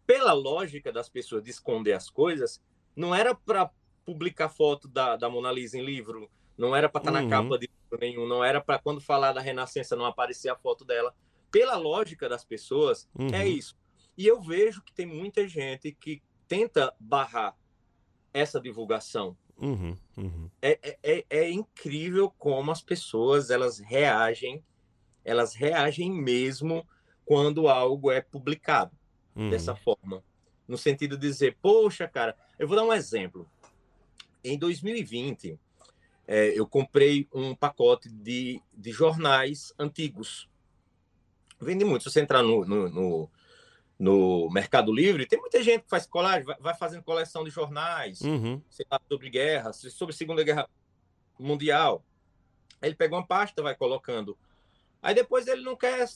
Pela 0.06 0.32
lógica 0.32 0.92
das 0.92 1.08
pessoas 1.08 1.42
de 1.42 1.50
esconder 1.50 1.92
as 1.92 2.10
coisas, 2.10 2.60
não 2.94 3.14
era 3.14 3.34
para 3.34 3.70
publicar 4.04 4.48
foto 4.50 4.86
da, 4.88 5.16
da 5.16 5.30
Mona 5.30 5.50
Lisa 5.50 5.78
em 5.78 5.84
livro, 5.84 6.30
não 6.58 6.76
era 6.76 6.88
para 6.88 7.00
estar 7.00 7.12
Uhum. 7.14 7.28
na 7.28 7.30
capa 7.42 7.58
de 7.58 7.70
nenhum, 7.98 8.26
não 8.26 8.42
era 8.44 8.60
para 8.60 8.78
quando 8.78 9.00
falar 9.00 9.32
da 9.32 9.40
Renascença 9.40 9.96
não 9.96 10.04
aparecer 10.06 10.48
a 10.48 10.56
foto 10.56 10.84
dela. 10.84 11.14
Pela 11.50 11.76
lógica 11.76 12.28
das 12.28 12.44
pessoas, 12.44 13.08
Uhum. 13.18 13.32
é 13.34 13.46
isso. 13.46 13.76
E 14.16 14.26
eu 14.26 14.40
vejo 14.40 14.82
que 14.82 14.92
tem 14.92 15.06
muita 15.06 15.46
gente 15.48 15.92
que 15.92 16.22
tenta 16.48 16.92
barrar 16.98 17.56
essa 18.32 18.60
divulgação. 18.60 19.36
Uhum, 19.56 19.96
uhum. 20.16 20.50
É, 20.60 20.78
é- 20.82 20.98
é, 21.02 21.24
é 21.30 21.50
incrível 21.50 22.30
como 22.38 22.70
as 22.72 22.82
pessoas 22.82 23.50
elas 23.50 23.78
reagem, 23.78 24.64
elas 25.24 25.54
reagem 25.54 26.10
mesmo 26.10 26.86
quando 27.24 27.68
algo 27.68 28.10
é 28.10 28.20
publicado 28.20 28.96
uhum. 29.34 29.50
dessa 29.50 29.74
forma. 29.74 30.22
No 30.66 30.76
sentido 30.76 31.16
de 31.16 31.26
dizer, 31.28 31.56
poxa, 31.62 32.08
cara, 32.08 32.36
eu 32.58 32.66
vou 32.66 32.76
dar 32.76 32.84
um 32.84 32.92
exemplo. 32.92 33.48
Em 34.42 34.58
2020, 34.58 35.58
eh, 36.26 36.52
eu 36.54 36.66
comprei 36.66 37.28
um 37.32 37.54
pacote 37.54 38.08
de, 38.08 38.60
de 38.72 38.90
jornais 38.92 39.72
antigos. 39.78 40.48
Vende 41.60 41.84
muito. 41.84 42.02
Se 42.04 42.10
você 42.10 42.20
entrar 42.20 42.42
no, 42.42 42.64
no, 42.64 42.88
no, 42.88 43.30
no 43.98 44.50
Mercado 44.50 44.92
Livre, 44.92 45.26
tem 45.26 45.40
muita 45.40 45.62
gente 45.62 45.82
que 45.82 45.88
faz 45.90 46.06
colagem, 46.06 46.44
vai, 46.44 46.56
vai 46.58 46.74
fazendo 46.74 47.02
coleção 47.02 47.44
de 47.44 47.50
jornais, 47.50 48.20
Uhum. 48.20 48.60
lá, 48.90 49.00
sobre 49.08 49.30
guerra, 49.30 49.72
sobre 49.72 50.14
Segunda 50.14 50.42
Guerra 50.42 50.68
Mundial. 51.38 52.04
Aí 52.80 52.88
ele 52.90 52.96
pega 52.96 53.14
uma 53.14 53.26
pasta, 53.26 53.62
vai 53.62 53.74
colocando. 53.74 54.36
Aí 55.02 55.14
depois 55.14 55.46
ele 55.46 55.62
não 55.62 55.76
quer, 55.76 56.06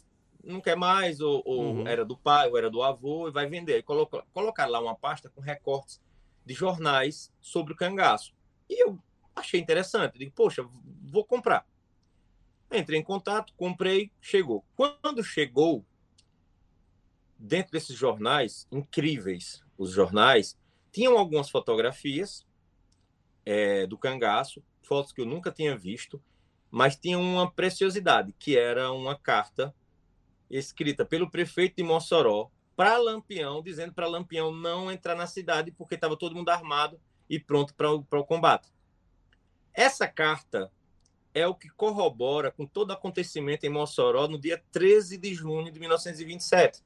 não 0.43 0.61
quer 0.61 0.77
mais, 0.77 1.21
ou, 1.21 1.43
ou 1.45 1.77
Uhum. 1.77 1.87
era 1.87 2.05
do 2.05 2.17
pai, 2.17 2.49
ou 2.49 2.59
era 2.59 2.71
do 2.71 2.83
avô, 2.83 3.29
e 3.29 3.31
vai 3.33 3.47
vender. 3.47 3.83
Coloca, 3.83 4.25
colocar 4.33 4.67
lá 4.67 4.81
uma 4.81 4.95
pasta 4.95 5.31
com 5.31 5.41
recortes 5.41 6.01
de 6.45 6.55
jornais 6.55 7.31
sobre 7.41 7.73
o 7.73 7.77
cangaço. 7.77 8.35
E 8.69 8.83
eu 8.83 8.99
achei 9.39 9.61
interessante. 9.61 10.19
Digo, 10.19 10.33
poxa, 10.33 10.67
vou 11.03 11.25
comprar. 11.25 11.67
Entrei 12.71 12.99
em 12.99 13.03
contato, 13.03 13.53
comprei, 13.57 14.13
chegou. 14.21 14.65
Quando 14.77 15.25
chegou, 15.25 15.85
dentro 17.39 17.73
desses 17.73 17.97
jornais, 17.97 18.67
incríveis, 18.71 19.63
os 19.77 19.93
jornais, 19.93 20.59
tinham 20.93 21.17
algumas 21.17 21.49
fotografias 21.49 22.47
é, 23.47 23.87
do 23.87 23.97
cangaço, 23.97 24.63
fotos 24.83 25.13
que 25.13 25.21
eu 25.21 25.27
nunca 25.27 25.51
tinha 25.51 25.77
visto, 25.77 26.23
mas 26.71 26.97
tinha 26.97 27.19
uma 27.19 27.51
preciosidade, 27.51 28.35
que 28.39 28.59
era 28.59 28.93
uma 28.93 29.17
carta 29.17 29.75
escrita 30.51 31.05
pelo 31.05 31.31
prefeito 31.31 31.77
de 31.77 31.83
Mossoró 31.83 32.51
para 32.77 32.97
Lampião, 32.99 33.63
dizendo 33.63 33.93
para 33.93 34.07
Lampião 34.07 34.53
não 34.53 34.91
entrar 34.91 35.15
na 35.15 35.27
cidade 35.27 35.71
porque 35.73 35.95
estava 35.95 36.17
todo 36.17 36.35
mundo 36.35 36.49
armado 36.51 37.01
e 37.29 37.39
pronto 37.39 37.75
para 37.75 37.91
o, 37.91 38.05
para 38.05 38.21
o 38.21 38.25
combate. 38.25 38.69
Essa 39.79 40.09
carta 40.09 40.73
é 41.33 41.47
o 41.47 41.55
que 41.55 41.69
corrobora 41.69 42.51
com 42.51 42.67
todo 42.67 42.93
acontecimento 42.93 43.63
em 43.63 43.69
Mossoró 43.69 44.27
no 44.27 44.37
dia 44.37 44.61
13 44.73 45.17
de 45.17 45.33
junho 45.33 45.71
de 45.71 45.79
1927. 45.79 46.83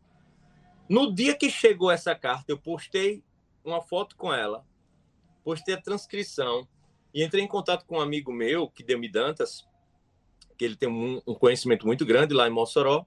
No 0.91 1.11
dia 1.11 1.35
que 1.35 1.49
chegou 1.49 1.91
essa 1.91 2.15
carta, 2.15 2.53
eu 2.53 2.59
postei 2.59 3.25
uma 3.65 3.81
foto 3.81 4.15
com 4.15 4.31
ela, 4.31 4.63
postei 5.43 5.75
a 5.75 5.81
transcrição 5.81 6.69
e 7.15 7.25
entrei 7.25 7.43
em 7.43 7.49
contato 7.49 7.87
com 7.87 7.97
um 7.97 8.01
amigo 8.03 8.31
meu, 8.31 8.69
que 8.69 8.85
deu-me 8.85 9.11
Dantas, 9.11 9.67
que 10.59 10.63
ele 10.63 10.77
tem 10.77 10.91
um, 10.91 11.23
um 11.27 11.35
conhecimento 11.35 11.87
muito 11.87 12.05
grande 12.05 12.35
lá 12.35 12.47
em 12.47 12.53
Mossoró, 12.53 13.07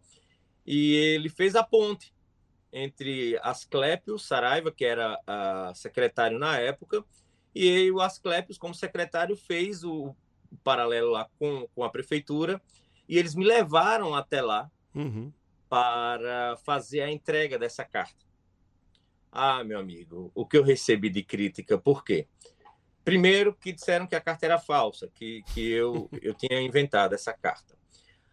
e 0.66 0.96
ele 0.96 1.30
fez 1.30 1.56
a 1.56 1.62
ponte 1.62 2.12
entre 2.74 3.38
Asclépio 3.44 4.18
Saraiva, 4.18 4.72
que 4.72 4.84
era 4.84 5.22
a 5.28 5.74
secretário 5.76 6.40
na 6.40 6.58
época, 6.58 7.06
e 7.56 7.88
eu, 7.88 7.96
o 7.96 8.02
Asclépios, 8.02 8.58
como 8.58 8.76
secretário, 8.76 9.36
fez 9.36 9.84
o, 9.84 10.16
o 10.52 10.58
paralelo 10.64 11.12
lá 11.12 11.30
com, 11.40 11.68
com 11.74 11.84
a 11.84 11.90
prefeitura, 11.90 12.62
e 13.08 13.18
eles 13.18 13.34
me 13.34 13.46
levaram 13.46 14.14
até 14.14 14.42
lá 14.42 14.70
Uhum. 14.94 15.32
para 15.68 16.56
fazer 16.64 17.02
a 17.02 17.12
entrega 17.12 17.60
dessa 17.60 17.84
carta. 17.84 18.24
Ah, 19.32 19.64
meu 19.64 19.78
amigo, 19.78 20.32
o 20.34 20.46
que 20.46 20.58
eu 20.58 20.64
recebi 20.64 21.10
de 21.10 21.22
crítica, 21.22 21.78
por 21.78 22.04
quê? 22.04 22.28
Primeiro, 23.04 23.54
que 23.54 23.74
disseram 23.74 24.08
que 24.08 24.16
a 24.16 24.22
carta 24.22 24.46
era 24.46 24.58
falsa, 24.58 25.10
que, 25.14 25.44
que 25.54 25.70
eu, 25.70 26.10
eu 26.22 26.34
tinha 26.34 26.62
inventado 26.62 27.14
essa 27.14 27.34
carta. 27.34 27.78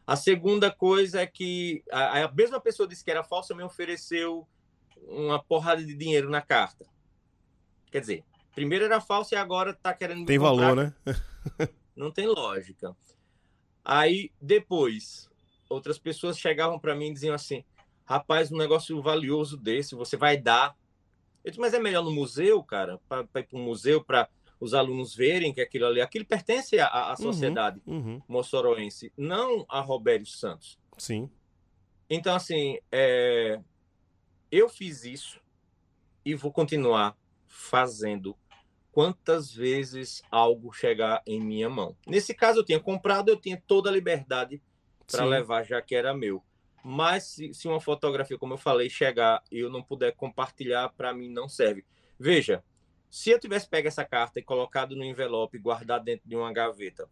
A 0.06 0.16
segunda 0.16 0.70
coisa 0.70 1.20
é 1.20 1.26
que 1.26 1.82
a, 1.90 2.22
a 2.22 2.32
mesma 2.32 2.60
pessoa 2.60 2.88
disse 2.88 3.04
que 3.04 3.10
era 3.10 3.22
falsa, 3.22 3.54
me 3.54 3.62
ofereceu 3.62 4.46
uma 5.08 5.42
porrada 5.42 5.84
de 5.84 5.94
dinheiro 5.94 6.30
na 6.30 6.40
carta. 6.40 6.86
Quer 7.90 8.00
dizer, 8.00 8.24
primeiro 8.54 8.84
era 8.84 9.00
falsa 9.00 9.34
e 9.34 9.38
agora 9.38 9.70
está 9.70 9.92
querendo 9.94 10.26
Tem 10.26 10.38
valor, 10.38 10.76
né? 10.76 10.94
não 11.96 12.10
tem 12.10 12.26
lógica. 12.26 12.96
Aí, 13.84 14.30
depois, 14.40 15.28
outras 15.68 15.98
pessoas 15.98 16.38
chegavam 16.38 16.78
para 16.78 16.94
mim 16.94 17.08
e 17.08 17.14
diziam 17.14 17.34
assim: 17.34 17.64
rapaz, 18.04 18.52
um 18.52 18.56
negócio 18.56 19.00
valioso 19.02 19.56
desse, 19.56 19.94
você 19.94 20.16
vai 20.16 20.36
dar. 20.36 20.76
Eu 21.44 21.50
disse, 21.50 21.60
mas 21.60 21.74
é 21.74 21.80
melhor 21.80 22.04
no 22.04 22.12
museu, 22.12 22.62
cara, 22.62 23.00
para 23.08 23.22
ir 23.40 23.46
para 23.46 23.58
o 23.58 23.58
museu, 23.58 24.02
para 24.04 24.28
os 24.60 24.74
alunos 24.74 25.12
verem 25.12 25.52
que 25.52 25.60
aquilo 25.60 25.86
ali, 25.86 26.00
aquilo 26.00 26.24
pertence 26.24 26.78
à, 26.78 27.10
à 27.10 27.16
sociedade 27.16 27.82
Uhum. 27.84 28.22
moçoroense, 28.28 29.12
não 29.16 29.66
a 29.68 29.80
Robério 29.80 30.24
Santos. 30.24 30.78
Sim. 30.96 31.28
Então, 32.08 32.36
assim, 32.36 32.78
é, 32.92 33.58
eu 34.52 34.68
fiz 34.68 35.04
isso 35.04 35.40
e 36.24 36.32
vou 36.34 36.52
continuar 36.52 37.16
fazendo 37.48 38.36
quantas 38.92 39.50
vezes 39.52 40.22
algo 40.30 40.72
chegar 40.72 41.22
em 41.26 41.40
minha 41.40 41.68
mão. 41.68 41.96
Nesse 42.06 42.34
caso, 42.34 42.60
eu 42.60 42.64
tinha 42.64 42.78
comprado, 42.78 43.30
eu 43.30 43.36
tinha 43.36 43.60
toda 43.66 43.88
a 43.88 43.92
liberdade 43.92 44.62
para 45.10 45.24
levar, 45.24 45.64
já 45.64 45.80
que 45.80 45.94
era 45.94 46.14
meu. 46.14 46.44
Mas 46.84 47.24
se, 47.24 47.54
se 47.54 47.66
uma 47.66 47.80
fotografia, 47.80 48.38
como 48.38 48.54
eu 48.54 48.58
falei, 48.58 48.90
chegar 48.90 49.42
e 49.50 49.58
eu 49.58 49.70
não 49.70 49.82
puder 49.82 50.12
compartilhar, 50.14 50.90
para 50.90 51.14
mim 51.14 51.30
não 51.30 51.48
serve. 51.48 51.84
Veja, 52.18 52.62
se 53.08 53.30
eu 53.30 53.38
tivesse 53.38 53.68
pego 53.68 53.88
essa 53.88 54.04
carta 54.04 54.38
e 54.38 54.42
colocado 54.42 54.94
no 54.94 55.04
envelope, 55.04 55.58
guardado 55.58 56.04
dentro 56.04 56.28
de 56.28 56.36
uma 56.36 56.52
gaveta, 56.52 57.08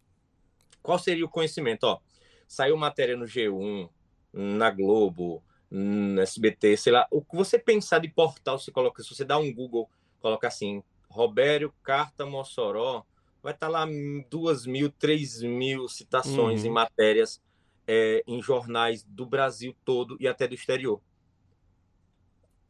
qual 0.81 0.99
seria 0.99 1.25
o 1.25 1.29
conhecimento? 1.29 1.85
Ó, 1.85 1.99
saiu 2.47 2.77
matéria 2.77 3.15
no 3.15 3.25
G1, 3.25 3.89
na 4.33 4.69
Globo, 4.69 5.43
no 5.69 6.21
SBT, 6.21 6.75
sei 6.77 6.93
lá, 6.93 7.07
o 7.09 7.23
que 7.23 7.35
você 7.35 7.57
pensar 7.57 7.99
de 7.99 8.09
portal, 8.09 8.59
se 8.59 8.71
coloca, 8.71 9.01
se 9.01 9.15
você 9.15 9.23
dá 9.23 9.37
um 9.37 9.53
Google, 9.53 9.89
coloca 10.19 10.47
assim, 10.47 10.83
Robério 11.11 11.73
Carta 11.83 12.25
Mossoró, 12.25 13.03
vai 13.43 13.53
estar 13.53 13.67
lá 13.67 13.85
duas 14.29 14.65
mil, 14.65 14.89
três 14.89 15.41
mil 15.41 15.87
citações 15.89 16.61
Uhum. 16.63 16.69
em 16.69 16.73
matérias 16.73 17.41
é, 17.87 18.23
em 18.25 18.41
jornais 18.41 19.03
do 19.03 19.25
Brasil 19.25 19.75
todo 19.83 20.15
e 20.19 20.27
até 20.27 20.47
do 20.47 20.53
exterior. 20.55 21.01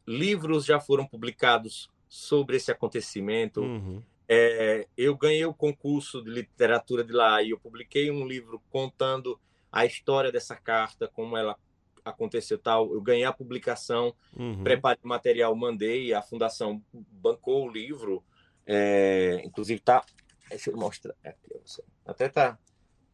Livros 0.06 0.64
já 0.64 0.80
foram 0.80 1.06
publicados 1.06 1.88
sobre 2.08 2.56
esse 2.56 2.70
acontecimento. 2.72 3.62
Uhum. 3.62 4.02
É, 4.28 4.86
eu 4.96 5.16
ganhei 5.16 5.44
o 5.44 5.54
concurso 5.54 6.22
de 6.22 6.30
literatura 6.30 7.04
de 7.04 7.12
lá 7.12 7.42
e 7.42 7.50
eu 7.50 7.58
publiquei 7.58 8.10
um 8.10 8.26
livro 8.26 8.60
contando 8.70 9.38
a 9.70 9.86
história 9.86 10.32
dessa 10.32 10.56
carta, 10.56 11.06
como 11.08 11.36
ela 11.36 11.56
aconteceu 12.04 12.58
tal. 12.58 12.92
Eu 12.92 13.00
ganhei 13.00 13.24
a 13.24 13.32
publicação, 13.32 14.14
Uhum. 14.36 14.64
preparei 14.64 14.98
o 15.04 15.08
material, 15.08 15.54
mandei, 15.54 16.12
a 16.12 16.20
fundação 16.22 16.82
bancou 16.92 17.68
o 17.68 17.70
livro, 17.70 18.24
é, 18.66 19.42
inclusive 19.44 19.80
tá, 19.80 20.04
deixa 20.48 20.70
eu 20.70 20.76
mostrar 20.76 21.14
aqui, 21.24 21.60
até 22.06 22.28
tá, 22.28 22.58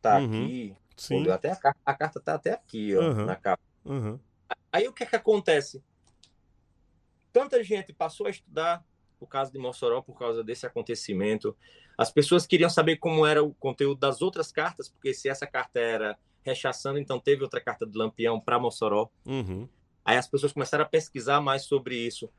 tá 0.00 0.18
Uhum. 0.18 0.24
aqui, 0.44 0.76
Sim. 0.96 1.28
até 1.30 1.52
a, 1.52 1.58
a 1.84 1.94
carta 1.94 2.20
tá 2.20 2.34
até 2.34 2.52
aqui, 2.52 2.96
ó, 2.96 3.00
Uhum. 3.02 3.24
na 3.26 3.36
capa. 3.36 3.62
Uhum. 3.84 4.18
Aí 4.72 4.86
o 4.88 4.92
que 4.92 5.02
é 5.02 5.06
que 5.06 5.16
acontece? 5.16 5.82
Tanta 7.32 7.62
gente 7.62 7.92
passou 7.92 8.26
a 8.26 8.30
estudar 8.30 8.84
o 9.20 9.26
caso 9.26 9.52
de 9.52 9.58
Mossoró 9.58 10.00
por 10.02 10.18
causa 10.18 10.42
desse 10.44 10.66
acontecimento. 10.66 11.56
As 11.96 12.10
pessoas 12.10 12.46
queriam 12.46 12.70
saber 12.70 12.96
como 12.96 13.26
era 13.26 13.42
o 13.42 13.52
conteúdo 13.54 13.98
das 13.98 14.22
outras 14.22 14.52
cartas, 14.52 14.88
porque 14.88 15.12
se 15.12 15.28
essa 15.28 15.46
carta 15.46 15.78
era 15.80 16.18
rechaçando, 16.42 16.98
então 16.98 17.18
teve 17.18 17.42
outra 17.42 17.60
carta 17.60 17.84
de 17.86 17.96
Lampião 17.98 18.40
para 18.40 18.58
Mossoró. 18.58 19.08
Uhum. 19.26 19.68
Aí 20.04 20.16
as 20.16 20.28
pessoas 20.28 20.52
começaram 20.52 20.84
a 20.84 20.88
pesquisar 20.88 21.40
mais 21.40 21.62
sobre 21.64 21.96
isso. 21.96 22.30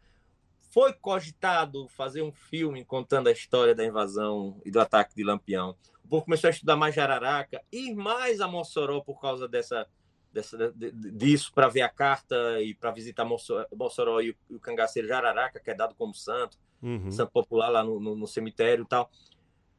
Foi 0.70 0.94
cogitado 0.94 1.88
fazer 1.90 2.22
um 2.22 2.32
filme 2.32 2.86
contando 2.86 3.28
a 3.28 3.32
história 3.32 3.74
da 3.74 3.86
invasão 3.86 4.62
e 4.64 4.70
do 4.70 4.80
ataque 4.80 5.16
de 5.16 5.24
Lampião. 5.24 5.76
O 6.04 6.08
povo 6.08 6.26
começou 6.26 6.48
a 6.48 6.52
estudar 6.52 6.76
mais 6.76 6.94
Jararaca, 6.94 7.62
ir 7.72 7.96
mais 7.96 8.40
a 8.40 8.48
Mossoró 8.48 9.02
por 9.02 9.20
causa 9.20 9.48
dessa, 9.48 9.88
dessa, 10.32 10.72
de, 10.72 10.92
disso 10.92 11.52
para 11.54 11.68
ver 11.68 11.82
a 11.82 11.90
carta 11.90 12.62
e 12.62 12.74
para 12.74 12.92
visitar 12.92 13.26
Mossoró 13.26 14.22
e 14.22 14.32
o, 14.32 14.36
o 14.52 14.60
cangaceiro 14.60 15.08
Jararaca, 15.08 15.60
que 15.60 15.72
é 15.72 15.76
dado 15.76 15.96
como 15.96 16.14
santo, 16.14 16.58
uhum. 16.82 17.12
santo 17.12 17.32
popular 17.32 17.70
lá 17.70 17.84
no, 17.84 18.00
no, 18.00 18.16
no 18.16 18.28
cemitério 18.28 18.84
e 18.84 18.88
tal. 18.88 19.10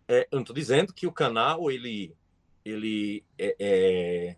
É, 0.09 0.23
eu 0.31 0.37
não 0.37 0.43
estou 0.43 0.55
dizendo 0.55 0.93
que 0.93 1.07
o 1.07 1.13
canal 1.13 1.71
ele, 1.71 2.17
ele 2.65 3.25
é, 3.39 3.57
é, 3.61 4.37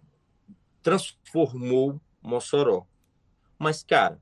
transformou 0.83 1.99
Mossoró. 2.21 2.87
Mas, 3.59 3.83
cara, 3.83 4.21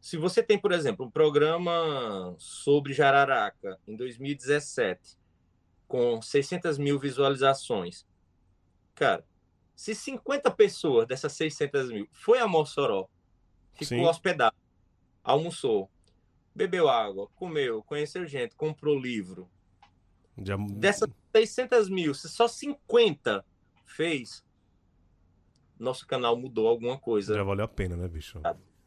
se 0.00 0.16
você 0.16 0.42
tem, 0.42 0.58
por 0.58 0.72
exemplo, 0.72 1.04
um 1.04 1.10
programa 1.10 2.34
sobre 2.38 2.94
Jararaca 2.94 3.78
em 3.86 3.94
2017, 3.94 5.18
com 5.86 6.22
600 6.22 6.78
mil 6.78 6.98
visualizações, 6.98 8.06
cara, 8.94 9.24
se 9.76 9.94
50 9.94 10.50
pessoas 10.52 11.06
dessas 11.06 11.34
600 11.34 11.90
mil 11.90 12.08
foi 12.12 12.38
a 12.38 12.48
Mossoró, 12.48 13.08
ficou 13.74 13.98
Sim. 13.98 14.04
hospedado, 14.06 14.56
almoçou, 15.22 15.90
bebeu 16.54 16.88
água, 16.88 17.28
comeu, 17.36 17.82
conheceu 17.82 18.26
gente, 18.26 18.56
comprou 18.56 18.98
livro. 18.98 19.50
Já... 20.42 20.56
Dessas 20.56 21.10
600 21.36 21.90
mil, 21.90 22.14
se 22.14 22.28
só 22.30 22.48
50 22.48 23.44
fez, 23.84 24.42
nosso 25.78 26.06
canal 26.06 26.36
mudou 26.38 26.68
alguma 26.68 26.98
coisa. 26.98 27.34
Já 27.34 27.42
valeu 27.42 27.66
a 27.66 27.68
pena, 27.68 27.96
né, 27.96 28.08
bicho? 28.08 28.40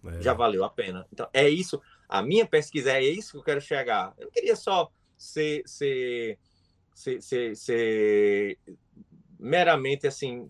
É. 0.06 0.22
Já 0.22 0.34
valeu 0.34 0.64
a 0.64 0.70
pena. 0.70 1.08
Então, 1.12 1.28
é 1.34 1.48
isso. 1.48 1.82
A 2.08 2.22
minha 2.22 2.46
pesquisa 2.46 2.92
é 2.92 3.02
isso 3.02 3.32
que 3.32 3.38
eu 3.38 3.44
quero 3.44 3.62
chegar. 3.62 4.14
Eu 4.18 4.26
não 4.26 4.32
queria 4.32 4.56
só 4.56 4.92
ser, 5.18 5.64
ser, 5.66 6.38
ser, 6.94 7.22
ser, 7.22 7.56
ser 7.56 8.60
meramente 9.40 10.06
assim, 10.08 10.48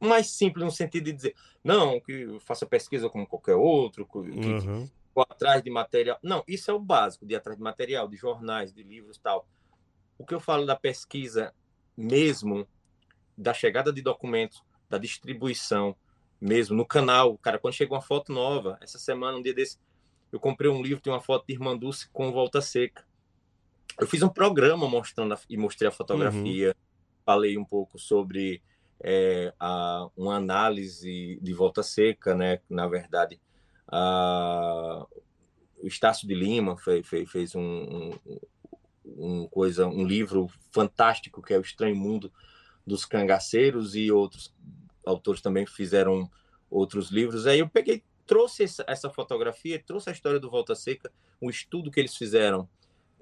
mais 0.00 0.30
simples 0.30 0.64
no 0.64 0.70
sentido 0.70 1.04
de 1.04 1.12
dizer, 1.12 1.34
não, 1.62 2.00
que 2.00 2.38
faça 2.40 2.66
pesquisa 2.66 3.08
como 3.08 3.26
qualquer 3.26 3.54
outro, 3.54 4.06
que, 4.06 4.18
uhum. 4.18 4.86
que 4.86 4.92
atrás 5.16 5.62
de 5.62 5.70
material. 5.70 6.18
Não, 6.22 6.44
isso 6.46 6.70
é 6.70 6.74
o 6.74 6.78
básico, 6.78 7.26
de 7.26 7.34
atrás 7.34 7.56
de 7.56 7.62
material, 7.62 8.08
de 8.08 8.16
jornais, 8.16 8.72
de 8.72 8.82
livros 8.82 9.18
tal. 9.18 9.48
O 10.18 10.24
que 10.24 10.34
eu 10.34 10.40
falo 10.40 10.66
da 10.66 10.76
pesquisa 10.76 11.54
mesmo, 11.96 12.66
da 13.36 13.54
chegada 13.54 13.92
de 13.92 14.02
documentos, 14.02 14.62
da 14.88 14.98
distribuição 14.98 15.96
mesmo, 16.40 16.76
no 16.76 16.86
canal, 16.86 17.36
cara, 17.38 17.58
quando 17.58 17.74
chega 17.74 17.94
uma 17.94 18.02
foto 18.02 18.32
nova, 18.32 18.78
essa 18.80 18.98
semana, 18.98 19.38
um 19.38 19.42
dia 19.42 19.54
desse, 19.54 19.78
eu 20.32 20.40
comprei 20.40 20.70
um 20.70 20.82
livro, 20.82 21.02
tem 21.02 21.12
uma 21.12 21.20
foto 21.20 21.46
de 21.46 21.54
Irmã 21.54 21.76
Dulce 21.76 22.08
com 22.12 22.32
volta 22.32 22.60
seca. 22.60 23.04
Eu 23.98 24.06
fiz 24.06 24.22
um 24.22 24.28
programa 24.28 24.88
mostrando 24.88 25.32
a, 25.34 25.38
e 25.48 25.56
mostrei 25.56 25.88
a 25.88 25.92
fotografia, 25.92 26.68
uhum 26.68 26.86
falei 27.26 27.58
um 27.58 27.64
pouco 27.64 27.98
sobre 27.98 28.62
é, 29.02 29.52
a, 29.58 30.08
uma 30.16 30.36
análise 30.36 31.38
de 31.42 31.52
volta 31.52 31.82
seca, 31.82 32.36
né? 32.36 32.60
Na 32.70 32.86
verdade, 32.86 33.40
a, 33.88 35.04
o 35.82 35.88
Estácio 35.88 36.28
de 36.28 36.34
Lima 36.34 36.76
fez, 36.78 37.06
fez, 37.06 37.30
fez 37.30 37.54
um, 37.56 37.60
um, 37.60 38.38
um, 39.04 39.48
coisa, 39.48 39.88
um 39.88 40.06
livro 40.06 40.48
fantástico 40.70 41.42
que 41.42 41.52
é 41.52 41.58
o 41.58 41.62
Estranho 41.62 41.96
Mundo 41.96 42.32
dos 42.86 43.04
Cangaceiros 43.04 43.96
e 43.96 44.12
outros 44.12 44.54
autores 45.06 45.40
também 45.40 45.64
fizeram 45.64 46.30
outros 46.68 47.10
livros. 47.10 47.46
Aí 47.46 47.60
eu 47.60 47.68
peguei, 47.68 48.02
trouxe 48.26 48.64
essa, 48.64 48.84
essa 48.86 49.08
fotografia, 49.08 49.82
trouxe 49.84 50.10
a 50.10 50.12
história 50.12 50.38
do 50.38 50.50
Volta 50.50 50.74
Seca, 50.74 51.10
um 51.40 51.48
estudo 51.48 51.90
que 51.90 52.00
eles 52.00 52.16
fizeram 52.16 52.68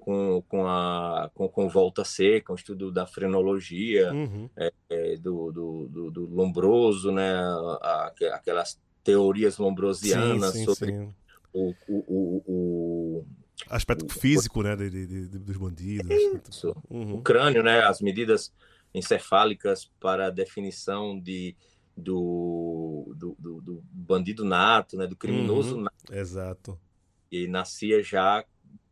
com, 0.05 0.43
com, 0.47 0.67
a, 0.67 1.31
com, 1.33 1.49
com 1.49 1.67
volta 1.67 2.05
seca, 2.05 2.53
um 2.53 2.55
estudo 2.55 2.91
da 2.91 3.07
frenologia, 3.07 4.13
uhum. 4.13 4.47
é, 4.55 4.71
é, 4.87 5.17
do, 5.17 5.51
do, 5.51 5.87
do, 5.87 6.11
do, 6.11 6.25
Lombroso, 6.27 7.11
né? 7.11 7.33
A, 7.81 8.13
aquelas 8.33 8.79
teorias 9.03 9.57
lombrosianas 9.57 10.51
sim, 10.51 10.59
sim, 10.59 10.65
sobre 10.65 10.91
sim. 10.91 11.13
O, 11.51 11.73
o, 11.87 11.97
o, 12.07 12.43
o, 12.45 13.25
aspecto 13.67 14.07
físico 14.13 14.61
né, 14.61 14.75
de, 14.75 14.91
de, 14.91 15.07
de, 15.07 15.39
dos 15.39 15.57
bandidos. 15.57 16.07
Isso. 16.49 16.75
Uhum. 16.87 17.15
O 17.15 17.21
crânio, 17.23 17.63
né? 17.63 17.79
As 17.79 17.99
medidas 17.99 18.53
encefálicas 18.93 19.89
para 19.99 20.29
definição 20.29 21.19
de, 21.19 21.55
do, 21.95 23.13
do, 23.15 23.35
do, 23.39 23.61
do 23.61 23.83
bandido 23.91 24.43
nato, 24.43 24.97
né? 24.97 25.07
Do 25.07 25.15
criminoso 25.15 25.75
uhum. 25.75 25.81
nato. 25.81 26.13
Exato. 26.13 26.79
E 27.31 27.47
nascia 27.47 28.03
já 28.03 28.43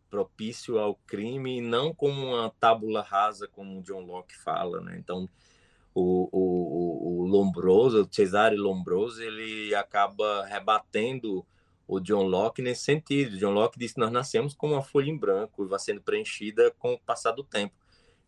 propício 0.09 0.77
ao 0.77 0.95
crime 1.07 1.57
e 1.57 1.61
não 1.61 1.93
como 1.93 2.27
uma 2.27 2.49
tábula 2.59 3.01
rasa, 3.01 3.47
como 3.47 3.80
o 3.80 3.81
John 3.81 4.01
Locke 4.01 4.38
fala, 4.38 4.80
né? 4.80 4.95
Então, 4.97 5.27
o, 5.93 6.30
o, 6.31 7.21
o 7.21 7.25
Lombroso, 7.25 8.03
o 8.03 8.07
Cesare 8.11 8.55
Lombroso, 8.55 9.21
ele 9.21 9.73
acaba 9.75 10.45
rebatendo 10.45 11.45
o 11.88 11.99
John 11.99 12.23
Locke 12.23 12.61
nesse 12.61 12.84
sentido. 12.84 13.38
John 13.38 13.51
Locke 13.51 13.77
disse 13.77 13.95
que 13.95 13.99
nós 13.99 14.11
nascemos 14.11 14.53
com 14.53 14.67
uma 14.71 14.81
folha 14.81 15.09
em 15.09 15.17
branco 15.17 15.63
e 15.63 15.67
vai 15.67 15.80
sendo 15.80 16.01
preenchida 16.01 16.71
com 16.77 16.93
o 16.93 16.99
passar 16.99 17.31
do 17.31 17.43
tempo. 17.43 17.75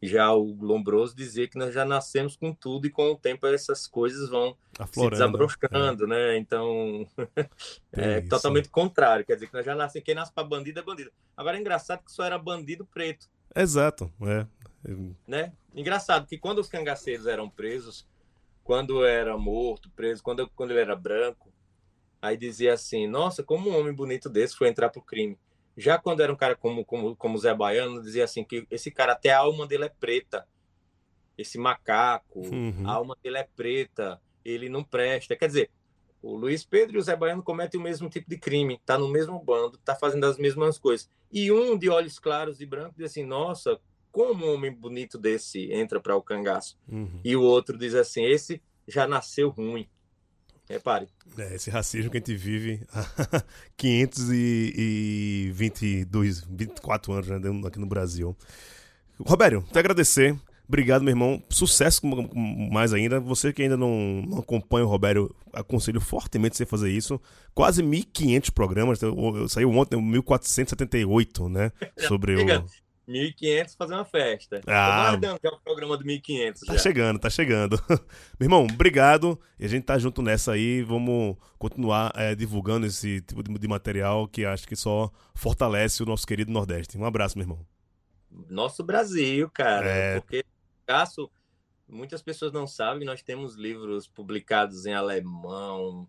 Já 0.01 0.31
o 0.33 0.55
Lombroso 0.61 1.15
dizia 1.15 1.47
que 1.47 1.57
nós 1.57 1.73
já 1.73 1.85
nascemos 1.85 2.35
com 2.35 2.53
tudo 2.53 2.85
e 2.85 2.89
com 2.89 3.11
o 3.11 3.17
tempo 3.17 3.47
essas 3.47 3.87
coisas 3.87 4.29
vão 4.29 4.55
se 4.91 5.09
desabroscando, 5.09 6.05
é. 6.05 6.07
né? 6.07 6.37
Então, 6.37 7.07
é 7.93 8.19
isso. 8.19 8.29
totalmente 8.29 8.69
contrário. 8.69 9.25
Quer 9.25 9.35
dizer 9.35 9.47
que 9.47 9.53
nós 9.53 9.65
já 9.65 9.73
nascemos, 9.73 10.05
quem 10.05 10.15
nasce 10.15 10.33
para 10.33 10.43
bandido 10.43 10.79
é 10.79 10.83
bandido. 10.83 11.11
Agora 11.35 11.57
é 11.57 11.59
engraçado 11.59 12.03
que 12.03 12.11
só 12.11 12.23
era 12.23 12.37
bandido 12.37 12.85
preto. 12.85 13.27
Exato, 13.55 14.11
é. 14.21 14.45
Né? 15.27 15.53
Engraçado 15.73 16.27
que 16.27 16.37
quando 16.37 16.59
os 16.59 16.67
cangaceiros 16.67 17.25
eram 17.25 17.49
presos, 17.49 18.05
quando 18.63 19.05
era 19.05 19.37
morto, 19.37 19.89
preso, 19.91 20.21
quando, 20.21 20.49
quando 20.55 20.71
ele 20.71 20.81
era 20.81 20.95
branco, 20.95 21.51
aí 22.21 22.35
dizia 22.35 22.73
assim, 22.73 23.07
nossa, 23.07 23.43
como 23.43 23.69
um 23.69 23.79
homem 23.79 23.93
bonito 23.93 24.29
desse 24.29 24.55
foi 24.55 24.67
entrar 24.67 24.89
pro 24.89 25.01
crime. 25.01 25.37
Já 25.77 25.97
quando 25.97 26.21
era 26.21 26.31
um 26.31 26.35
cara 26.35 26.55
como, 26.55 26.85
como, 26.85 27.15
como 27.15 27.37
Zé 27.37 27.53
Baiano, 27.53 28.01
dizia 28.01 28.23
assim 28.23 28.43
que 28.43 28.65
esse 28.71 28.89
cara, 28.89 29.13
até 29.13 29.31
a 29.31 29.39
alma 29.39 29.67
dele 29.67 29.85
é 29.85 29.89
preta. 29.89 30.47
Esse 31.37 31.57
macaco, 31.57 32.39
uhum. 32.47 32.87
a 32.87 32.93
alma 32.93 33.17
dele 33.21 33.37
é 33.37 33.47
preta, 33.55 34.21
ele 34.43 34.69
não 34.69 34.83
presta. 34.83 35.35
Quer 35.35 35.47
dizer, 35.47 35.69
o 36.21 36.35
Luiz 36.35 36.65
Pedro 36.65 36.95
e 36.95 36.99
o 36.99 37.01
Zé 37.01 37.15
Baiano 37.15 37.43
cometem 37.43 37.79
o 37.79 37.83
mesmo 37.83 38.09
tipo 38.09 38.29
de 38.29 38.37
crime, 38.37 38.79
tá 38.85 38.97
no 38.97 39.07
mesmo 39.09 39.37
bando, 39.39 39.77
tá 39.77 39.95
fazendo 39.95 40.25
as 40.25 40.37
mesmas 40.37 40.77
coisas. 40.77 41.09
E 41.31 41.51
um 41.51 41.77
de 41.77 41.89
olhos 41.89 42.17
claros 42.17 42.61
e 42.61 42.65
brancos 42.65 42.95
diz 42.97 43.11
assim: 43.11 43.25
nossa, 43.25 43.79
como 44.11 44.45
um 44.45 44.53
homem 44.53 44.73
bonito 44.73 45.17
desse 45.17 45.71
entra 45.73 45.99
para 45.99 46.15
o 46.15 46.21
cangaço? 46.21 46.79
Uhum. 46.87 47.19
E 47.23 47.35
o 47.35 47.41
outro 47.41 47.77
diz 47.77 47.93
assim: 47.93 48.23
esse 48.23 48.61
já 48.87 49.05
nasceu 49.05 49.49
ruim. 49.49 49.89
Repare. 50.69 51.07
É, 51.37 51.55
esse 51.55 51.69
racismo 51.69 52.09
que 52.09 52.15
a 52.17 52.19
gente 52.19 52.35
vive 52.35 52.81
há 52.93 53.43
522, 53.77 56.43
24 56.49 57.13
anos 57.13 57.27
né, 57.27 57.37
aqui 57.67 57.79
no 57.79 57.85
Brasil. 57.85 58.35
Robério, 59.19 59.63
te 59.71 59.79
agradecer. 59.79 60.35
Obrigado, 60.67 61.03
meu 61.03 61.11
irmão. 61.11 61.43
Sucesso 61.47 62.01
mais 62.71 62.91
ainda. 62.91 63.19
Você 63.19 63.53
que 63.53 63.61
ainda 63.61 63.77
não, 63.77 64.23
não 64.27 64.39
acompanha 64.39 64.83
o 64.85 64.89
Robério, 64.89 65.31
aconselho 65.53 66.01
fortemente 66.01 66.57
você 66.57 66.65
fazer 66.65 66.89
isso. 66.89 67.21
Quase 67.53 67.83
1.500 67.83 68.51
programas. 68.51 68.99
Saiu 69.49 69.69
ontem, 69.69 69.95
1.478, 69.95 71.47
né? 71.49 71.71
Sobre 72.07 72.35
o. 72.35 72.65
1.500 73.07 73.75
fazer 73.77 73.93
uma 73.93 74.05
festa. 74.05 74.61
Ah, 74.67 75.07
aguardando 75.07 75.39
que 75.39 75.47
é 75.47 75.49
o 75.49 75.59
programa 75.59 75.97
do 75.97 76.03
1.500. 76.03 76.59
Tá 76.65 76.73
já. 76.73 76.79
chegando, 76.79 77.19
tá 77.19 77.29
chegando. 77.29 77.79
Meu 78.39 78.45
irmão, 78.47 78.67
obrigado. 78.71 79.39
E 79.59 79.65
a 79.65 79.67
gente 79.67 79.83
tá 79.83 79.97
junto 79.97 80.21
nessa 80.21 80.53
aí. 80.53 80.81
Vamos 80.81 81.37
continuar 81.57 82.11
é, 82.15 82.35
divulgando 82.35 82.85
esse 82.85 83.21
tipo 83.21 83.41
de, 83.43 83.67
material 83.67 84.27
que 84.27 84.45
acho 84.45 84.67
que 84.67 84.75
só 84.75 85.11
fortalece 85.33 86.03
o 86.03 86.05
nosso 86.05 86.25
querido 86.25 86.51
Nordeste. 86.51 86.97
Um 86.97 87.05
abraço, 87.05 87.37
meu 87.37 87.43
irmão. 87.43 87.65
Nosso 88.49 88.83
Brasil, 88.83 89.49
cara. 89.49 89.87
É... 89.87 90.19
Porque, 90.19 90.43
caso 90.85 91.29
muitas 91.87 92.21
pessoas 92.21 92.51
não 92.51 92.67
sabem, 92.67 93.05
nós 93.05 93.21
temos 93.21 93.55
livros 93.55 94.07
publicados 94.07 94.85
em 94.85 94.93
alemão. 94.93 96.07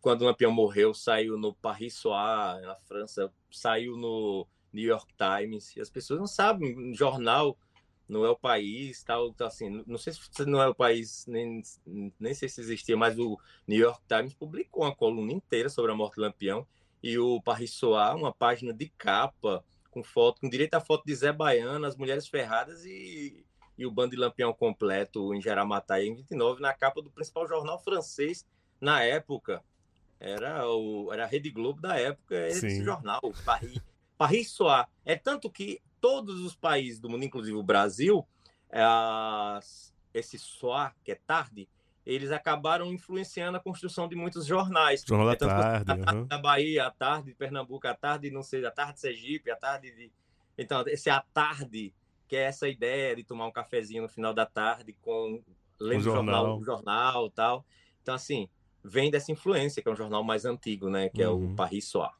Quando 0.00 0.22
o 0.22 0.24
Lampião 0.26 0.52
morreu, 0.52 0.94
saiu 0.94 1.36
no 1.36 1.52
Paris 1.52 1.94
Soir, 1.94 2.62
na 2.62 2.76
França, 2.76 3.32
saiu 3.50 3.96
no 3.96 4.46
New 4.72 4.84
York 4.84 5.12
Times, 5.16 5.76
e 5.76 5.80
as 5.80 5.90
pessoas 5.90 6.20
não 6.20 6.26
sabem, 6.26 6.94
jornal 6.94 7.56
não 8.08 8.24
é 8.24 8.30
o 8.30 8.36
país, 8.36 9.02
tal, 9.02 9.32
tal 9.32 9.48
assim, 9.48 9.82
não 9.86 9.96
sei 9.96 10.12
se 10.12 10.44
não 10.44 10.60
é 10.60 10.68
o 10.68 10.74
país, 10.74 11.24
nem, 11.26 11.62
nem 12.20 12.34
sei 12.34 12.48
se 12.48 12.60
existia, 12.60 12.96
mas 12.96 13.18
o 13.18 13.38
New 13.66 13.78
York 13.78 14.02
Times 14.06 14.34
publicou 14.34 14.84
uma 14.84 14.94
coluna 14.94 15.32
inteira 15.32 15.68
sobre 15.68 15.92
a 15.92 15.94
morte 15.94 16.16
do 16.16 16.22
Lampião, 16.22 16.66
e 17.02 17.18
o 17.18 17.40
Paris 17.40 17.72
Soir, 17.72 18.14
uma 18.14 18.32
página 18.32 18.72
de 18.72 18.88
capa, 18.98 19.64
com 19.90 20.02
foto, 20.02 20.40
com 20.40 20.48
direito 20.48 20.74
à 20.74 20.80
foto 20.80 21.04
de 21.04 21.14
Zé 21.14 21.32
Baiano, 21.32 21.86
as 21.86 21.96
mulheres 21.96 22.28
ferradas 22.28 22.84
e, 22.84 23.44
e 23.76 23.86
o 23.86 23.90
bando 23.90 24.10
de 24.10 24.16
Lampião 24.16 24.52
completo 24.52 25.34
em 25.34 25.40
Jaramataí, 25.40 26.08
em 26.08 26.14
29, 26.14 26.60
na 26.60 26.72
capa 26.72 27.02
do 27.02 27.10
principal 27.10 27.46
jornal 27.48 27.78
francês 27.78 28.46
na 28.80 29.02
época. 29.02 29.62
Era, 30.20 30.68
o, 30.68 31.12
era 31.12 31.24
a 31.24 31.26
Rede 31.26 31.50
Globo 31.50 31.80
da 31.80 31.98
época, 31.98 32.46
esse 32.46 32.70
Sim. 32.70 32.84
jornal, 32.84 33.20
Paris 33.44 33.82
Paris 34.26 34.50
Soir. 34.50 34.86
É 35.04 35.16
tanto 35.16 35.50
que 35.50 35.80
todos 36.00 36.40
os 36.40 36.54
países 36.54 37.00
do 37.00 37.08
mundo, 37.08 37.24
inclusive 37.24 37.56
o 37.56 37.62
Brasil, 37.62 38.26
é, 38.70 38.82
esse 40.14 40.38
soir, 40.38 40.94
que 41.04 41.12
é 41.12 41.14
tarde, 41.14 41.68
eles 42.04 42.30
acabaram 42.32 42.92
influenciando 42.92 43.56
a 43.56 43.60
construção 43.60 44.08
de 44.08 44.16
muitos 44.16 44.44
jornais. 44.46 45.04
Jornal 45.06 45.28
da 45.28 45.32
É 45.32 45.36
tanto 45.36 45.54
que 45.54 45.60
tarde. 45.60 45.90
a 45.92 45.96
tarde 45.96 46.10
aham. 46.10 46.26
da 46.26 46.38
Bahia, 46.38 46.86
a 46.86 46.90
tarde 46.90 47.26
de 47.30 47.34
Pernambuco, 47.34 47.86
a 47.86 47.94
tarde, 47.94 48.30
não 48.30 48.42
sei, 48.42 48.64
a 48.66 48.70
tarde 48.70 48.94
de 48.94 49.00
Sergipe, 49.00 49.50
a 49.50 49.56
tarde 49.56 49.90
de. 49.94 50.12
Então, 50.58 50.82
esse 50.86 51.08
à 51.08 51.20
tarde, 51.32 51.94
que 52.28 52.36
é 52.36 52.42
essa 52.42 52.68
ideia 52.68 53.14
de 53.16 53.22
tomar 53.24 53.46
um 53.46 53.52
cafezinho 53.52 54.02
no 54.02 54.08
final 54.08 54.34
da 54.34 54.44
tarde 54.46 54.94
com 55.00 55.42
lendo 55.80 55.96
Um 55.98 56.00
o 56.00 56.02
jornal, 56.02 56.34
jornal. 56.46 56.58
um 56.58 56.64
jornal 56.64 57.30
tal. 57.30 57.66
Então, 58.02 58.14
assim, 58.14 58.48
vem 58.84 59.10
dessa 59.10 59.30
influência, 59.32 59.80
que 59.82 59.88
é 59.88 59.92
um 59.92 59.96
jornal 59.96 60.22
mais 60.24 60.44
antigo, 60.44 60.88
né? 60.90 61.08
Que 61.08 61.22
é 61.22 61.28
Uhum. 61.28 61.52
o 61.52 61.56
Paris 61.56 61.86
Soir. 61.88 62.12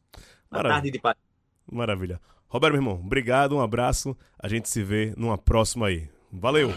A 0.51 0.62
tarde 0.62 0.91
de 0.91 0.99
Paris. 1.01 1.20
Maravilha. 1.73 2.20
Roberto, 2.49 2.74
meu 2.74 2.82
irmão, 2.82 3.01
obrigado, 3.03 3.57
um 3.57 3.61
abraço. 3.61 4.16
A 4.39 4.47
gente 4.47 4.69
se 4.69 4.82
vê 4.82 5.15
numa 5.16 5.39
próxima 5.39 5.86
aí. 5.86 6.07
Valeu! 6.31 6.70